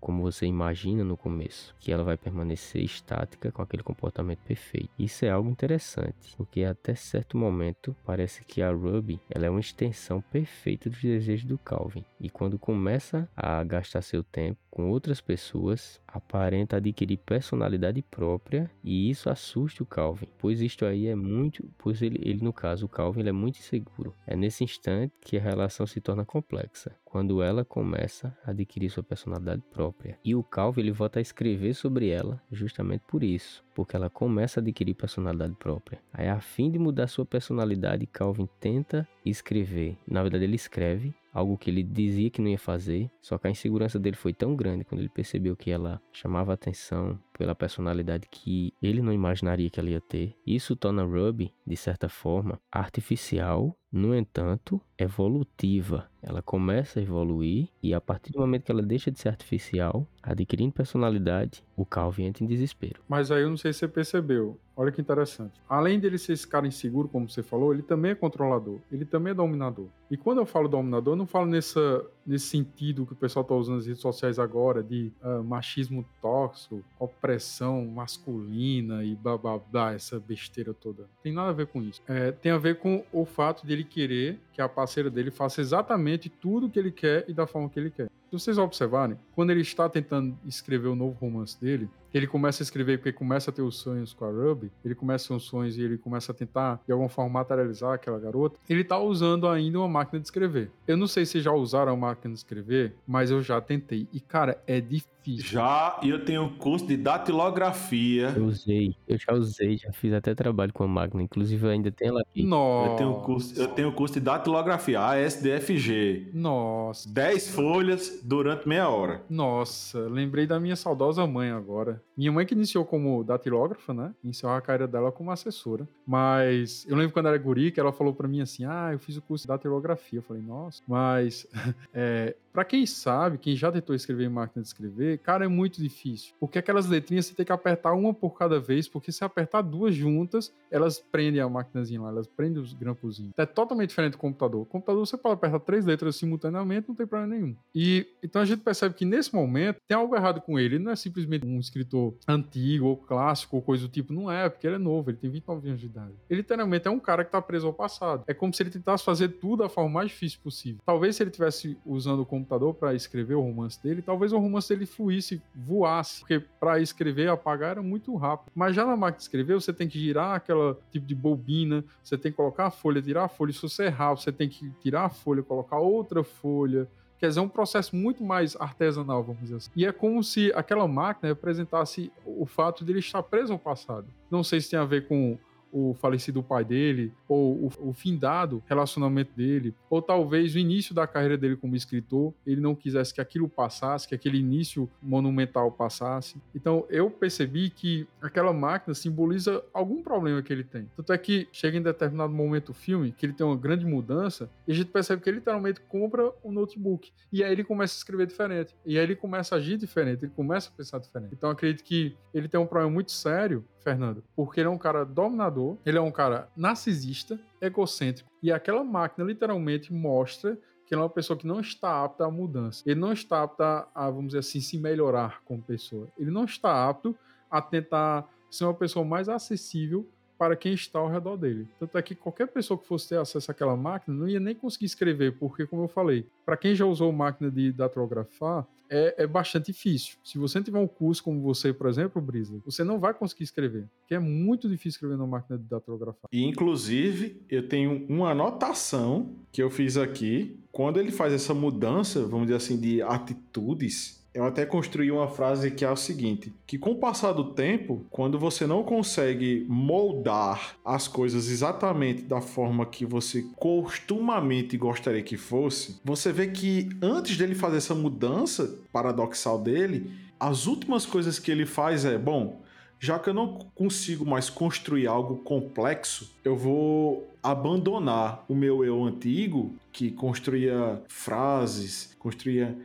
como 0.00 0.22
você 0.22 0.46
imagina 0.46 1.04
no 1.04 1.16
começo, 1.16 1.74
que 1.78 1.92
ela 1.92 2.04
vai 2.04 2.16
permanecer 2.16 2.82
estática 2.82 3.52
com 3.52 3.62
aquele 3.62 3.82
comportamento 3.82 4.40
perfeito. 4.40 4.90
Isso 4.98 5.24
é 5.24 5.30
algo 5.30 5.50
interessante, 5.50 6.34
porque 6.36 6.64
até 6.64 6.94
certo 6.94 7.36
momento 7.36 7.96
parece 8.04 8.44
que 8.44 8.62
a 8.62 8.70
Ruby 8.70 9.20
ela 9.30 9.46
é 9.46 9.50
uma 9.50 9.60
extensão 9.60 10.20
perfeita 10.20 10.90
dos 10.90 11.00
desejos 11.00 11.44
do 11.44 11.58
Calvin. 11.58 12.04
E 12.20 12.30
quando 12.30 12.58
começa 12.58 13.28
a 13.36 13.62
gastar 13.64 14.02
seu 14.02 14.22
tempo 14.22 14.58
com 14.70 14.90
outras 14.90 15.20
pessoas, 15.20 16.00
aparenta 16.06 16.76
adquirir 16.76 17.16
personalidade 17.18 18.02
própria 18.02 18.70
e 18.84 19.08
isso 19.08 19.30
assusta 19.30 19.82
o 19.82 19.86
Calvin, 19.86 20.28
pois 20.38 20.60
isto 20.60 20.84
aí 20.84 21.06
é 21.06 21.14
muito, 21.14 21.66
pois 21.78 22.02
ele, 22.02 22.20
ele 22.22 22.44
no 22.44 22.52
caso 22.52 22.84
o 22.86 22.88
Calvin 22.88 23.20
ele 23.20 23.30
é 23.30 23.32
muito 23.32 23.58
inseguro. 23.58 24.14
É 24.26 24.36
nesse 24.36 24.64
instante 24.64 25.14
que 25.20 25.36
a 25.38 25.40
relação 25.40 25.86
se 25.86 26.00
torna 26.00 26.24
complexa, 26.24 26.94
quando 27.04 27.42
ela 27.42 27.64
começa 27.64 28.36
a 28.44 28.50
adquirir 28.50 28.90
sua 28.90 29.02
personalidade 29.02 29.35
própria. 29.70 30.18
E 30.24 30.34
o 30.34 30.42
Calvin 30.42 30.82
ele 30.82 30.92
volta 30.92 31.18
a 31.18 31.22
escrever 31.22 31.74
sobre 31.74 32.08
ela 32.08 32.40
justamente 32.50 33.02
por 33.06 33.22
isso, 33.22 33.64
porque 33.74 33.96
ela 33.96 34.10
começa 34.10 34.60
a 34.60 34.62
adquirir 34.62 34.94
personalidade 34.94 35.54
própria. 35.54 36.00
Aí 36.12 36.28
a 36.28 36.40
fim 36.40 36.70
de 36.70 36.78
mudar 36.78 37.06
sua 37.06 37.24
personalidade, 37.24 38.06
Calvin 38.06 38.48
tenta 38.60 39.08
escrever. 39.24 39.96
Na 40.06 40.22
verdade 40.22 40.44
ele 40.44 40.56
escreve 40.56 41.14
algo 41.36 41.58
que 41.58 41.68
ele 41.68 41.82
dizia 41.82 42.30
que 42.30 42.40
não 42.40 42.48
ia 42.48 42.58
fazer, 42.58 43.10
só 43.20 43.36
que 43.36 43.46
a 43.46 43.50
insegurança 43.50 43.98
dele 43.98 44.16
foi 44.16 44.32
tão 44.32 44.56
grande 44.56 44.84
quando 44.84 45.02
ele 45.02 45.10
percebeu 45.10 45.54
que 45.54 45.70
ela 45.70 46.00
chamava 46.10 46.54
atenção 46.54 47.18
pela 47.36 47.54
personalidade 47.54 48.26
que 48.30 48.72
ele 48.82 49.02
não 49.02 49.12
imaginaria 49.12 49.68
que 49.68 49.78
ela 49.78 49.90
ia 49.90 50.00
ter. 50.00 50.34
Isso 50.46 50.74
torna 50.74 51.04
Ruby, 51.04 51.52
de 51.66 51.76
certa 51.76 52.08
forma, 52.08 52.58
artificial, 52.72 53.76
no 53.96 54.14
entanto, 54.14 54.80
evolutiva. 54.98 56.08
Ela 56.22 56.42
começa 56.42 57.00
a 57.00 57.02
evoluir 57.02 57.68
e 57.82 57.94
a 57.94 58.00
partir 58.00 58.32
do 58.32 58.40
momento 58.40 58.64
que 58.64 58.70
ela 58.70 58.82
deixa 58.82 59.10
de 59.10 59.18
ser 59.18 59.28
artificial, 59.28 60.06
adquirindo 60.22 60.72
personalidade, 60.72 61.64
o 61.74 61.86
Calvin 61.86 62.24
entra 62.24 62.44
em 62.44 62.46
desespero. 62.46 63.00
Mas 63.08 63.30
aí 63.30 63.42
eu 63.42 63.48
não 63.48 63.56
sei 63.56 63.72
se 63.72 63.80
você 63.80 63.88
percebeu. 63.88 64.58
Olha 64.76 64.92
que 64.92 65.00
interessante. 65.00 65.54
Além 65.66 65.98
dele 65.98 66.18
ser 66.18 66.34
esse 66.34 66.46
cara 66.46 66.66
inseguro, 66.66 67.08
como 67.08 67.28
você 67.28 67.42
falou, 67.42 67.72
ele 67.72 67.82
também 67.82 68.10
é 68.10 68.14
controlador. 68.14 68.78
Ele 68.92 69.06
também 69.06 69.30
é 69.30 69.34
dominador. 69.34 69.86
E 70.10 70.16
quando 70.16 70.38
eu 70.38 70.46
falo 70.46 70.68
dominador, 70.68 71.14
eu 71.14 71.18
não 71.18 71.26
falo 71.26 71.46
nessa, 71.46 72.04
nesse 72.26 72.46
sentido 72.46 73.06
que 73.06 73.12
o 73.12 73.16
pessoal 73.16 73.42
está 73.42 73.54
usando 73.54 73.76
nas 73.76 73.86
redes 73.86 74.02
sociais 74.02 74.38
agora, 74.38 74.82
de 74.82 75.12
ah, 75.22 75.42
machismo 75.42 76.04
tóxico, 76.20 76.82
opressão 76.98 77.84
masculina 77.86 79.04
e 79.04 79.14
blá 79.14 79.38
blá 79.38 79.58
blá, 79.58 79.92
essa 79.92 80.18
besteira 80.18 80.74
toda. 80.74 81.08
Tem 81.22 81.32
nada 81.32 81.50
a 81.50 81.52
ver 81.52 81.66
com 81.66 81.82
isso. 81.82 82.02
É, 82.06 82.32
tem 82.32 82.52
a 82.52 82.58
ver 82.58 82.78
com 82.78 83.04
o 83.12 83.24
fato 83.24 83.66
dele 83.66 83.84
querer 83.84 84.40
que 84.52 84.60
a 84.60 84.68
parceira 84.68 85.10
dele 85.10 85.30
faça 85.30 85.60
exatamente 85.60 86.28
tudo 86.28 86.68
que 86.68 86.78
ele 86.78 86.90
quer 86.90 87.24
e 87.28 87.34
da 87.34 87.46
forma 87.46 87.68
que 87.68 87.78
ele 87.78 87.90
quer. 87.90 88.08
Se 88.26 88.32
vocês 88.32 88.58
observarem, 88.58 89.16
quando 89.34 89.50
ele 89.50 89.60
está 89.60 89.88
tentando 89.88 90.36
escrever 90.44 90.88
o 90.88 90.96
novo 90.96 91.16
romance 91.20 91.60
dele, 91.60 91.88
ele 92.12 92.26
começa 92.26 92.62
a 92.62 92.64
escrever 92.64 92.98
porque 92.98 93.12
começa 93.12 93.50
a 93.50 93.52
ter 93.52 93.62
os 93.62 93.76
sonhos 93.76 94.12
com 94.12 94.24
a 94.24 94.30
Ruby, 94.30 94.72
ele 94.84 94.94
começa 94.94 95.28
com 95.28 95.36
os 95.36 95.44
sonhos 95.44 95.76
e 95.76 95.82
ele 95.82 95.98
começa 95.98 96.32
a 96.32 96.34
tentar, 96.34 96.80
de 96.86 96.92
alguma 96.92 97.08
forma, 97.08 97.30
materializar 97.30 97.92
aquela 97.92 98.18
garota, 98.18 98.58
ele 98.68 98.82
tá 98.82 98.98
usando 98.98 99.46
ainda 99.46 99.78
uma 99.78 99.88
máquina 99.88 100.18
de 100.18 100.26
escrever. 100.26 100.70
Eu 100.88 100.96
não 100.96 101.06
sei 101.06 101.26
se 101.26 101.40
já 101.40 101.52
usaram 101.52 101.92
a 101.92 101.96
máquina 101.96 102.15
de 102.24 102.38
escrever, 102.38 102.96
mas 103.06 103.30
eu 103.30 103.42
já 103.42 103.60
tentei. 103.60 104.08
E, 104.12 104.20
cara, 104.20 104.62
é 104.66 104.80
difícil. 104.80 105.15
Já 105.38 105.98
e 106.02 106.10
eu 106.10 106.24
tenho 106.24 106.50
curso 106.58 106.86
de 106.86 106.96
datilografia. 106.96 108.32
Eu 108.36 108.46
usei, 108.46 108.94
eu 109.08 109.18
já 109.18 109.32
usei, 109.32 109.76
já 109.76 109.92
fiz 109.92 110.12
até 110.12 110.34
trabalho 110.34 110.72
com 110.72 110.84
a 110.84 110.88
máquina, 110.88 111.22
inclusive 111.22 111.66
eu 111.66 111.70
ainda 111.70 111.90
tenho 111.90 112.10
ela 112.10 112.20
aqui. 112.20 112.42
Nossa. 112.42 112.90
Eu 112.90 112.96
tenho 112.96 113.14
curso, 113.14 113.60
eu 113.60 113.68
tenho 113.68 113.92
curso 113.92 114.14
de 114.14 114.20
datilografia, 114.20 115.00
ASDFG. 115.00 116.30
Nossa. 116.32 117.08
10 117.12 117.48
folhas 117.50 118.20
durante 118.22 118.68
meia 118.68 118.88
hora. 118.88 119.22
Nossa, 119.28 120.00
lembrei 120.00 120.46
da 120.46 120.60
minha 120.60 120.76
saudosa 120.76 121.26
mãe 121.26 121.50
agora. 121.50 122.02
Minha 122.16 122.32
mãe 122.32 122.46
que 122.46 122.54
iniciou 122.54 122.84
como 122.84 123.22
datilógrafa, 123.22 123.92
né? 123.92 124.14
Iniciou 124.24 124.52
a 124.52 124.60
carreira 124.60 124.86
dela 124.86 125.12
como 125.12 125.30
assessora. 125.30 125.86
Mas 126.06 126.86
eu 126.88 126.96
lembro 126.96 127.12
quando 127.12 127.28
era 127.28 127.38
guri 127.38 127.70
que 127.70 127.80
ela 127.80 127.92
falou 127.92 128.14
pra 128.14 128.28
mim 128.28 128.40
assim: 128.40 128.64
Ah, 128.64 128.90
eu 128.92 128.98
fiz 128.98 129.16
o 129.16 129.22
curso 129.22 129.44
de 129.44 129.48
datilografia. 129.48 130.18
Eu 130.18 130.22
falei, 130.22 130.42
nossa. 130.42 130.82
Mas, 130.86 131.46
é, 131.92 132.34
pra 132.56 132.64
quem 132.64 132.86
sabe, 132.86 133.36
quem 133.36 133.54
já 133.54 133.70
tentou 133.70 133.94
escrever 133.94 134.24
em 134.24 134.30
máquina 134.30 134.62
de 134.62 134.68
escrever, 134.68 135.18
cara, 135.18 135.44
é 135.44 135.48
muito 135.48 135.78
difícil. 135.78 136.32
Porque 136.40 136.58
aquelas 136.58 136.86
letrinhas 136.86 137.26
você 137.26 137.34
tem 137.34 137.44
que 137.44 137.52
apertar 137.52 137.92
uma 137.92 138.14
por 138.14 138.30
cada 138.30 138.58
vez, 138.58 138.88
porque 138.88 139.12
se 139.12 139.22
apertar 139.22 139.60
duas 139.60 139.94
juntas, 139.94 140.50
elas 140.70 140.98
prendem 140.98 141.42
a 141.42 141.50
maquinazinha 141.50 142.00
lá, 142.00 142.08
elas 142.08 142.26
prendem 142.26 142.62
os 142.62 142.72
grampozinhos. 142.72 143.34
É 143.36 143.44
totalmente 143.44 143.90
diferente 143.90 144.12
do 144.12 144.18
computador. 144.18 144.62
O 144.62 144.64
computador 144.64 145.06
você 145.06 145.18
pode 145.18 145.34
apertar 145.34 145.60
três 145.60 145.84
letras 145.84 146.16
simultaneamente, 146.16 146.88
não 146.88 146.94
tem 146.94 147.06
problema 147.06 147.34
nenhum. 147.34 147.54
E 147.74 148.06
então 148.22 148.40
a 148.40 148.46
gente 148.46 148.62
percebe 148.62 148.94
que 148.94 149.04
nesse 149.04 149.34
momento 149.34 149.76
tem 149.86 149.94
algo 149.94 150.16
errado 150.16 150.40
com 150.40 150.58
ele. 150.58 150.76
Ele 150.76 150.84
não 150.84 150.92
é 150.92 150.96
simplesmente 150.96 151.46
um 151.46 151.60
escritor 151.60 152.14
antigo 152.26 152.86
ou 152.86 152.96
clássico 152.96 153.56
ou 153.56 153.60
coisa 153.60 153.82
do 153.82 153.90
tipo. 153.90 154.14
Não 154.14 154.32
é, 154.32 154.48
porque 154.48 154.66
ele 154.66 154.76
é 154.76 154.78
novo, 154.78 155.10
ele 155.10 155.18
tem 155.18 155.28
29 155.28 155.68
anos 155.68 155.80
de 155.82 155.88
idade. 155.88 156.14
Ele 156.30 156.40
literalmente 156.40 156.88
é 156.88 156.90
um 156.90 156.98
cara 156.98 157.22
que 157.22 157.30
tá 157.30 157.42
preso 157.42 157.66
ao 157.66 157.74
passado. 157.74 158.24
É 158.26 158.32
como 158.32 158.54
se 158.54 158.62
ele 158.62 158.70
tentasse 158.70 159.04
fazer 159.04 159.28
tudo 159.28 159.62
da 159.62 159.68
forma 159.68 159.90
mais 159.90 160.08
difícil 160.08 160.40
possível. 160.42 160.80
Talvez 160.86 161.16
se 161.16 161.22
ele 161.22 161.30
tivesse 161.30 161.76
usando 161.84 162.20
o 162.20 162.26
computador 162.26 162.45
computador 162.46 162.74
para 162.74 162.94
escrever 162.94 163.34
o 163.34 163.40
romance 163.40 163.82
dele, 163.82 164.00
talvez 164.00 164.32
o 164.32 164.38
romance 164.38 164.68
dele 164.68 164.86
fluísse, 164.86 165.42
voasse, 165.54 166.20
porque 166.20 166.38
para 166.38 166.80
escrever 166.80 167.24
e 167.24 167.28
apagar 167.28 167.72
era 167.72 167.82
muito 167.82 168.14
rápido. 168.16 168.52
Mas 168.54 168.74
já 168.74 168.86
na 168.86 168.96
máquina 168.96 169.16
de 169.16 169.22
escrever, 169.22 169.54
você 169.54 169.72
tem 169.72 169.88
que 169.88 169.98
girar 169.98 170.36
aquela 170.36 170.78
tipo 170.90 171.06
de 171.06 171.14
bobina, 171.14 171.84
você 172.02 172.16
tem 172.16 172.30
que 172.30 172.36
colocar 172.36 172.66
a 172.66 172.70
folha, 172.70 173.02
tirar 173.02 173.24
a 173.24 173.28
folha, 173.28 173.52
se 173.52 173.60
você 173.60 173.84
errar, 173.84 174.14
você 174.14 174.30
tem 174.30 174.48
que 174.48 174.70
tirar 174.80 175.04
a 175.04 175.08
folha, 175.08 175.42
colocar 175.42 175.78
outra 175.78 176.22
folha. 176.22 176.88
Quer 177.18 177.28
dizer, 177.28 177.40
é 177.40 177.42
um 177.42 177.48
processo 177.48 177.96
muito 177.96 178.22
mais 178.22 178.54
artesanal, 178.56 179.22
vamos 179.22 179.40
dizer 179.40 179.56
assim. 179.56 179.70
E 179.74 179.86
é 179.86 179.92
como 179.92 180.22
se 180.22 180.52
aquela 180.54 180.86
máquina 180.86 181.28
representasse 181.28 182.12
o 182.24 182.44
fato 182.44 182.84
de 182.84 182.92
ele 182.92 182.98
estar 182.98 183.22
preso 183.22 183.54
ao 183.54 183.58
passado. 183.58 184.06
Não 184.30 184.44
sei 184.44 184.60
se 184.60 184.70
tem 184.70 184.78
a 184.78 184.84
ver 184.84 185.08
com 185.08 185.38
o 185.72 185.94
falecido 185.94 186.42
pai 186.42 186.64
dele, 186.64 187.12
ou 187.28 187.66
o, 187.66 187.90
o 187.90 187.92
findado 187.92 188.62
relacionamento 188.66 189.32
dele, 189.34 189.74
ou 189.90 190.00
talvez 190.00 190.54
o 190.54 190.58
início 190.58 190.94
da 190.94 191.06
carreira 191.06 191.36
dele 191.36 191.56
como 191.56 191.76
escritor, 191.76 192.32
ele 192.46 192.60
não 192.60 192.74
quisesse 192.74 193.12
que 193.12 193.20
aquilo 193.20 193.48
passasse, 193.48 194.08
que 194.08 194.14
aquele 194.14 194.38
início 194.38 194.88
monumental 195.02 195.70
passasse. 195.70 196.40
Então 196.54 196.86
eu 196.88 197.10
percebi 197.10 197.70
que 197.70 198.06
aquela 198.20 198.52
máquina 198.52 198.94
simboliza 198.94 199.62
algum 199.72 200.02
problema 200.02 200.42
que 200.42 200.52
ele 200.52 200.64
tem. 200.64 200.88
Tanto 200.96 201.12
é 201.12 201.18
que 201.18 201.48
chega 201.52 201.76
em 201.76 201.82
determinado 201.82 202.32
momento 202.32 202.66
do 202.66 202.74
filme 202.74 203.12
que 203.12 203.26
ele 203.26 203.32
tem 203.32 203.46
uma 203.46 203.56
grande 203.56 203.84
mudança 203.84 204.50
e 204.66 204.72
a 204.72 204.74
gente 204.74 204.90
percebe 204.90 205.22
que 205.22 205.28
ele 205.28 205.38
literalmente 205.38 205.80
compra 205.80 206.32
um 206.44 206.50
notebook 206.50 207.12
e 207.32 207.44
aí 207.44 207.52
ele 207.52 207.64
começa 207.64 207.94
a 207.94 207.98
escrever 207.98 208.26
diferente. 208.26 208.74
E 208.84 208.98
aí 208.98 209.04
ele 209.04 209.16
começa 209.16 209.54
a 209.54 209.58
agir 209.58 209.76
diferente, 209.76 210.24
ele 210.24 210.32
começa 210.34 210.70
a 210.70 210.72
pensar 210.72 210.98
diferente. 210.98 211.32
Então 211.32 211.50
acredito 211.50 211.84
que 211.84 212.16
ele 212.32 212.48
tem 212.48 212.58
um 212.58 212.66
problema 212.66 212.92
muito 212.92 213.12
sério 213.12 213.64
Fernando, 213.86 214.24
porque 214.34 214.58
ele 214.58 214.66
é 214.66 214.70
um 214.70 214.78
cara 214.78 215.04
dominador, 215.04 215.78
ele 215.86 215.96
é 215.96 216.00
um 216.00 216.10
cara 216.10 216.48
narcisista, 216.56 217.38
egocêntrico, 217.60 218.28
e 218.42 218.50
aquela 218.50 218.82
máquina 218.82 219.24
literalmente 219.24 219.92
mostra 219.92 220.58
que 220.84 220.92
ele 220.92 221.00
é 221.00 221.04
uma 221.04 221.10
pessoa 221.10 221.38
que 221.38 221.46
não 221.46 221.60
está 221.60 222.02
apta 222.02 222.24
à 222.24 222.30
mudança. 222.30 222.82
Ele 222.84 222.98
não 222.98 223.12
está 223.12 223.44
apto 223.44 223.62
a, 223.62 224.10
vamos 224.10 224.28
dizer 224.28 224.40
assim, 224.40 224.60
se 224.60 224.76
melhorar 224.76 225.40
como 225.44 225.62
pessoa. 225.62 226.08
Ele 226.18 226.32
não 226.32 226.44
está 226.44 226.88
apto 226.88 227.16
a 227.48 227.62
tentar 227.62 228.28
ser 228.50 228.64
uma 228.64 228.74
pessoa 228.74 229.04
mais 229.04 229.28
acessível 229.28 230.08
para 230.38 230.56
quem 230.56 230.74
está 230.74 230.98
ao 230.98 231.08
redor 231.08 231.36
dele. 231.36 231.66
Tanto 231.78 231.96
é 231.96 232.02
que 232.02 232.14
qualquer 232.14 232.48
pessoa 232.48 232.78
que 232.78 232.86
fosse 232.86 233.08
ter 233.08 233.18
acesso 233.18 233.50
àquela 233.50 233.76
máquina 233.76 234.16
não 234.16 234.28
ia 234.28 234.40
nem 234.40 234.54
conseguir 234.54 234.86
escrever, 234.86 235.32
porque, 235.38 235.66
como 235.66 235.84
eu 235.84 235.88
falei, 235.88 236.26
para 236.44 236.56
quem 236.56 236.74
já 236.74 236.84
usou 236.84 237.12
máquina 237.12 237.50
de 237.50 237.72
datilografar, 237.72 238.66
é, 238.88 239.14
é, 239.18 239.26
bastante 239.26 239.72
difícil. 239.72 240.16
Se 240.22 240.38
você 240.38 240.62
tiver 240.62 240.78
um 240.78 240.86
curso 240.86 241.22
como 241.22 241.40
você, 241.40 241.72
por 241.72 241.88
exemplo, 241.88 242.20
Brisley, 242.22 242.60
você 242.64 242.84
não 242.84 242.98
vai 242.98 243.12
conseguir 243.12 243.44
escrever, 243.44 243.86
porque 244.00 244.14
é 244.14 244.18
muito 244.18 244.68
difícil 244.68 244.90
escrever 244.90 245.16
na 245.16 245.26
máquina 245.26 245.58
de 245.58 245.64
datilografar. 245.64 246.28
E, 246.32 246.44
inclusive, 246.44 247.40
eu 247.48 247.68
tenho 247.68 248.06
uma 248.08 248.30
anotação 248.30 249.34
que 249.52 249.62
eu 249.62 249.70
fiz 249.70 249.96
aqui. 249.96 250.58
Quando 250.70 251.00
ele 251.00 251.10
faz 251.10 251.32
essa 251.32 251.54
mudança, 251.54 252.22
vamos 252.26 252.46
dizer 252.46 252.56
assim, 252.56 252.78
de 252.78 253.02
atitudes, 253.02 254.24
eu 254.36 254.44
até 254.44 254.66
construí 254.66 255.10
uma 255.10 255.28
frase 255.28 255.70
que 255.70 255.82
é 255.82 255.90
o 255.90 255.96
seguinte: 255.96 256.52
que 256.66 256.76
com 256.76 256.90
o 256.90 256.98
passar 256.98 257.32
do 257.32 257.54
tempo, 257.54 258.04
quando 258.10 258.38
você 258.38 258.66
não 258.66 258.82
consegue 258.82 259.64
moldar 259.66 260.76
as 260.84 261.08
coisas 261.08 261.48
exatamente 261.48 262.20
da 262.22 262.42
forma 262.42 262.84
que 262.84 263.06
você 263.06 263.46
costumamente 263.56 264.76
gostaria 264.76 265.22
que 265.22 265.38
fosse, 265.38 265.98
você 266.04 266.32
vê 266.32 266.48
que 266.48 266.90
antes 267.00 267.38
dele 267.38 267.54
fazer 267.54 267.78
essa 267.78 267.94
mudança 267.94 268.78
paradoxal 268.92 269.58
dele, 269.58 270.10
as 270.38 270.66
últimas 270.66 271.06
coisas 271.06 271.38
que 271.38 271.50
ele 271.50 271.64
faz 271.64 272.04
é, 272.04 272.18
bom, 272.18 272.60
já 273.00 273.18
que 273.18 273.30
eu 273.30 273.34
não 273.34 273.58
consigo 273.74 274.26
mais 274.26 274.50
construir 274.50 275.06
algo 275.06 275.36
complexo, 275.36 276.30
eu 276.44 276.54
vou 276.54 277.26
abandonar 277.42 278.44
o 278.48 278.54
meu 278.54 278.84
eu 278.84 279.02
antigo, 279.02 279.74
que 279.90 280.10
construía 280.10 281.02
frases, 281.08 282.14
construía 282.18 282.76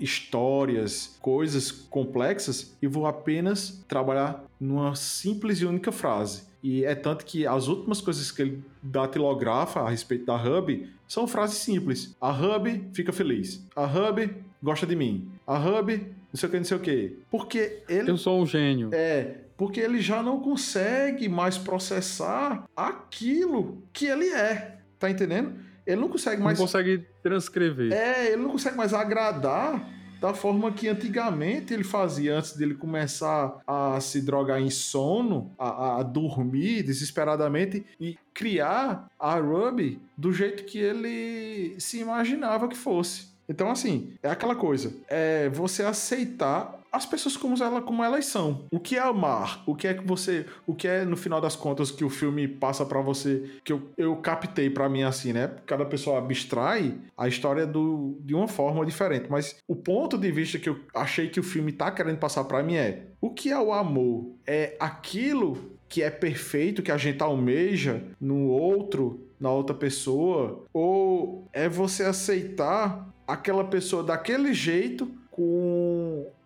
histórias, 0.00 1.16
coisas 1.20 1.70
complexas 1.70 2.74
e 2.80 2.86
vou 2.86 3.06
apenas 3.06 3.82
trabalhar 3.88 4.44
numa 4.58 4.94
simples 4.94 5.60
e 5.60 5.66
única 5.66 5.92
frase. 5.92 6.42
E 6.62 6.84
é 6.84 6.94
tanto 6.94 7.24
que 7.24 7.46
as 7.46 7.68
últimas 7.68 8.00
coisas 8.00 8.30
que 8.30 8.42
ele 8.42 8.62
datilografa 8.82 9.80
a 9.80 9.88
respeito 9.88 10.26
da 10.26 10.36
Hub 10.36 10.88
são 11.08 11.26
frases 11.26 11.58
simples. 11.58 12.14
A 12.20 12.30
Hub 12.30 12.88
fica 12.92 13.12
feliz. 13.12 13.64
A 13.74 13.84
Hub 13.84 14.30
gosta 14.62 14.86
de 14.86 14.94
mim. 14.94 15.28
A 15.46 15.58
Hub 15.58 16.06
não 16.32 16.38
sei 16.38 16.48
o 16.48 16.52
que, 16.52 16.58
não 16.58 16.64
sei 16.64 16.76
o 16.76 16.80
que. 16.80 17.18
Porque 17.30 17.82
ele. 17.88 18.10
Eu 18.10 18.16
sou 18.16 18.40
um 18.40 18.46
gênio. 18.46 18.90
É. 18.92 19.34
Porque 19.56 19.80
ele 19.80 20.00
já 20.00 20.22
não 20.22 20.40
consegue 20.40 21.28
mais 21.28 21.58
processar 21.58 22.64
aquilo 22.74 23.82
que 23.92 24.06
ele 24.06 24.28
é. 24.28 24.76
Tá 24.98 25.10
entendendo? 25.10 25.54
Ele 25.92 26.00
não 26.00 26.08
consegue 26.08 26.42
mais. 26.42 26.58
Não 26.58 26.66
consegue 26.66 27.06
transcrever. 27.22 27.92
É, 27.92 28.32
ele 28.32 28.42
não 28.42 28.50
consegue 28.50 28.76
mais 28.76 28.92
agradar 28.94 29.88
da 30.20 30.34
forma 30.34 30.70
que 30.70 30.86
antigamente 30.86 31.72
ele 31.72 31.82
fazia 31.82 32.36
antes 32.36 32.54
dele 32.54 32.74
começar 32.74 33.58
a 33.66 33.98
se 34.00 34.20
drogar 34.20 34.60
em 34.60 34.68
sono, 34.68 35.50
a, 35.58 36.00
a 36.00 36.02
dormir 36.02 36.82
desesperadamente 36.82 37.84
e 37.98 38.18
criar 38.34 39.08
a 39.18 39.34
Ruby 39.36 39.98
do 40.16 40.30
jeito 40.32 40.64
que 40.64 40.78
ele 40.78 41.74
se 41.80 41.98
imaginava 41.98 42.68
que 42.68 42.76
fosse. 42.76 43.30
Então, 43.48 43.70
assim, 43.70 44.12
é 44.22 44.30
aquela 44.30 44.54
coisa. 44.54 44.92
É 45.08 45.48
você 45.48 45.82
aceitar 45.82 46.79
as 46.92 47.06
pessoas 47.06 47.36
como, 47.36 47.56
ela, 47.62 47.80
como 47.80 48.02
elas 48.02 48.26
são. 48.26 48.64
O 48.70 48.80
que 48.80 48.96
é 48.96 49.00
amar? 49.00 49.62
O 49.66 49.74
que 49.74 49.86
é 49.86 49.94
que 49.94 50.06
você. 50.06 50.46
O 50.66 50.74
que 50.74 50.88
é, 50.88 51.04
no 51.04 51.16
final 51.16 51.40
das 51.40 51.56
contas, 51.56 51.90
que 51.90 52.04
o 52.04 52.10
filme 52.10 52.48
passa 52.48 52.84
para 52.84 53.00
você, 53.00 53.44
que 53.64 53.72
eu, 53.72 53.82
eu 53.96 54.16
captei 54.16 54.68
para 54.68 54.88
mim 54.88 55.02
assim, 55.02 55.32
né? 55.32 55.50
Cada 55.66 55.84
pessoa 55.84 56.18
abstrai 56.18 56.94
a 57.16 57.28
história 57.28 57.66
do, 57.66 58.16
de 58.20 58.34
uma 58.34 58.48
forma 58.48 58.84
diferente. 58.84 59.26
Mas 59.30 59.56
o 59.68 59.76
ponto 59.76 60.18
de 60.18 60.30
vista 60.32 60.58
que 60.58 60.68
eu 60.68 60.80
achei 60.94 61.28
que 61.28 61.40
o 61.40 61.44
filme 61.44 61.72
tá 61.72 61.90
querendo 61.90 62.18
passar 62.18 62.44
para 62.44 62.62
mim 62.62 62.74
é: 62.74 63.06
o 63.20 63.30
que 63.30 63.50
é 63.50 63.58
o 63.58 63.72
amor? 63.72 64.32
É 64.46 64.76
aquilo 64.80 65.78
que 65.88 66.02
é 66.02 66.10
perfeito, 66.10 66.82
que 66.82 66.92
a 66.92 66.96
gente 66.96 67.22
almeja 67.22 68.02
no 68.20 68.46
outro, 68.48 69.26
na 69.38 69.50
outra 69.50 69.74
pessoa? 69.74 70.64
Ou 70.72 71.48
é 71.52 71.68
você 71.68 72.04
aceitar 72.04 73.08
aquela 73.26 73.64
pessoa 73.64 74.02
daquele 74.02 74.52
jeito 74.52 75.10
com 75.30 75.89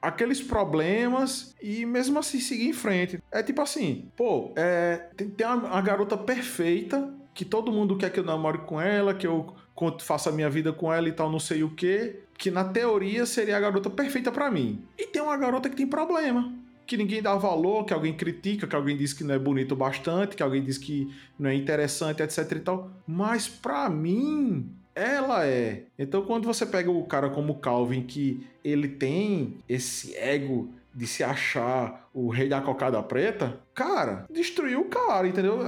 aqueles 0.05 0.43
problemas 0.43 1.55
e 1.63 1.87
mesmo 1.87 2.19
assim 2.19 2.39
seguir 2.39 2.69
em 2.69 2.73
frente. 2.73 3.23
É 3.33 3.43
tipo 3.43 3.63
assim, 3.63 4.11
pô, 4.15 4.53
é, 4.55 5.09
tem, 5.17 5.31
tem 5.31 5.47
uma, 5.47 5.57
uma 5.57 5.81
garota 5.81 6.17
perfeita 6.17 7.13
que 7.33 7.45
todo 7.45 7.73
mundo 7.73 7.97
quer 7.97 8.11
que 8.11 8.21
eu 8.21 8.25
namore 8.25 8.59
com 8.59 8.81
ela, 8.81 9.15
que 9.15 9.27
eu 9.27 9.55
faça 10.01 10.29
a 10.29 10.33
minha 10.33 10.49
vida 10.51 10.73
com 10.73 10.93
ela 10.93 11.09
e 11.09 11.13
tal, 11.13 11.31
não 11.31 11.41
sei 11.41 11.65
o 11.65 11.71
que, 11.71 12.21
que 12.39 12.51
na 12.51 12.65
teoria 12.65 13.27
seria 13.27 13.57
a 13.57 13.61
garota 13.61 13.91
perfeita 13.91 14.31
para 14.31 14.51
mim. 14.51 14.85
E 14.97 15.07
tem 15.07 15.23
uma 15.23 15.37
garota 15.37 15.69
que 15.69 15.77
tem 15.77 15.87
problema, 15.87 16.53
que 16.87 16.97
ninguém 16.97 17.23
dá 17.23 17.35
valor, 17.35 17.85
que 17.85 17.95
alguém 17.95 18.15
critica, 18.15 18.67
que 18.67 18.77
alguém 18.77 18.97
diz 18.97 19.13
que 19.13 19.25
não 19.25 19.35
é 19.35 19.39
bonito 19.39 19.75
bastante, 19.75 20.37
que 20.37 20.43
alguém 20.43 20.63
diz 20.63 20.79
que 20.79 21.11
não 21.39 21.49
é 21.49 21.55
interessante, 21.55 22.23
etc 22.23 22.53
e 22.53 22.61
tal. 22.61 22.91
Mas 23.07 23.49
para 23.49 23.89
mim, 23.89 24.71
ela 24.95 25.47
é. 25.47 25.85
Então, 25.99 26.25
quando 26.25 26.45
você 26.45 26.65
pega 26.65 26.91
o 26.91 27.05
cara 27.05 27.29
como 27.31 27.57
Calvin, 27.57 28.03
que 28.03 28.47
ele 28.63 28.89
tem 28.89 29.57
esse 29.69 30.17
ego 30.17 30.71
de 30.95 31.07
se 31.07 31.25
achar 31.25 32.09
o 32.15 32.29
rei 32.29 32.49
da 32.49 32.61
cocada 32.61 33.03
preta, 33.03 33.61
cara, 33.75 34.25
destruiu 34.31 34.83
o 34.83 34.85
cara, 34.85 35.27
entendeu? 35.27 35.59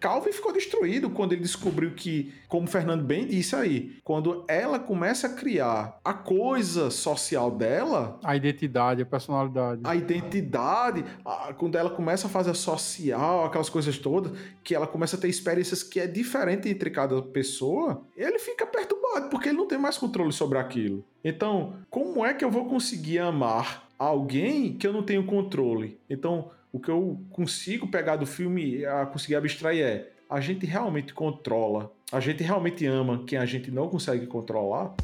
Calvin 0.00 0.32
ficou 0.32 0.50
destruído 0.50 1.10
quando 1.10 1.34
ele 1.34 1.42
descobriu 1.42 1.90
que, 1.94 2.32
como 2.48 2.66
o 2.66 2.70
Fernando 2.70 3.04
bem 3.04 3.26
disse 3.26 3.54
aí, 3.54 3.98
quando 4.02 4.42
ela 4.48 4.78
começa 4.78 5.26
a 5.26 5.30
criar 5.30 6.00
a 6.02 6.14
coisa 6.14 6.90
social 6.90 7.50
dela, 7.50 8.18
a 8.24 8.34
identidade, 8.34 9.02
a 9.02 9.06
personalidade, 9.06 9.82
a 9.84 9.94
identidade, 9.94 11.04
a, 11.22 11.52
quando 11.52 11.76
ela 11.76 11.90
começa 11.90 12.26
a 12.26 12.30
fazer 12.30 12.54
social, 12.54 13.44
aquelas 13.44 13.68
coisas 13.68 13.98
todas, 13.98 14.32
que 14.64 14.74
ela 14.74 14.86
começa 14.86 15.16
a 15.16 15.20
ter 15.20 15.28
experiências 15.28 15.82
que 15.82 16.00
é 16.00 16.06
diferente 16.06 16.70
entre 16.70 16.88
cada 16.88 17.20
pessoa, 17.20 18.02
ele 18.16 18.38
fica 18.38 18.64
perturbado 18.64 19.28
porque 19.28 19.50
ele 19.50 19.58
não 19.58 19.68
tem 19.68 19.78
mais 19.78 19.98
controle 19.98 20.32
sobre 20.32 20.56
aquilo. 20.56 21.04
Então, 21.22 21.74
como 21.90 22.24
é 22.24 22.32
que 22.32 22.42
eu 22.42 22.50
vou 22.50 22.64
conseguir 22.66 23.18
amar 23.18 23.89
alguém 24.00 24.72
que 24.72 24.86
eu 24.86 24.92
não 24.94 25.02
tenho 25.02 25.22
controle. 25.24 26.00
Então, 26.08 26.50
o 26.72 26.80
que 26.80 26.90
eu 26.90 27.20
consigo 27.30 27.86
pegar 27.86 28.16
do 28.16 28.24
filme, 28.24 28.84
a 28.86 29.04
conseguir 29.04 29.36
abstrair 29.36 29.84
é: 29.84 30.08
a 30.28 30.40
gente 30.40 30.64
realmente 30.64 31.12
controla, 31.12 31.92
a 32.10 32.18
gente 32.18 32.42
realmente 32.42 32.86
ama 32.86 33.22
quem 33.26 33.38
a 33.38 33.44
gente 33.44 33.70
não 33.70 33.88
consegue 33.88 34.26
controlar. 34.26 34.94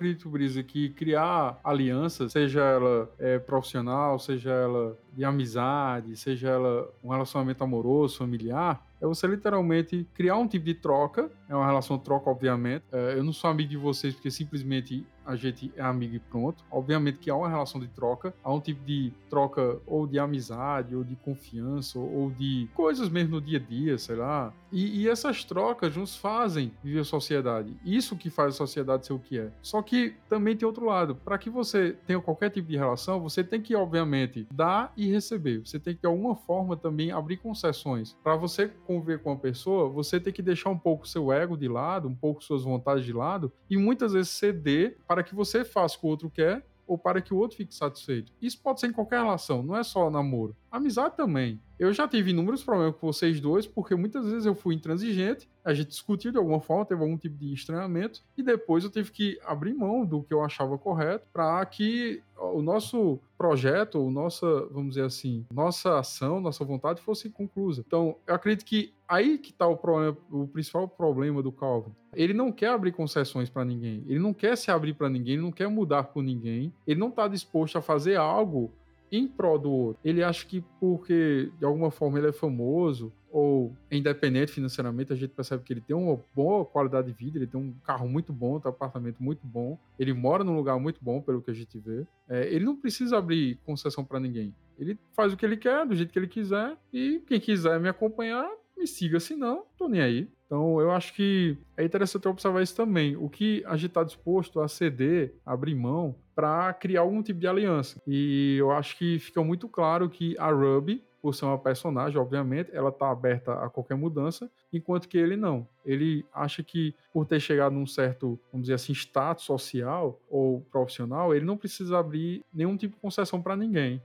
Acredito, 0.00 0.30
Brisa, 0.30 0.62
que 0.62 0.88
criar 0.88 1.60
aliança, 1.62 2.26
seja 2.30 2.60
ela 2.60 3.10
é, 3.18 3.38
profissional, 3.38 4.18
seja 4.18 4.50
ela 4.50 4.98
de 5.12 5.24
amizade, 5.24 6.16
seja 6.16 6.48
ela 6.48 6.88
um 7.04 7.10
relacionamento 7.10 7.62
amoroso, 7.62 8.16
familiar, 8.16 8.82
é 9.00 9.06
você 9.06 9.26
literalmente 9.26 10.06
criar 10.14 10.36
um 10.36 10.46
tipo 10.46 10.66
de 10.66 10.74
troca, 10.74 11.30
é 11.48 11.54
uma 11.54 11.66
relação 11.66 11.98
troca, 11.98 12.30
obviamente. 12.30 12.84
É, 12.92 13.14
eu 13.16 13.24
não 13.24 13.32
sou 13.32 13.48
amigo 13.48 13.70
de 13.70 13.76
vocês 13.76 14.14
porque 14.14 14.30
simplesmente 14.30 15.06
a 15.24 15.36
gente 15.36 15.72
é 15.74 15.82
amigo 15.82 16.16
e 16.16 16.18
pronto. 16.18 16.62
Obviamente 16.70 17.18
que 17.18 17.30
há 17.30 17.34
uma 17.34 17.48
relação 17.48 17.80
de 17.80 17.88
troca, 17.88 18.34
há 18.44 18.52
um 18.52 18.60
tipo 18.60 18.84
de 18.84 19.12
troca 19.30 19.78
ou 19.86 20.06
de 20.06 20.18
amizade, 20.18 20.94
ou 20.94 21.02
de 21.02 21.16
confiança, 21.16 21.98
ou 21.98 22.30
de 22.30 22.68
coisas 22.74 23.08
mesmo 23.08 23.36
no 23.36 23.40
dia 23.40 23.58
a 23.58 23.62
dia, 23.62 23.96
sei 23.96 24.16
lá. 24.16 24.52
E, 24.72 25.02
e 25.02 25.08
essas 25.08 25.44
trocas 25.44 25.96
nos 25.96 26.16
fazem 26.16 26.72
viver 26.82 27.04
sociedade. 27.04 27.76
Isso 27.84 28.16
que 28.16 28.30
faz 28.30 28.54
a 28.54 28.56
sociedade 28.56 29.06
ser 29.06 29.12
o 29.12 29.18
que 29.18 29.38
é. 29.38 29.50
Só 29.62 29.82
que 29.82 30.14
também 30.28 30.56
tem 30.56 30.66
outro 30.66 30.84
lado. 30.84 31.14
Para 31.16 31.38
que 31.38 31.50
você 31.50 31.96
tenha 32.06 32.20
qualquer 32.20 32.50
tipo 32.50 32.68
de 32.68 32.76
relação, 32.76 33.20
você 33.20 33.42
tem 33.42 33.60
que, 33.60 33.74
obviamente, 33.74 34.46
dar 34.52 34.92
e 34.96 35.10
receber. 35.10 35.60
Você 35.60 35.78
tem 35.78 35.94
que, 35.94 36.00
de 36.00 36.06
alguma 36.06 36.34
forma, 36.34 36.76
também 36.76 37.10
abrir 37.10 37.38
concessões. 37.38 38.16
Para 38.22 38.36
você 38.36 38.68
conviver 38.86 39.20
com 39.20 39.30
uma 39.30 39.38
pessoa, 39.38 39.88
você 39.88 40.20
tem 40.20 40.32
que 40.32 40.42
deixar 40.42 40.70
um 40.70 40.78
pouco 40.78 41.06
seu 41.06 41.32
ego 41.32 41.56
de 41.56 41.68
lado, 41.68 42.08
um 42.08 42.14
pouco 42.14 42.42
suas 42.42 42.62
vontades 42.62 43.04
de 43.04 43.12
lado, 43.12 43.52
e 43.68 43.76
muitas 43.76 44.12
vezes 44.12 44.30
ceder 44.30 44.98
para 45.06 45.22
que 45.22 45.34
você 45.34 45.64
faça 45.64 45.96
o 45.96 46.00
que 46.00 46.06
o 46.06 46.08
outro 46.08 46.30
quer 46.30 46.64
ou 46.90 46.98
para 46.98 47.20
que 47.20 47.32
o 47.32 47.36
outro 47.36 47.56
fique 47.56 47.72
satisfeito. 47.72 48.32
Isso 48.42 48.60
pode 48.60 48.80
ser 48.80 48.88
em 48.88 48.92
qualquer 48.92 49.20
relação, 49.20 49.62
não 49.62 49.76
é 49.76 49.82
só 49.84 50.10
namoro. 50.10 50.56
Amizade 50.70 51.16
também. 51.16 51.60
Eu 51.78 51.92
já 51.92 52.06
tive 52.06 52.30
inúmeros 52.30 52.62
problemas 52.62 52.94
com 52.96 53.06
vocês 53.06 53.40
dois, 53.40 53.66
porque 53.66 53.94
muitas 53.94 54.26
vezes 54.26 54.44
eu 54.44 54.54
fui 54.54 54.74
intransigente, 54.74 55.48
a 55.64 55.72
gente 55.72 55.88
discutiu 55.88 56.30
de 56.30 56.38
alguma 56.38 56.60
forma, 56.60 56.84
teve 56.84 57.02
algum 57.02 57.16
tipo 57.16 57.36
de 57.36 57.52
estranhamento, 57.54 58.22
e 58.36 58.42
depois 58.42 58.84
eu 58.84 58.90
tive 58.90 59.10
que 59.10 59.40
abrir 59.44 59.74
mão 59.74 60.04
do 60.04 60.22
que 60.22 60.32
eu 60.32 60.44
achava 60.44 60.76
correto 60.76 61.26
para 61.32 61.64
que 61.64 62.22
o 62.36 62.60
nosso 62.60 63.18
projeto, 63.36 63.96
ou 63.96 64.10
nossa, 64.10 64.66
vamos 64.66 64.90
dizer 64.90 65.04
assim, 65.04 65.46
nossa 65.52 65.98
ação, 65.98 66.40
nossa 66.40 66.64
vontade 66.64 67.00
fosse 67.00 67.30
conclusa. 67.30 67.82
Então, 67.86 68.16
eu 68.26 68.34
acredito 68.34 68.64
que 68.64 68.92
aí 69.08 69.38
que 69.38 69.50
está 69.50 69.66
o 69.66 69.76
problema, 69.76 70.16
o 70.30 70.46
principal 70.46 70.86
problema 70.86 71.42
do 71.42 71.50
Calvin. 71.50 71.92
Ele 72.14 72.34
não 72.34 72.52
quer 72.52 72.68
abrir 72.68 72.92
concessões 72.92 73.48
para 73.48 73.64
ninguém, 73.64 74.04
ele 74.06 74.18
não 74.18 74.34
quer 74.34 74.56
se 74.56 74.70
abrir 74.70 74.94
para 74.94 75.08
ninguém, 75.08 75.34
ele 75.34 75.42
não 75.42 75.52
quer 75.52 75.68
mudar 75.68 76.04
por 76.04 76.22
ninguém, 76.22 76.72
ele 76.86 77.00
não 77.00 77.08
está 77.08 77.26
disposto 77.26 77.78
a 77.78 77.82
fazer 77.82 78.16
algo 78.16 78.70
em 79.10 79.26
prol 79.26 79.58
do 79.58 79.70
outro. 79.70 80.00
Ele 80.04 80.22
acha 80.22 80.46
que 80.46 80.64
porque 80.78 81.50
de 81.58 81.64
alguma 81.64 81.90
forma 81.90 82.18
ele 82.18 82.28
é 82.28 82.32
famoso 82.32 83.12
ou 83.30 83.72
é 83.90 83.96
independente 83.96 84.52
financeiramente, 84.52 85.12
a 85.12 85.16
gente 85.16 85.30
percebe 85.30 85.62
que 85.62 85.72
ele 85.72 85.80
tem 85.80 85.94
uma 85.94 86.18
boa 86.34 86.64
qualidade 86.64 87.06
de 87.06 87.12
vida, 87.12 87.38
ele 87.38 87.46
tem 87.46 87.60
um 87.60 87.72
carro 87.84 88.08
muito 88.08 88.32
bom, 88.32 88.58
tem 88.58 88.68
um 88.68 88.74
apartamento 88.74 89.22
muito 89.22 89.46
bom, 89.46 89.78
ele 89.98 90.12
mora 90.12 90.42
num 90.42 90.56
lugar 90.56 90.78
muito 90.80 90.98
bom, 91.00 91.20
pelo 91.20 91.40
que 91.40 91.50
a 91.50 91.54
gente 91.54 91.78
vê. 91.78 92.04
É, 92.28 92.52
ele 92.52 92.64
não 92.64 92.76
precisa 92.76 93.18
abrir 93.18 93.56
concessão 93.64 94.04
para 94.04 94.18
ninguém. 94.18 94.52
Ele 94.78 94.98
faz 95.12 95.32
o 95.32 95.36
que 95.36 95.44
ele 95.44 95.56
quer, 95.56 95.86
do 95.86 95.94
jeito 95.94 96.12
que 96.12 96.18
ele 96.18 96.26
quiser, 96.26 96.76
e 96.92 97.22
quem 97.26 97.38
quiser 97.38 97.78
me 97.78 97.88
acompanhar, 97.88 98.50
me 98.80 98.86
siga, 98.86 99.20
se 99.20 99.36
não, 99.36 99.64
tô 99.76 99.88
nem 99.88 100.00
aí. 100.00 100.28
Então 100.46 100.80
eu 100.80 100.90
acho 100.90 101.14
que 101.14 101.56
é 101.76 101.84
interessante 101.84 102.26
observar 102.26 102.62
isso 102.62 102.74
também. 102.74 103.14
O 103.16 103.28
que 103.28 103.62
a 103.66 103.76
gente 103.76 103.90
está 103.90 104.02
disposto 104.02 104.60
a 104.60 104.66
ceder, 104.66 105.34
abrir 105.46 105.76
mão, 105.76 106.16
para 106.34 106.72
criar 106.72 107.02
algum 107.02 107.22
tipo 107.22 107.38
de 107.38 107.46
aliança. 107.46 108.00
E 108.06 108.56
eu 108.58 108.72
acho 108.72 108.96
que 108.96 109.18
fica 109.18 109.44
muito 109.44 109.68
claro 109.68 110.08
que 110.08 110.34
a 110.38 110.50
Ruby, 110.50 111.04
por 111.22 111.34
ser 111.34 111.44
uma 111.44 111.58
personagem, 111.58 112.18
obviamente, 112.18 112.70
ela 112.72 112.88
está 112.88 113.10
aberta 113.10 113.52
a 113.52 113.68
qualquer 113.68 113.94
mudança, 113.94 114.50
enquanto 114.72 115.06
que 115.06 115.18
ele 115.18 115.36
não. 115.36 115.68
Ele 115.84 116.24
acha 116.32 116.62
que 116.62 116.94
por 117.12 117.26
ter 117.26 117.38
chegado 117.38 117.74
num 117.74 117.86
certo, 117.86 118.40
vamos 118.50 118.64
dizer 118.64 118.74
assim, 118.74 118.92
status 118.92 119.44
social 119.44 120.18
ou 120.28 120.62
profissional, 120.62 121.34
ele 121.34 121.44
não 121.44 121.58
precisa 121.58 121.98
abrir 121.98 122.42
nenhum 122.52 122.76
tipo 122.76 122.94
de 122.96 123.00
concessão 123.02 123.42
para 123.42 123.54
ninguém. 123.54 124.02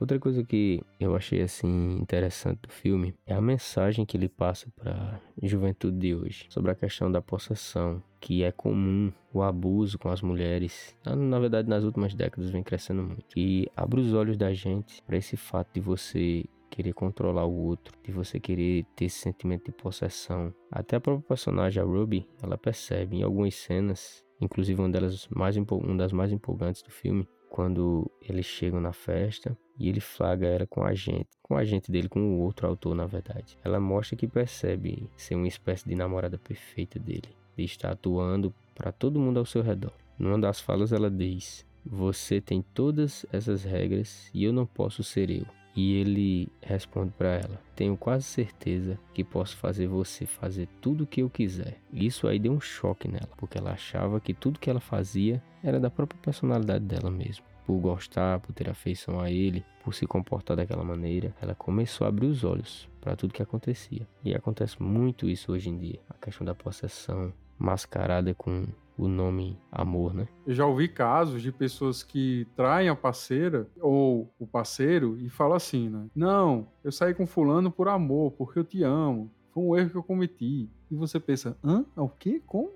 Outra 0.00 0.18
coisa 0.18 0.42
que 0.42 0.80
eu 0.98 1.14
achei 1.14 1.42
assim 1.42 1.98
interessante 2.00 2.60
do 2.62 2.72
filme 2.72 3.14
é 3.26 3.34
a 3.34 3.40
mensagem 3.40 4.06
que 4.06 4.16
ele 4.16 4.30
passa 4.30 4.66
para 4.74 5.20
a 5.40 5.46
juventude 5.46 5.98
de 5.98 6.14
hoje 6.14 6.46
sobre 6.48 6.70
a 6.70 6.74
questão 6.74 7.12
da 7.12 7.20
possessão, 7.20 8.02
que 8.18 8.42
é 8.42 8.50
comum 8.50 9.12
o 9.30 9.42
abuso 9.42 9.98
com 9.98 10.08
as 10.08 10.22
mulheres. 10.22 10.96
Na, 11.04 11.14
na 11.14 11.38
verdade, 11.38 11.68
nas 11.68 11.84
últimas 11.84 12.14
décadas 12.14 12.48
vem 12.48 12.62
crescendo 12.62 13.02
muito. 13.02 13.26
E 13.36 13.68
abre 13.76 14.00
os 14.00 14.14
olhos 14.14 14.38
da 14.38 14.54
gente 14.54 15.02
para 15.02 15.18
esse 15.18 15.36
fato 15.36 15.68
de 15.74 15.80
você 15.80 16.46
querer 16.70 16.94
controlar 16.94 17.44
o 17.44 17.54
outro, 17.54 17.94
de 18.02 18.10
você 18.10 18.40
querer 18.40 18.86
ter 18.96 19.04
esse 19.04 19.18
sentimento 19.18 19.66
de 19.66 19.72
possessão. 19.72 20.54
Até 20.70 20.96
a 20.96 21.00
própria 21.00 21.28
personagem, 21.28 21.82
a 21.82 21.84
Ruby, 21.84 22.26
ela 22.42 22.56
percebe 22.56 23.18
em 23.18 23.22
algumas 23.22 23.54
cenas, 23.54 24.24
inclusive 24.40 24.80
uma 24.80 24.88
delas 24.88 25.28
mais 25.28 25.58
uma 25.58 25.96
das 25.98 26.12
mais 26.12 26.32
empolgantes 26.32 26.80
do 26.80 26.90
filme, 26.90 27.28
quando 27.50 28.10
eles 28.22 28.46
chegam 28.46 28.80
na 28.80 28.92
festa 28.92 29.58
e 29.80 29.88
ele 29.88 29.98
flaga 29.98 30.46
ela 30.46 30.66
com 30.66 30.84
a 30.84 30.94
gente, 30.94 31.26
com 31.42 31.56
a 31.56 31.64
gente 31.64 31.90
dele, 31.90 32.08
com 32.08 32.20
o 32.20 32.40
outro 32.40 32.68
autor, 32.68 32.94
na 32.94 33.06
verdade. 33.06 33.58
Ela 33.64 33.80
mostra 33.80 34.14
que 34.14 34.28
percebe 34.28 35.08
ser 35.16 35.34
uma 35.34 35.48
espécie 35.48 35.88
de 35.88 35.94
namorada 35.94 36.36
perfeita 36.36 36.98
dele, 36.98 37.34
de 37.56 37.64
estar 37.64 37.92
atuando 37.92 38.54
para 38.74 38.92
todo 38.92 39.18
mundo 39.18 39.38
ao 39.38 39.46
seu 39.46 39.62
redor. 39.62 39.94
Numa 40.18 40.38
das 40.38 40.60
falas 40.60 40.92
ela 40.92 41.10
diz: 41.10 41.66
"Você 41.84 42.42
tem 42.42 42.60
todas 42.60 43.24
essas 43.32 43.64
regras 43.64 44.30
e 44.34 44.44
eu 44.44 44.52
não 44.52 44.66
posso 44.66 45.02
ser 45.02 45.30
eu". 45.30 45.46
E 45.74 45.94
ele 45.94 46.48
responde 46.60 47.12
para 47.16 47.36
ela: 47.36 47.62
Tenho 47.74 47.96
quase 47.96 48.24
certeza 48.24 48.98
que 49.14 49.24
posso 49.24 49.56
fazer 49.56 49.86
você 49.86 50.26
fazer 50.26 50.68
tudo 50.80 51.04
o 51.04 51.06
que 51.06 51.22
eu 51.22 51.30
quiser. 51.30 51.80
Isso 51.90 52.28
aí 52.28 52.38
deu 52.38 52.52
um 52.52 52.60
choque 52.60 53.08
nela, 53.08 53.30
porque 53.38 53.56
ela 53.56 53.70
achava 53.70 54.20
que 54.20 54.34
tudo 54.34 54.58
que 54.58 54.68
ela 54.68 54.80
fazia 54.80 55.42
era 55.62 55.80
da 55.80 55.88
própria 55.88 56.20
personalidade 56.20 56.84
dela 56.84 57.10
mesmo 57.10 57.49
por 57.70 57.78
gostar, 57.78 58.40
por 58.40 58.52
ter 58.52 58.68
afeição 58.68 59.20
a 59.20 59.30
ele, 59.30 59.64
por 59.84 59.94
se 59.94 60.04
comportar 60.04 60.56
daquela 60.56 60.82
maneira, 60.82 61.32
ela 61.40 61.54
começou 61.54 62.04
a 62.04 62.08
abrir 62.08 62.26
os 62.26 62.42
olhos 62.42 62.88
para 63.00 63.14
tudo 63.14 63.32
que 63.32 63.42
acontecia. 63.42 64.08
E 64.24 64.34
acontece 64.34 64.82
muito 64.82 65.28
isso 65.28 65.52
hoje 65.52 65.70
em 65.70 65.78
dia, 65.78 66.00
a 66.10 66.14
questão 66.14 66.44
da 66.44 66.52
possessão 66.52 67.32
mascarada 67.56 68.34
com 68.34 68.66
o 68.98 69.06
nome 69.06 69.56
amor, 69.70 70.12
né? 70.12 70.26
Eu 70.44 70.52
já 70.52 70.66
ouvi 70.66 70.88
casos 70.88 71.40
de 71.40 71.52
pessoas 71.52 72.02
que 72.02 72.44
traem 72.56 72.88
a 72.88 72.96
parceira 72.96 73.68
ou 73.80 74.28
o 74.36 74.46
parceiro 74.48 75.16
e 75.20 75.28
falam 75.30 75.54
assim, 75.54 75.88
né? 75.88 76.06
Não, 76.12 76.66
eu 76.82 76.90
saí 76.90 77.14
com 77.14 77.24
fulano 77.24 77.70
por 77.70 77.86
amor, 77.86 78.32
porque 78.32 78.58
eu 78.58 78.64
te 78.64 78.82
amo. 78.82 79.30
Foi 79.52 79.62
um 79.62 79.76
erro 79.76 79.90
que 79.90 79.96
eu 79.96 80.02
cometi. 80.02 80.68
E 80.90 80.96
você 80.96 81.20
pensa, 81.20 81.56
hã? 81.62 81.84
É 81.96 82.00
o 82.00 82.08
quê? 82.08 82.42
Como? 82.44 82.72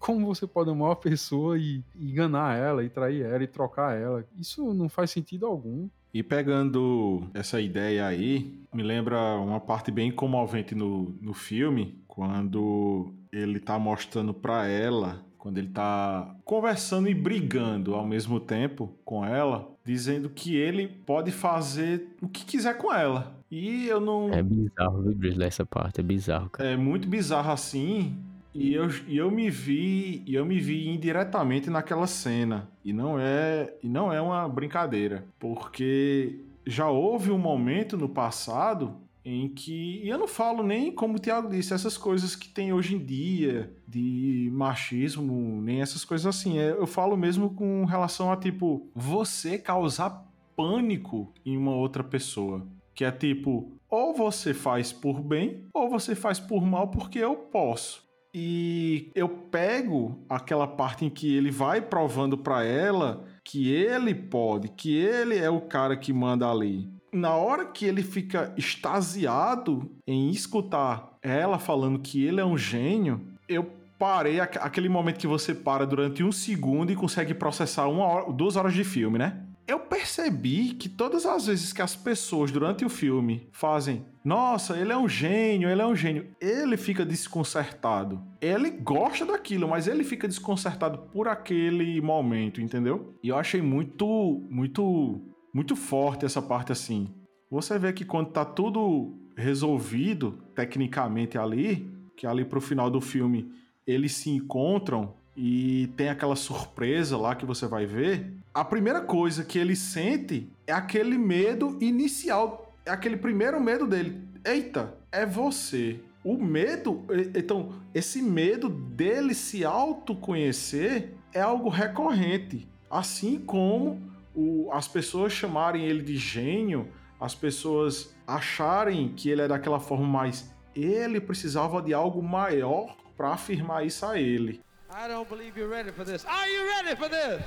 Como 0.00 0.26
você 0.26 0.46
pode 0.46 0.70
amar 0.70 0.88
uma 0.88 0.96
pessoa 0.96 1.58
e 1.58 1.84
enganar 1.94 2.56
ela, 2.56 2.82
e 2.82 2.88
trair 2.88 3.22
ela, 3.22 3.44
e 3.44 3.46
trocar 3.46 3.96
ela? 3.96 4.24
Isso 4.36 4.72
não 4.72 4.88
faz 4.88 5.10
sentido 5.10 5.46
algum. 5.46 5.88
E 6.12 6.22
pegando 6.22 7.22
essa 7.32 7.60
ideia 7.60 8.06
aí, 8.06 8.60
me 8.74 8.82
lembra 8.82 9.36
uma 9.36 9.60
parte 9.60 9.92
bem 9.92 10.10
comovente 10.10 10.74
no, 10.74 11.14
no 11.20 11.34
filme, 11.34 12.02
quando 12.08 13.12
ele 13.30 13.60
tá 13.60 13.78
mostrando 13.78 14.34
pra 14.34 14.66
ela, 14.66 15.24
quando 15.38 15.58
ele 15.58 15.68
tá 15.68 16.34
conversando 16.44 17.08
e 17.08 17.14
brigando 17.14 17.94
ao 17.94 18.06
mesmo 18.06 18.40
tempo 18.40 18.92
com 19.04 19.24
ela, 19.24 19.70
dizendo 19.84 20.28
que 20.28 20.56
ele 20.56 20.88
pode 20.88 21.30
fazer 21.30 22.16
o 22.20 22.28
que 22.28 22.44
quiser 22.44 22.76
com 22.76 22.92
ela. 22.92 23.38
E 23.50 23.86
eu 23.86 24.00
não. 24.00 24.32
É 24.32 24.42
bizarro? 24.42 25.04
Essa 25.42 25.66
parte 25.66 26.00
é 26.00 26.02
bizarro, 26.02 26.50
cara. 26.50 26.70
É 26.70 26.76
muito 26.76 27.08
bizarro 27.08 27.52
assim. 27.52 28.16
E 28.54 28.74
eu, 28.74 28.88
e 29.06 29.16
eu 29.16 29.30
me 29.30 29.48
vi, 29.48 30.22
e 30.26 30.34
eu 30.34 30.44
me 30.44 30.58
vi 30.58 30.88
indiretamente 30.88 31.70
naquela 31.70 32.06
cena. 32.06 32.68
E 32.84 32.92
não 32.92 33.18
é, 33.18 33.72
e 33.82 33.88
não 33.88 34.12
é 34.12 34.20
uma 34.20 34.48
brincadeira, 34.48 35.24
porque 35.38 36.40
já 36.66 36.88
houve 36.88 37.30
um 37.30 37.38
momento 37.38 37.96
no 37.96 38.08
passado 38.08 38.96
em 39.24 39.48
que, 39.48 40.00
e 40.02 40.08
eu 40.08 40.18
não 40.18 40.26
falo 40.26 40.62
nem 40.62 40.90
como 40.90 41.16
o 41.16 41.18
Thiago 41.18 41.48
disse, 41.48 41.74
essas 41.74 41.96
coisas 41.96 42.34
que 42.34 42.48
tem 42.48 42.72
hoje 42.72 42.96
em 42.96 42.98
dia 42.98 43.72
de 43.86 44.50
machismo, 44.52 45.60
nem 45.62 45.82
essas 45.82 46.04
coisas 46.04 46.26
assim. 46.26 46.58
É, 46.58 46.70
eu 46.70 46.86
falo 46.86 47.16
mesmo 47.16 47.50
com 47.50 47.84
relação 47.84 48.32
a 48.32 48.36
tipo 48.36 48.88
você 48.94 49.58
causar 49.58 50.26
pânico 50.56 51.32
em 51.44 51.56
uma 51.56 51.74
outra 51.74 52.02
pessoa, 52.02 52.66
que 52.94 53.04
é 53.04 53.12
tipo, 53.12 53.72
ou 53.88 54.14
você 54.14 54.52
faz 54.54 54.92
por 54.92 55.20
bem, 55.20 55.64
ou 55.72 55.88
você 55.88 56.14
faz 56.14 56.40
por 56.40 56.62
mal 56.64 56.88
porque 56.88 57.18
eu 57.18 57.36
posso. 57.36 58.09
E 58.32 59.10
eu 59.14 59.28
pego 59.28 60.24
aquela 60.28 60.66
parte 60.66 61.04
em 61.04 61.10
que 61.10 61.34
ele 61.34 61.50
vai 61.50 61.80
provando 61.80 62.38
para 62.38 62.64
ela 62.64 63.24
que 63.44 63.72
ele 63.72 64.14
pode, 64.14 64.68
que 64.68 64.96
ele 64.96 65.36
é 65.36 65.50
o 65.50 65.60
cara 65.60 65.96
que 65.96 66.12
manda 66.12 66.48
ali. 66.48 66.88
Na 67.12 67.34
hora 67.34 67.66
que 67.66 67.84
ele 67.84 68.02
fica 68.02 68.54
extasiado 68.56 69.90
em 70.06 70.30
escutar 70.30 71.18
ela 71.20 71.58
falando 71.58 71.98
que 71.98 72.24
ele 72.24 72.40
é 72.40 72.44
um 72.44 72.56
gênio, 72.56 73.20
eu 73.48 73.68
parei 73.98 74.40
aquele 74.40 74.88
momento 74.88 75.18
que 75.18 75.26
você 75.26 75.54
para 75.54 75.84
durante 75.84 76.22
um 76.22 76.32
segundo 76.32 76.90
e 76.92 76.96
consegue 76.96 77.34
processar 77.34 77.88
uma 77.88 78.06
hora, 78.06 78.32
duas 78.32 78.56
horas 78.56 78.72
de 78.72 78.84
filme, 78.84 79.18
né? 79.18 79.44
Eu 79.70 79.78
percebi 79.78 80.74
que 80.74 80.88
todas 80.88 81.24
as 81.24 81.46
vezes 81.46 81.72
que 81.72 81.80
as 81.80 81.94
pessoas 81.94 82.50
durante 82.50 82.84
o 82.84 82.88
filme 82.88 83.48
fazem, 83.52 84.04
nossa, 84.24 84.76
ele 84.76 84.92
é 84.92 84.96
um 84.96 85.08
gênio, 85.08 85.68
ele 85.68 85.80
é 85.80 85.86
um 85.86 85.94
gênio, 85.94 86.26
ele 86.40 86.76
fica 86.76 87.04
desconcertado. 87.04 88.20
Ele 88.40 88.70
gosta 88.70 89.24
daquilo, 89.24 89.68
mas 89.68 89.86
ele 89.86 90.02
fica 90.02 90.26
desconcertado 90.26 90.98
por 91.12 91.28
aquele 91.28 92.00
momento, 92.00 92.60
entendeu? 92.60 93.14
E 93.22 93.28
eu 93.28 93.36
achei 93.36 93.62
muito, 93.62 94.44
muito, 94.50 95.20
muito 95.54 95.76
forte 95.76 96.24
essa 96.24 96.42
parte 96.42 96.72
assim. 96.72 97.08
Você 97.48 97.78
vê 97.78 97.92
que 97.92 98.04
quando 98.04 98.30
tá 98.30 98.44
tudo 98.44 99.16
resolvido 99.36 100.32
tecnicamente 100.54 101.38
ali, 101.38 101.88
que 102.16 102.26
ali 102.26 102.44
pro 102.44 102.60
final 102.60 102.90
do 102.90 103.00
filme 103.00 103.52
eles 103.86 104.12
se 104.12 104.30
encontram 104.30 105.14
e 105.36 105.88
tem 105.96 106.08
aquela 106.08 106.36
surpresa 106.36 107.16
lá 107.16 107.34
que 107.34 107.46
você 107.46 107.66
vai 107.66 107.86
ver, 107.86 108.32
a 108.52 108.64
primeira 108.64 109.00
coisa 109.00 109.44
que 109.44 109.58
ele 109.58 109.76
sente 109.76 110.48
é 110.66 110.72
aquele 110.72 111.16
medo 111.16 111.78
inicial, 111.80 112.74
é 112.84 112.90
aquele 112.90 113.16
primeiro 113.16 113.60
medo 113.60 113.86
dele. 113.86 114.20
Eita, 114.44 114.94
é 115.12 115.24
você. 115.24 116.00
O 116.22 116.36
medo, 116.36 117.04
então, 117.34 117.72
esse 117.94 118.20
medo 118.20 118.68
dele 118.68 119.34
se 119.34 119.64
autoconhecer 119.64 121.14
é 121.32 121.40
algo 121.40 121.68
recorrente. 121.68 122.68
Assim 122.90 123.38
como 123.38 124.00
o- 124.34 124.68
as 124.72 124.86
pessoas 124.86 125.32
chamarem 125.32 125.84
ele 125.84 126.02
de 126.02 126.16
gênio, 126.16 126.88
as 127.18 127.34
pessoas 127.34 128.14
acharem 128.26 129.12
que 129.14 129.30
ele 129.30 129.42
é 129.42 129.48
daquela 129.48 129.80
forma, 129.80 130.06
mas 130.06 130.50
ele 130.74 131.20
precisava 131.20 131.80
de 131.82 131.94
algo 131.94 132.22
maior 132.22 132.96
para 133.16 133.30
afirmar 133.32 133.86
isso 133.86 134.04
a 134.04 134.18
ele. 134.18 134.60
I 134.92 135.06
don't 135.06 135.28
believe 135.28 135.56
you're 135.56 135.68
ready 135.68 135.92
for 135.92 136.04
this. 136.04 136.24
Are 136.24 136.48
you 136.48 136.66
ready 136.66 136.96
for 136.96 137.08
this? 137.08 137.40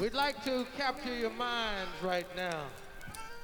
We'd 0.00 0.14
like 0.14 0.42
to 0.44 0.64
capture 0.76 1.14
your 1.14 1.32
minds 1.32 1.90
right 2.02 2.26
now. 2.36 2.66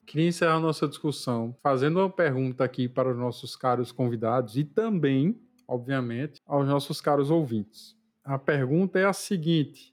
Queria 0.07 0.29
encerrar 0.29 0.61
nossa 0.61 0.87
discussão 0.87 1.55
fazendo 1.63 1.99
uma 1.99 2.09
pergunta 2.09 2.63
aqui 2.63 2.89
para 2.89 3.11
os 3.11 3.17
nossos 3.17 3.57
caros 3.57 3.91
convidados 3.91 4.57
e 4.57 4.65
também, 4.65 5.37
obviamente, 5.67 6.41
aos 6.47 6.67
nossos 6.67 7.01
caros 7.01 7.29
ouvintes. 7.29 7.97
A 8.25 8.39
pergunta 8.39 9.01
é 9.01 9.05
a 9.05 9.13
seguinte: 9.13 9.93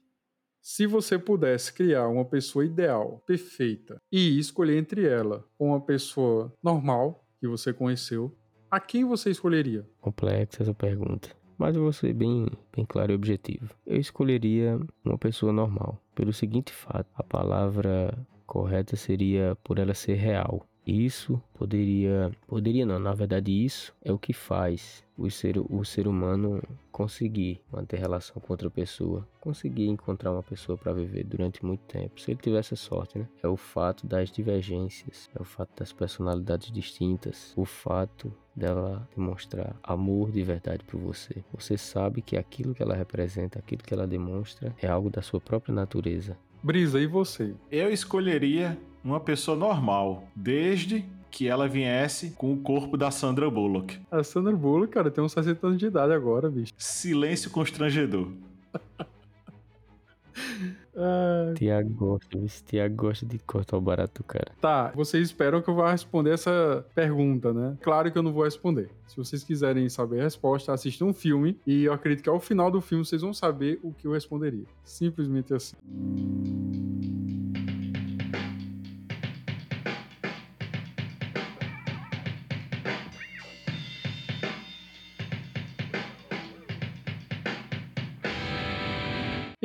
se 0.62 0.86
você 0.86 1.18
pudesse 1.18 1.72
criar 1.72 2.06
uma 2.06 2.24
pessoa 2.24 2.64
ideal, 2.64 3.22
perfeita, 3.26 4.00
e 4.10 4.38
escolher 4.38 4.78
entre 4.78 5.04
ela 5.04 5.44
uma 5.58 5.80
pessoa 5.80 6.54
normal 6.62 7.26
que 7.40 7.48
você 7.48 7.72
conheceu, 7.72 8.32
a 8.76 8.80
quem 8.80 9.04
você 9.04 9.30
escolheria? 9.30 9.84
Complexa 10.00 10.62
essa 10.62 10.74
pergunta. 10.74 11.30
Mas 11.58 11.74
eu 11.74 11.82
vou 11.82 11.92
ser 11.92 12.12
bem, 12.12 12.46
bem 12.74 12.84
claro 12.84 13.12
e 13.12 13.14
objetivo. 13.14 13.74
Eu 13.86 13.98
escolheria 13.98 14.78
uma 15.02 15.16
pessoa 15.16 15.52
normal. 15.52 15.98
Pelo 16.14 16.32
seguinte 16.32 16.72
fato: 16.72 17.08
a 17.14 17.22
palavra 17.22 18.12
correta 18.46 18.94
seria 18.94 19.56
por 19.64 19.78
ela 19.78 19.94
ser 19.94 20.14
real. 20.14 20.66
Isso 20.86 21.42
poderia. 21.52 22.30
Poderia 22.46 22.86
não, 22.86 22.98
na 22.98 23.12
verdade, 23.12 23.50
isso 23.50 23.92
é 24.04 24.12
o 24.12 24.18
que 24.18 24.32
faz 24.32 25.04
o 25.18 25.28
ser, 25.30 25.58
o 25.58 25.84
ser 25.84 26.06
humano 26.06 26.62
conseguir 26.92 27.60
manter 27.72 27.98
relação 27.98 28.40
com 28.40 28.52
outra 28.52 28.70
pessoa, 28.70 29.26
conseguir 29.40 29.88
encontrar 29.88 30.30
uma 30.30 30.42
pessoa 30.42 30.78
para 30.78 30.92
viver 30.92 31.24
durante 31.24 31.64
muito 31.64 31.80
tempo. 31.80 32.20
Se 32.20 32.30
ele 32.30 32.40
tivesse 32.40 32.74
a 32.74 32.76
sorte, 32.76 33.18
né? 33.18 33.26
É 33.42 33.48
o 33.48 33.56
fato 33.56 34.06
das 34.06 34.30
divergências, 34.30 35.28
é 35.34 35.40
o 35.40 35.44
fato 35.44 35.70
das 35.76 35.92
personalidades 35.92 36.70
distintas, 36.70 37.52
o 37.56 37.64
fato 37.64 38.32
dela 38.54 39.08
demonstrar 39.14 39.76
amor 39.82 40.30
de 40.30 40.42
verdade 40.42 40.84
por 40.84 41.00
você. 41.00 41.44
Você 41.52 41.76
sabe 41.76 42.22
que 42.22 42.36
aquilo 42.36 42.74
que 42.74 42.82
ela 42.82 42.94
representa, 42.94 43.58
aquilo 43.58 43.82
que 43.82 43.92
ela 43.92 44.06
demonstra, 44.06 44.74
é 44.80 44.86
algo 44.86 45.10
da 45.10 45.20
sua 45.20 45.40
própria 45.40 45.74
natureza. 45.74 46.38
Brisa, 46.62 46.98
e 46.98 47.06
você? 47.06 47.54
Eu 47.70 47.90
escolheria 47.90 48.78
uma 49.10 49.20
pessoa 49.20 49.56
normal, 49.56 50.24
desde 50.34 51.04
que 51.30 51.46
ela 51.48 51.68
viesse 51.68 52.30
com 52.30 52.52
o 52.52 52.56
corpo 52.56 52.96
da 52.96 53.10
Sandra 53.10 53.50
Bullock. 53.50 53.98
A 54.10 54.24
Sandra 54.24 54.54
Bullock, 54.56 54.92
cara, 54.92 55.10
tem 55.10 55.22
uns 55.22 55.32
60 55.32 55.66
anos 55.66 55.78
de 55.78 55.86
idade 55.86 56.12
agora, 56.12 56.50
bicho. 56.50 56.72
Silêncio 56.76 57.50
constrangedor. 57.50 58.28
Ah, 60.98 61.52
Tiago 61.54 61.90
gosta, 61.90 62.38
esse 62.38 62.64
Tiago 62.64 62.94
gosta 62.94 63.26
de 63.26 63.38
cortar 63.38 63.76
o 63.76 63.80
barato, 63.80 64.24
cara. 64.24 64.50
Tá, 64.60 64.90
vocês 64.94 65.26
esperam 65.26 65.60
que 65.60 65.68
eu 65.68 65.74
vá 65.74 65.90
responder 65.90 66.30
essa 66.30 66.86
pergunta, 66.94 67.52
né? 67.52 67.76
Claro 67.82 68.10
que 68.10 68.16
eu 68.16 68.22
não 68.22 68.32
vou 68.32 68.44
responder. 68.44 68.88
Se 69.06 69.16
vocês 69.16 69.44
quiserem 69.44 69.88
saber 69.90 70.20
a 70.20 70.24
resposta, 70.24 70.72
assistam 70.72 71.06
um 71.06 71.12
filme 71.12 71.58
e 71.66 71.84
eu 71.84 71.92
acredito 71.92 72.22
que 72.22 72.30
ao 72.30 72.40
final 72.40 72.70
do 72.70 72.80
filme 72.80 73.04
vocês 73.04 73.20
vão 73.20 73.34
saber 73.34 73.78
o 73.82 73.92
que 73.92 74.06
eu 74.06 74.12
responderia. 74.12 74.64
Simplesmente 74.84 75.52
assim. 75.52 75.76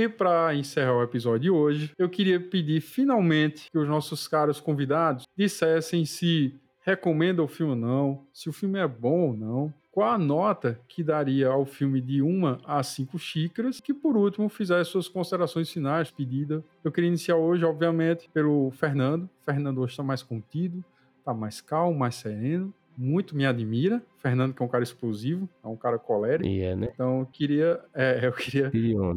E 0.01 0.09
para 0.09 0.55
encerrar 0.55 0.95
o 0.95 1.03
episódio 1.03 1.39
de 1.41 1.51
hoje, 1.51 1.91
eu 1.95 2.09
queria 2.09 2.39
pedir 2.39 2.81
finalmente 2.81 3.69
que 3.69 3.77
os 3.77 3.87
nossos 3.87 4.27
caros 4.27 4.59
convidados 4.59 5.25
dissessem 5.37 6.05
se 6.05 6.59
recomendam 6.83 7.45
o 7.45 7.47
filme 7.47 7.73
ou 7.73 7.77
não, 7.77 8.25
se 8.33 8.49
o 8.49 8.51
filme 8.51 8.79
é 8.79 8.87
bom 8.87 9.27
ou 9.27 9.37
não, 9.37 9.71
qual 9.91 10.09
a 10.09 10.17
nota 10.17 10.81
que 10.87 11.03
daria 11.03 11.49
ao 11.49 11.67
filme 11.67 12.01
de 12.01 12.19
uma 12.19 12.59
a 12.65 12.81
cinco 12.81 13.19
xícaras, 13.19 13.79
que 13.79 13.93
por 13.93 14.17
último 14.17 14.49
fizesse 14.49 14.89
suas 14.89 15.07
considerações 15.07 15.69
finais, 15.69 16.09
pedida. 16.09 16.63
Eu 16.83 16.91
queria 16.91 17.09
iniciar 17.09 17.35
hoje, 17.35 17.63
obviamente, 17.63 18.27
pelo 18.33 18.71
Fernando. 18.71 19.29
Fernando 19.45 19.81
hoje 19.81 19.93
está 19.93 20.01
mais 20.01 20.23
contido, 20.23 20.83
está 21.19 21.31
mais 21.31 21.61
calmo, 21.61 21.99
mais 21.99 22.15
sereno. 22.15 22.73
Muito 22.97 23.35
me 23.35 23.45
admira. 23.45 24.01
Fernando, 24.21 24.53
que 24.53 24.61
é 24.61 24.65
um 24.65 24.69
cara 24.69 24.83
explosivo, 24.83 25.49
é 25.63 25.67
um 25.67 25.75
cara 25.75 25.97
colérico. 25.97 26.47
E 26.47 26.61
é, 26.61 26.75
né? 26.75 26.89
Então 26.93 27.19
eu 27.19 27.25
queria, 27.25 27.79
é, 27.93 28.19
eu 28.25 28.33
queria 28.33 28.71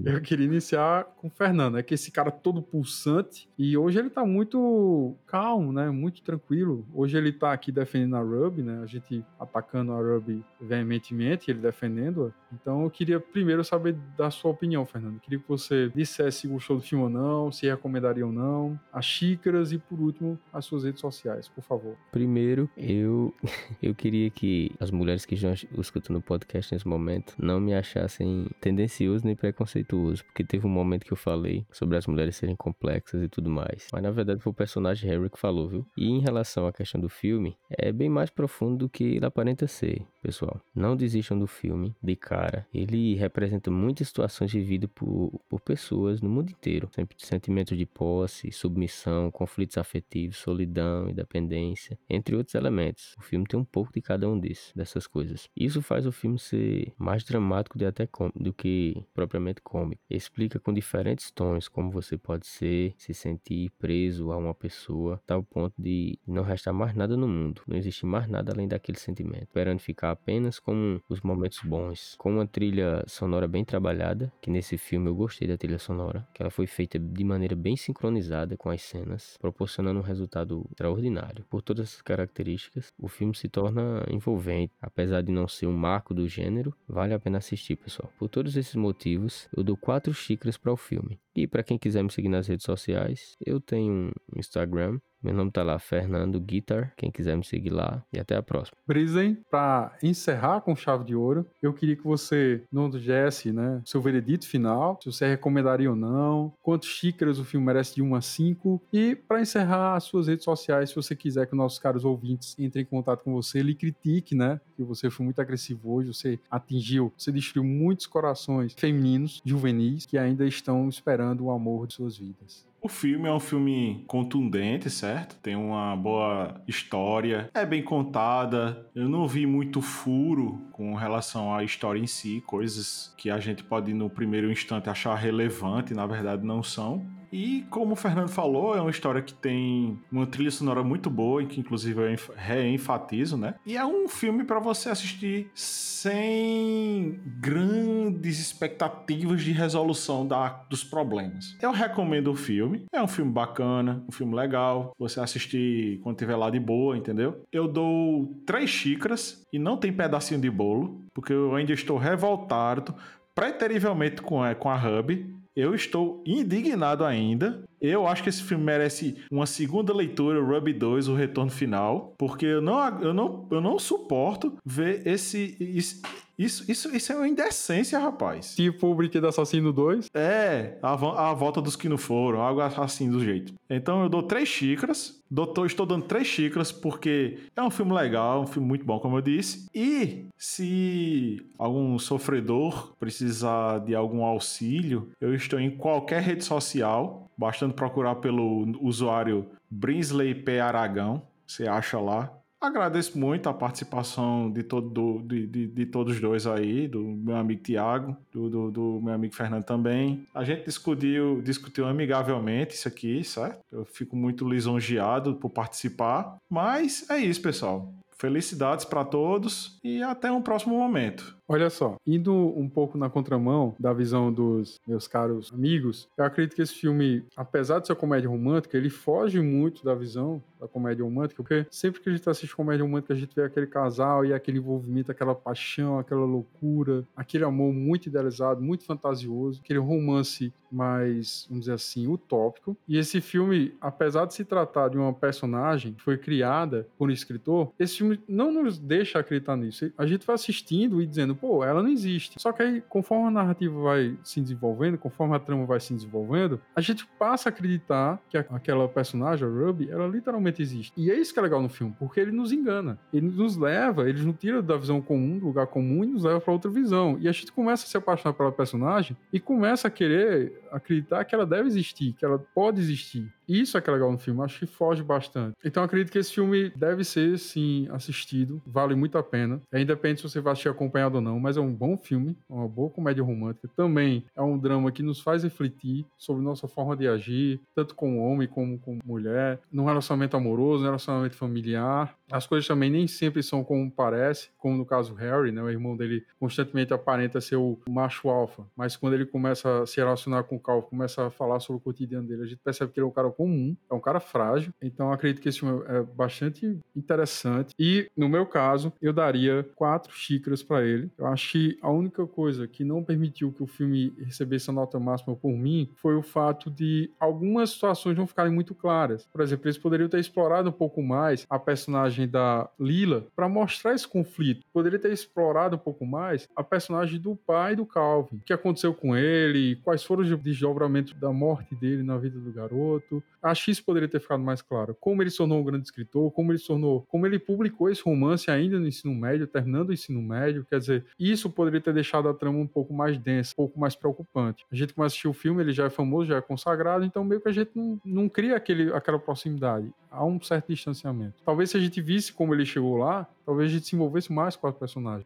eu 0.05 0.21
queria 0.21 0.47
iniciar 0.47 1.05
com 1.17 1.29
o 1.29 1.31
Fernando, 1.31 1.79
é 1.79 1.83
que 1.83 1.95
esse 1.95 2.11
cara 2.11 2.31
todo 2.31 2.63
pulsante 2.63 3.49
e 3.59 3.77
hoje 3.77 3.99
ele 3.99 4.11
tá 4.11 4.25
muito 4.25 5.17
calmo, 5.27 5.73
né? 5.73 5.91
Muito 5.91 6.23
tranquilo. 6.23 6.87
Hoje 6.93 7.17
ele 7.17 7.33
tá 7.33 7.53
aqui 7.53 7.73
defendendo 7.73 8.17
a 8.17 8.21
Ruby, 8.21 8.63
né? 8.63 8.81
A 8.83 8.87
gente 8.87 9.25
atacando 9.39 9.93
a 9.93 9.97
Ruby 9.97 10.45
veementemente, 10.61 11.51
ele 11.51 11.61
defendendo-a. 11.61 12.33
Então 12.53 12.83
eu 12.85 12.91
queria 12.91 13.19
primeiro 13.19 13.65
saber 13.65 13.97
da 14.17 14.31
sua 14.31 14.51
opinião, 14.51 14.87
Fernando. 14.87 15.15
Eu 15.15 15.21
queria 15.21 15.39
que 15.39 15.49
você 15.49 15.91
dissesse 15.95 16.45
se 16.45 16.49
gostou 16.49 16.77
do 16.77 16.83
filme 16.83 17.05
ou 17.05 17.11
não, 17.11 17.51
se 17.51 17.67
recomendaria 17.67 18.27
ou 18.27 18.33
não, 18.33 18.79
as 18.93 19.05
xícaras 19.05 19.73
e 19.73 19.79
por 19.79 19.99
último 19.99 20.39
as 20.53 20.65
suas 20.65 20.85
redes 20.85 21.01
sociais, 21.01 21.49
por 21.49 21.63
favor. 21.63 21.97
Primeiro, 22.13 22.69
eu, 22.77 23.33
eu 23.83 23.95
queria 23.95 24.29
que 24.31 24.73
as 24.79 24.91
mulheres 24.95 25.27
que 25.27 25.35
estão 25.35 25.53
escutando 25.79 26.17
o 26.17 26.23
podcast 26.23 26.73
nesse 26.73 26.87
momento 26.87 27.35
não 27.39 27.61
me 27.61 27.75
achassem 27.75 28.47
tendencioso 28.61 29.25
nem 29.25 29.37
preconceituoso, 29.37 30.25
porque 30.25 30.45
teve 30.45 30.67
um 30.67 30.71
momento 30.71 31.05
que 31.05 31.13
eu 31.13 31.17
falei 31.17 31.67
sobre 31.71 31.97
as 31.97 32.07
mulheres 32.07 32.37
serem 32.37 32.57
complexas 32.57 33.23
e 33.23 33.29
tudo 33.29 33.51
mais. 33.51 33.89
Mas 33.93 34.03
na 34.03 34.11
verdade 34.11 34.41
foi 34.41 34.53
o 34.53 34.55
personagem 34.55 35.11
Harry 35.11 35.29
que 35.29 35.39
falou, 35.39 35.69
viu? 35.69 35.87
E 35.97 36.09
em 36.09 36.21
relação 36.21 36.67
à 36.67 36.73
questão 36.73 37.01
do 37.01 37.09
filme, 37.09 37.57
é 37.71 37.93
bem 37.93 38.09
mais 38.09 38.31
profundo 38.31 38.79
do 38.79 38.89
que 38.89 39.05
ele 39.05 39.27
aparenta 39.27 39.67
ser, 39.67 40.03
pessoal. 40.25 40.59
Não 40.75 40.97
desistam 40.97 41.39
do 41.39 41.47
filme 41.47 41.95
de 42.03 42.17
cara. 42.17 42.67
Ele 42.73 43.15
representa 43.15 43.71
muitas 43.71 44.09
situações 44.09 44.51
vividas 44.51 44.89
por, 44.95 45.39
por 45.51 45.61
pessoas 45.61 46.23
no 46.23 46.31
mundo 46.31 46.51
inteiro. 46.51 46.89
Sempre 46.95 47.15
sentimentos 47.19 47.77
de 47.77 47.85
posse, 47.85 48.51
submissão, 48.51 49.31
conflitos 49.31 49.77
afetivos, 49.77 50.39
solidão, 50.39 51.11
independência, 51.11 51.99
entre 52.09 52.35
outros 52.35 52.55
elementos. 52.55 53.15
O 53.19 53.23
filme 53.23 53.47
tem 53.47 53.61
um 53.61 53.65
pouco 53.65 53.93
de 53.93 54.01
cada 54.01 54.27
um 54.27 54.39
desses, 54.41 54.73
dessas 54.75 55.07
coisas. 55.07 55.51
Isso 55.55 55.83
faz 55.83 56.07
o 56.07 56.13
filme 56.13 56.39
ser 56.39 56.95
mais 56.97 57.23
dramático 57.23 57.79
de 57.79 57.85
até 57.85 58.09
do 58.35 58.53
que 58.53 59.05
propriamente 59.13 59.61
cômico. 59.61 60.03
Explica 60.09 60.59
com 60.59 60.73
diferentes 60.73 61.31
tons 61.31 61.69
como 61.69 61.91
você 61.91 62.17
pode 62.17 62.47
ser, 62.47 62.95
se 62.97 63.13
sentir 63.13 63.71
preso 63.79 64.33
a 64.33 64.39
uma 64.39 64.55
pessoa, 64.55 65.21
tal 65.27 65.43
ponto 65.43 65.75
de 65.79 66.19
não 66.27 66.43
restar 66.43 66.73
mais 66.73 66.95
nada 66.95 67.15
no 67.15 67.29
mundo. 67.29 67.61
Não 67.67 67.77
existe 67.77 68.07
mais 68.07 68.27
nada 68.27 68.53
além 68.53 68.67
daquele 68.67 68.99
sentimento. 68.99 69.43
Esperando 69.43 69.81
ficar 69.81 70.14
apenas 70.15 70.59
com 70.59 71.01
os 71.09 71.21
momentos 71.21 71.61
bons. 71.63 72.15
Com 72.19 72.33
uma 72.33 72.47
trilha 72.47 73.05
sonora 73.07 73.47
bem 73.47 73.65
trabalhada, 73.65 74.33
que 74.41 74.51
nesse 74.51 74.79
filme 74.79 75.09
eu 75.09 75.15
gostei 75.15 75.47
da 75.47 75.57
trilha 75.57 75.79
sonora, 75.79 76.27
que 76.33 76.43
ela 76.43 76.51
foi 76.51 76.67
feita 76.67 76.99
de 76.99 77.25
maneira 77.25 77.55
bem 77.55 77.77
sincronizada 77.77 78.57
com 78.57 78.71
as 78.71 78.83
cenas, 78.83 79.37
proporcionando 79.41 80.01
um 80.01 80.03
resultado 80.03 80.67
extraordinário. 80.71 81.45
Por 81.51 81.63
todas 81.63 81.89
essas 81.89 82.03
características, 82.03 82.93
o 82.99 83.09
filme 83.09 83.35
se 83.35 83.49
torna 83.49 84.05
envolvente. 84.09 84.73
Apesar 84.81 85.23
de 85.23 85.33
não 85.33 85.47
ser 85.47 85.67
um 85.67 85.77
marco 85.77 86.15
do 86.15 86.29
gênero, 86.29 86.75
vale 86.89 87.15
a 87.15 87.19
pena 87.19 87.39
assistir, 87.39 87.77
pessoal. 87.77 88.13
Por 88.19 88.29
todos 88.29 88.57
esses 88.57 88.75
motivos, 88.75 89.49
eu 89.57 89.63
dou 89.63 89.77
quatro 89.77 90.13
xícaras 90.15 90.57
para 90.57 90.73
o 90.73 90.77
filme. 90.77 91.19
E 91.35 91.47
para 91.47 91.65
quem 91.65 91.77
quiser 91.77 92.03
me 92.03 92.13
seguir 92.13 92.29
nas 92.29 92.47
redes 92.47 92.65
sociais, 92.65 93.37
eu 93.45 93.61
tenho 93.61 93.93
um 93.93 94.39
Instagram. 94.39 95.01
Meu 95.25 95.33
nome 95.33 95.51
tá 95.51 95.63
lá, 95.63 95.79
Fernando 95.79 96.39
Guitar. 96.39 96.93
Quem 96.99 97.11
quiser 97.11 97.35
me 97.35 97.43
seguir 97.43 97.71
lá. 97.71 98.05
E 98.13 98.21
até 98.21 98.37
a 98.37 98.43
próxima. 98.43 98.77
Brisen, 98.87 99.39
para 99.51 99.97
encerrar 100.03 100.61
com 100.61 100.77
chave 100.77 101.03
de 101.03 101.17
ouro, 101.17 101.47
eu 101.63 101.73
queria 101.73 101.97
que 101.97 102.05
você 102.05 102.63
não 102.71 102.91
dissesse, 102.91 103.51
né, 103.51 103.81
seu 103.87 104.03
veredito 104.03 104.47
final, 104.47 104.99
se 105.03 105.11
você 105.11 105.27
recomendaria 105.27 105.89
ou 105.89 105.97
não, 105.97 106.53
quantas 106.63 106.91
xícaras 106.91 107.39
o 107.39 107.45
filme 107.45 107.65
merece 107.65 107.95
de 107.95 108.03
1 108.03 108.15
a 108.15 108.21
5, 108.21 108.83
e 108.93 109.17
para 109.17 109.41
encerrar 109.41 109.97
as 109.97 110.05
suas 110.05 110.29
redes 110.29 110.45
sociais, 110.45 110.91
se 110.91 110.97
você 110.97 111.17
quiser 111.17 111.47
que 111.47 111.57
nossos 111.57 111.79
caros 111.79 112.05
ouvintes 112.05 112.55
entrem 112.59 112.83
em 112.83 112.87
contato 112.87 113.25
com 113.25 113.33
você, 113.33 113.63
lhe 113.63 113.75
critique, 113.75 114.35
né, 114.35 114.61
que 114.77 114.83
você 114.83 115.09
foi 115.09 115.25
muito 115.25 115.41
agressivo 115.41 115.91
hoje, 115.91 116.13
você 116.13 116.39
atingiu, 116.51 117.11
você 117.17 117.33
destruiu 117.33 117.65
muitos 117.65 118.07
corações 118.07 118.75
femininos, 118.77 119.41
juvenis, 119.43 120.05
que 120.05 120.19
ainda 120.19 120.47
estão 120.47 120.87
esperando 120.87 121.45
o 121.47 121.51
amor 121.51 121.87
de 121.87 121.95
suas 121.95 122.19
vidas. 122.19 122.67
O 122.85 122.89
filme 122.89 123.27
é 123.27 123.33
um 123.33 123.41
filme 123.41 124.05
contundente, 124.07 124.91
certo? 124.91 125.37
Tem 125.37 125.57
uma 125.57 125.97
boa 125.97 126.61
história, 126.69 127.49
é 127.55 127.65
bem 127.65 127.83
contada. 127.83 128.87
Eu 128.95 129.09
não 129.09 129.27
vi 129.27 129.47
muito 129.47 129.81
furo 129.81 130.61
com 130.71 130.95
relação 130.95 131.55
à 131.55 131.65
história 131.65 131.99
em 131.99 132.07
si, 132.07 132.43
coisas 132.47 133.15
que 133.17 133.31
a 133.31 133.41
gente 133.41 133.65
pode 133.65 133.95
no 133.95 134.11
primeiro 134.11 134.53
instante 134.53 134.91
achar 134.91 135.15
relevante, 135.15 135.95
na 135.95 136.07
verdade 136.07 136.45
não 136.45 136.63
são. 136.63 137.03
E 137.37 137.65
como 137.69 137.95
o 137.95 137.97
Fernando 137.97 138.29
falou, 138.29 138.77
é 138.77 138.81
uma 138.81 138.91
história 138.93 139.21
que 139.21 139.35
tem 139.35 139.99
uma 140.13 140.25
trilha 140.25 140.53
sonora 140.53 140.85
muito 140.85 141.11
boa, 141.11 141.45
que 141.45 141.59
inclusive 141.59 142.01
eu 142.01 142.13
enf- 142.13 142.31
reenfatizo, 142.37 143.37
né? 143.37 143.57
E 143.67 143.77
é 143.77 143.85
um 143.85 144.07
filme 144.07 144.45
para 144.45 144.61
você 144.61 144.89
assistir 144.89 145.51
sem 145.53 147.19
grandes 147.41 148.39
expectativas 148.39 149.43
de 149.43 149.51
resolução 149.51 150.25
da, 150.27 150.49
dos 150.71 150.85
problemas. 150.85 151.57
Eu 151.61 151.73
recomendo 151.73 152.31
o 152.31 152.37
filme. 152.37 152.85
É 152.93 153.03
um 153.03 153.09
filme 153.09 153.33
bacana, 153.33 154.05
um 154.09 154.13
filme 154.13 154.35
legal. 154.35 154.93
Você 154.97 155.19
assistir 155.19 155.99
quando 156.05 156.17
tiver 156.17 156.37
lá 156.37 156.51
de 156.51 156.61
boa, 156.61 156.97
entendeu? 156.97 157.43
Eu 157.51 157.67
dou 157.67 158.33
três 158.47 158.71
xícaras 158.71 159.45
e 159.53 159.59
não 159.59 159.77
tem 159.77 159.93
pedacinho 159.93 160.41
de 160.41 160.51
bolo, 160.51 161.01
porque 161.13 161.33
eu 161.33 161.55
ainda 161.57 161.73
estou 161.73 161.99
revoltado 161.99 162.95
preterivelmente 163.35 164.23
com 164.23 164.41
a, 164.41 164.55
com 164.55 164.71
a 164.71 164.77
Hub. 164.77 165.35
Eu 165.57 165.73
estou 165.73 166.21
indignado 166.27 167.05
ainda. 167.05 167.63
Eu 167.87 168.07
acho 168.07 168.23
que 168.23 168.29
esse 168.29 168.43
filme 168.43 168.65
merece 168.65 169.17
uma 169.31 169.47
segunda 169.47 169.93
leitura, 169.95 170.41
Ruby 170.43 170.73
2, 170.73 171.09
o 171.09 171.15
retorno 171.15 171.51
final, 171.51 172.15
porque 172.19 172.47
eu 172.47 172.63
não, 172.63 173.01
eu 173.03 173.13
não, 173.15 173.47
eu 173.51 173.61
não 173.61 173.79
suporto 173.79 174.55
ver 174.65 175.07
esse. 175.07 175.57
Isso, 175.61 176.01
isso, 176.37 176.69
isso, 176.71 176.97
isso 176.97 177.13
é 177.13 177.17
uma 177.17 177.29
indecência, 177.29 177.99
rapaz. 177.99 178.57
Tipo 178.57 178.89
o 178.89 178.95
Brinquedo 178.95 179.27
Assassino 179.29 179.73
2. 179.73 180.09
É, 180.15 180.79
a, 180.83 180.93
a 181.31 181.35
volta 181.35 181.61
dos 181.63 181.77
que 181.77 181.89
não 181.89 181.97
foram, 181.99 182.41
algo 182.41 182.61
assim 182.61 183.09
do 183.11 183.23
jeito. 183.23 183.53
Então 183.71 184.03
eu 184.03 184.09
dou 184.09 184.23
três 184.23 184.49
xícaras. 184.49 185.23
Dou, 185.31 185.47
tô- 185.47 185.67
estou 185.67 185.85
dando 185.87 186.05
três 186.05 186.27
xícaras 186.27 186.71
porque 186.73 187.39
é 187.57 187.63
um 187.63 187.71
filme 187.71 187.93
legal, 187.93 188.43
um 188.43 188.47
filme 188.47 188.67
muito 188.67 188.85
bom, 188.85 188.99
como 188.99 189.17
eu 189.19 189.21
disse. 189.23 189.67
E 189.75 190.27
se 190.69 191.41
algum 191.59 191.99
sofredor 191.99 192.95
precisar 192.99 193.79
de 193.81 193.95
algum 193.95 194.25
auxílio, 194.25 195.11
eu 195.21 195.35
estou 195.35 195.59
em 195.61 195.71
qualquer 195.71 196.21
rede 196.23 196.45
social, 196.45 197.29
bastando 197.37 197.75
procurar 197.75 198.17
pelo 198.17 198.67
usuário 198.81 199.47
Brinsley 199.71 200.35
P. 200.35 200.61
Aragão. 200.61 201.23
Você 201.47 201.67
acha 201.69 201.99
lá. 202.01 202.33
Agradeço 202.61 203.19
muito 203.19 203.47
a 203.47 203.53
participação 203.53 204.51
de, 204.51 204.63
todo, 204.63 204.89
do- 204.89 205.23
de, 205.23 205.47
de, 205.47 205.67
de 205.67 205.85
todos 205.87 206.19
dois 206.19 206.47
aí, 206.47 206.89
do 206.89 207.03
meu 207.03 207.37
amigo 207.37 207.63
Tiago, 207.63 208.17
do, 208.33 208.49
do, 208.49 208.71
do 208.71 209.01
meu 209.03 209.13
amigo 209.13 209.35
Fernando 209.35 209.65
também. 209.65 210.27
A 210.35 210.43
gente 210.45 210.65
discutiu, 210.65 211.43
discutiu 211.43 211.87
amigavelmente 211.87 212.75
isso 212.75 212.89
aqui, 212.89 213.23
certo? 213.23 213.59
Eu 213.71 213.85
fico 213.85 214.17
muito 214.17 214.49
lisonjeado 214.49 215.35
por 215.35 215.51
participar. 215.51 216.39
Mas 216.49 217.05
é 217.11 217.19
isso, 217.19 217.43
pessoal. 217.43 217.93
Felicidades 218.17 218.87
para 218.87 219.05
todos 219.05 219.79
e 219.85 220.03
até 220.03 220.33
um 220.33 220.41
próximo 220.41 220.79
momento. 220.79 221.37
Olha 221.47 221.69
só, 221.69 221.97
indo 222.07 222.33
um 222.33 222.69
pouco 222.69 222.97
na 222.97 223.11
contramão 223.11 223.75
da 223.79 223.93
visão 223.93 224.33
dos 224.33 224.81
meus 224.87 225.07
caros 225.07 225.53
amigos, 225.53 226.09
eu 226.17 226.25
acredito 226.25 226.57
que 226.57 226.63
esse 226.63 226.75
filme, 226.75 227.23
apesar 227.37 227.81
de 227.81 227.87
ser 227.87 227.95
comédia 227.97 228.31
romântica, 228.31 228.79
ele 228.79 228.89
foge 228.89 229.41
muito 229.41 229.85
da 229.85 229.95
visão 229.95 230.43
da 230.59 230.67
comédia 230.67 231.05
romântica, 231.05 231.43
porque 231.43 231.67
sempre 231.71 232.01
que 232.01 232.09
a 232.09 232.13
gente 232.13 232.29
assiste 232.29 232.57
comédia 232.57 232.83
romântica, 232.83 233.13
a 233.13 233.17
gente 233.17 233.35
vê 233.35 233.43
aquele 233.43 233.67
casal 233.67 234.25
e 234.25 234.33
aquele 234.33 234.59
envolvimento, 234.59 235.11
aquela 235.11 235.35
paixão, 235.35 235.99
aquela 235.99 236.25
loucura, 236.25 237.07
aquele 237.15 237.45
amor 237.45 237.75
muito 237.75 238.07
idealizado, 238.07 238.63
muito 238.63 238.85
fantasioso, 238.85 239.61
aquele 239.63 239.79
romance 239.79 240.53
mais, 240.75 241.47
vamos 241.49 241.67
dizer 241.67 241.75
assim, 241.75 242.09
utópico. 242.09 242.77
E 242.89 242.99
esse 242.99 243.21
filme, 243.21 243.75
apesar 243.81 244.27
de 244.27 244.35
se 244.35 244.45
tratar 244.45 244.89
de 244.89 244.99
uma 244.99 245.13
personagem 245.13 245.93
que 245.93 246.03
foi 246.03 246.19
criada 246.19 246.89
por 246.99 247.09
um 247.09 247.13
escritor, 247.13 247.73
esse 247.79 247.99
filme 247.99 248.21
não 248.27 248.51
nos 248.53 248.79
deixa 248.79 249.19
acreditar 249.19 249.57
nisso. 249.57 249.93
A 249.97 250.07
gente 250.07 250.27
vai 250.27 250.35
assistindo 250.35 251.01
e 251.01 251.07
dizendo, 251.07 251.34
pô, 251.35 251.65
ela 251.65 251.83
não 251.83 251.91
existe. 251.91 252.41
Só 252.41 252.53
que 252.53 252.63
aí, 252.63 252.81
conforme 252.89 253.29
a 253.29 253.31
narrativa 253.31 253.81
vai 253.81 254.17
se 254.23 254.41
desenvolvendo, 254.41 254.99
conforme 254.99 255.35
a 255.35 255.39
trama 255.39 255.65
vai 255.67 255.81
se 255.81 255.95
desenvolvendo, 255.95 256.61
a 256.75 256.81
gente 256.81 257.07
passa 257.19 257.49
a 257.49 257.51
acreditar 257.51 258.21
que 258.29 258.37
aquela 258.37 258.89
personagem, 258.89 259.47
a 259.47 259.51
Ruby, 259.51 259.91
ela 259.91 260.07
literalmente 260.07 260.63
existe. 260.63 260.93
E 260.97 261.11
é 261.11 261.15
isso 261.15 261.33
que 261.33 261.39
é 261.39 261.43
legal 261.43 261.63
no 261.63 261.69
filme, 261.69 261.95
porque 261.99 262.21
ele 262.21 262.33
nos 262.33 262.53
engana. 262.53 262.99
Ele 263.13 263.29
nos 263.29 263.57
leva, 263.57 264.09
ele 264.09 264.23
nos 264.23 264.37
tira 264.37 264.63
da 264.63 264.77
visão 264.77 265.01
comum, 265.01 265.39
do 265.39 265.47
lugar 265.47 265.67
comum, 265.67 266.05
e 266.05 266.07
nos 266.07 266.25
leva 266.25 266.41
para 266.41 266.53
outra 266.53 266.71
visão. 266.71 267.17
E 267.21 267.29
a 267.29 267.33
gente 267.33 267.53
começa 267.53 267.85
a 267.85 267.89
se 267.89 267.97
apaixonar 267.97 268.35
pela 268.35 268.53
personagem 268.53 269.17
e 269.33 269.41
começa 269.41 269.89
a 269.89 269.91
querer 269.91 270.61
acreditar 270.71 271.25
que 271.25 271.35
ela 271.35 271.47
deve 271.47 271.69
existir, 271.69 272.15
que 272.15 272.25
ela 272.25 272.39
pode 272.39 272.81
existir. 272.81 273.33
Isso 273.49 273.77
é 273.77 273.81
que 273.81 273.91
é 273.91 273.93
legal 273.93 274.11
no 274.11 274.19
filme, 274.19 274.43
acho 274.43 274.59
que 274.59 274.67
foge 274.67 275.03
bastante. 275.03 275.57
Então 275.65 275.83
acredito 275.83 276.11
que 276.11 276.19
esse 276.19 276.33
filme 276.33 276.71
deve 276.77 277.05
ser, 277.05 277.39
sim, 277.39 277.89
assistido, 277.91 278.61
vale 278.67 278.95
muito 278.95 279.19
a 279.19 279.23
pena. 279.23 279.61
É 279.73 279.81
independente 279.81 280.21
se 280.21 280.29
você 280.29 280.41
vai 280.41 280.53
assistir 280.53 280.69
acompanhado 280.69 281.17
ou 281.17 281.21
não, 281.21 281.39
mas 281.39 281.57
é 281.57 281.61
um 281.61 281.73
bom 281.73 281.97
filme, 281.97 282.37
uma 282.49 282.69
boa 282.69 282.91
comédia 282.91 283.23
romântica. 283.23 283.69
Também 283.77 284.25
é 284.35 284.43
um 284.43 284.59
drama 284.59 284.91
que 284.91 285.03
nos 285.03 285.21
faz 285.21 285.43
refletir 285.43 286.07
sobre 286.17 286.43
nossa 286.43 286.67
forma 286.69 286.97
de 286.97 287.07
agir, 287.07 287.61
tanto 287.75 287.95
com 287.95 288.19
homem 288.19 288.49
como 288.49 288.79
com 288.79 288.99
mulher, 289.05 289.61
num 289.71 289.85
relacionamento 289.85 290.37
amoroso, 290.37 290.81
num 290.81 290.87
relacionamento 290.87 291.37
familiar. 291.37 292.15
As 292.35 292.49
coisas 292.49 292.67
também 292.67 292.91
nem 292.91 293.07
sempre 293.07 293.45
são 293.45 293.63
como 293.63 293.89
parece, 293.89 294.51
como 294.59 294.77
no 294.77 294.85
caso 294.85 295.15
Harry, 295.15 295.53
né? 295.53 295.63
O 295.63 295.71
irmão 295.71 295.97
dele 295.97 296.25
constantemente 296.41 296.93
aparenta 296.93 297.41
ser 297.41 297.55
o 297.55 297.79
macho 297.89 298.29
alfa, 298.29 298.67
mas 298.77 298.97
quando 298.97 299.15
ele 299.15 299.25
começa 299.25 299.83
a 299.83 299.87
se 299.87 299.99
relacionar 299.99 300.43
com 300.43 300.57
o 300.57 300.61
Cal, 300.61 300.83
começa 300.83 301.29
a 301.29 301.31
falar 301.31 301.61
sobre 301.61 301.79
o 301.79 301.81
cotidiano 301.81 302.27
dele, 302.27 302.43
a 302.43 302.47
gente 302.47 302.59
percebe 302.59 302.91
que 302.91 302.99
ele 302.99 303.07
é 303.07 303.09
um 303.09 303.13
cara 303.13 303.31
comum, 303.31 303.77
é 303.89 303.95
um 303.95 304.01
cara 304.01 304.19
frágil. 304.19 304.73
Então 304.83 305.13
acredito 305.13 305.41
que 305.41 305.49
esse 305.49 305.61
filme 305.61 305.81
é 305.87 306.03
bastante 306.03 306.77
interessante. 306.97 307.73
E 307.79 308.11
no 308.17 308.29
meu 308.29 308.47
caso, 308.47 308.93
eu 309.01 309.13
daria 309.13 309.65
quatro 309.77 310.13
xícaras 310.13 310.61
para 310.61 310.85
ele. 310.85 311.13
Eu 311.17 311.27
acho 311.27 311.53
que 311.53 311.79
a 311.81 311.91
única 311.93 312.27
coisa 312.27 312.67
que 312.67 312.83
não 312.83 313.05
permitiu 313.05 313.53
que 313.53 313.63
o 313.63 313.67
filme 313.69 314.13
recebesse 314.19 314.69
a 314.71 314.73
nota 314.73 314.99
máxima 314.99 315.37
por 315.37 315.53
mim 315.53 315.89
foi 315.95 316.17
o 316.17 316.23
fato 316.23 316.69
de 316.69 317.13
algumas 317.21 317.71
situações 317.71 318.19
não 318.19 318.27
ficarem 318.27 318.53
muito 318.53 318.75
claras. 318.75 319.25
Por 319.33 319.41
exemplo, 319.41 319.67
eles 319.67 319.79
poderiam 319.79 320.09
ter 320.09 320.19
explorado 320.19 320.69
um 320.69 320.73
pouco 320.73 321.01
mais 321.01 321.47
a 321.49 321.61
personagem 321.61 322.24
da 322.27 322.69
Lila 322.79 323.27
para 323.35 323.49
mostrar 323.49 323.95
esse 323.95 324.07
conflito. 324.07 324.67
Poderia 324.73 324.99
ter 324.99 325.13
explorado 325.13 325.77
um 325.77 325.79
pouco 325.79 326.05
mais 326.07 326.49
a 326.55 326.63
personagem 326.63 327.21
do 327.21 327.37
pai 327.37 327.77
do 327.77 327.87
Calvin. 327.87 328.37
O 328.37 328.41
que 328.41 328.53
aconteceu 328.53 328.95
com 328.95 329.17
ele, 329.17 329.77
quais 329.77 330.03
foram 330.03 330.23
os 330.23 330.39
desdobramentos 330.41 331.15
da 331.15 331.33
morte 331.33 331.75
dele 331.75 332.03
na 332.03 332.17
vida 332.19 332.39
do 332.39 332.53
garoto. 332.53 333.23
Acho 333.43 333.67
que 333.67 333.71
isso 333.71 333.85
poderia 333.85 334.09
ter 334.09 334.21
ficado 334.21 334.43
mais 334.43 334.63
claro. 334.63 334.97
Como 334.99 335.23
ele 335.23 335.31
se 335.31 335.37
tornou 335.37 335.61
um 335.61 335.65
grande 335.65 335.85
escritor, 335.85 336.31
como 336.31 336.51
ele 336.51 336.59
se 336.59 336.67
tornou, 336.67 337.05
como 337.09 337.27
ele 337.27 337.39
publicou 337.39 337.91
esse 337.91 338.03
romance 338.03 338.51
ainda 338.51 338.79
no 338.79 338.87
ensino 338.87 339.15
médio, 339.15 339.47
terminando 339.47 339.91
o 339.91 339.93
ensino 339.93 340.23
médio. 340.23 340.67
Quer 340.69 340.79
dizer, 340.79 341.05
isso 341.19 341.51
poderia 341.51 341.81
ter 341.81 341.93
deixado 341.93 342.29
a 342.29 342.35
trama 342.35 342.59
um 342.59 342.67
pouco 342.67 342.93
mais 342.93 343.19
densa, 343.19 343.53
um 343.53 343.57
pouco 343.57 343.79
mais 343.79 343.95
preocupante. 343.95 344.65
A 344.73 344.75
gente 344.75 344.95
começa 344.95 345.05
a 345.05 345.15
assistir 345.15 345.29
o 345.29 345.33
filme, 345.33 345.63
ele 345.63 345.73
já 345.73 345.87
é 345.87 345.91
famoso, 345.91 346.29
já 346.29 346.37
é 346.37 346.41
consagrado, 346.41 347.05
então 347.05 347.25
meio 347.25 347.41
que 347.41 347.49
a 347.49 347.53
gente 347.53 347.71
não, 347.75 348.01
não 348.05 348.29
cria 348.29 348.57
aquele, 348.57 348.93
aquela 348.93 349.19
proximidade. 349.19 349.93
Há 350.11 350.25
um 350.25 350.41
certo 350.41 350.69
distanciamento. 350.69 351.43
Talvez 351.45 351.71
se 351.71 351.77
a 351.77 351.81
gente 351.81 352.01
visse 352.05 352.33
como 352.33 352.55
ele 352.55 352.67
chegou 352.67 352.97
lá, 352.99 353.27
talvez 353.47 353.71
a 353.71 353.75
gente 353.75 353.87
se 353.87 353.97
envolvesse 353.97 354.33
mais 354.33 354.55
com 354.55 354.67
a 354.67 354.73
personagem. 354.73 355.25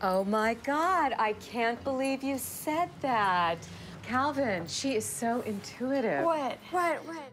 Oh 0.05 0.25
my 0.25 0.55
God, 0.55 1.15
I 1.17 1.35
can't 1.35 1.83
believe 1.85 2.25
you 2.25 2.37
said 2.37 2.91
that. 3.03 3.59
Calvin, 4.03 4.67
she 4.67 4.97
is 4.97 5.05
so 5.05 5.43
intuitive. 5.43 6.25
What? 6.25 6.59
What? 6.73 7.05
What? 7.07 7.32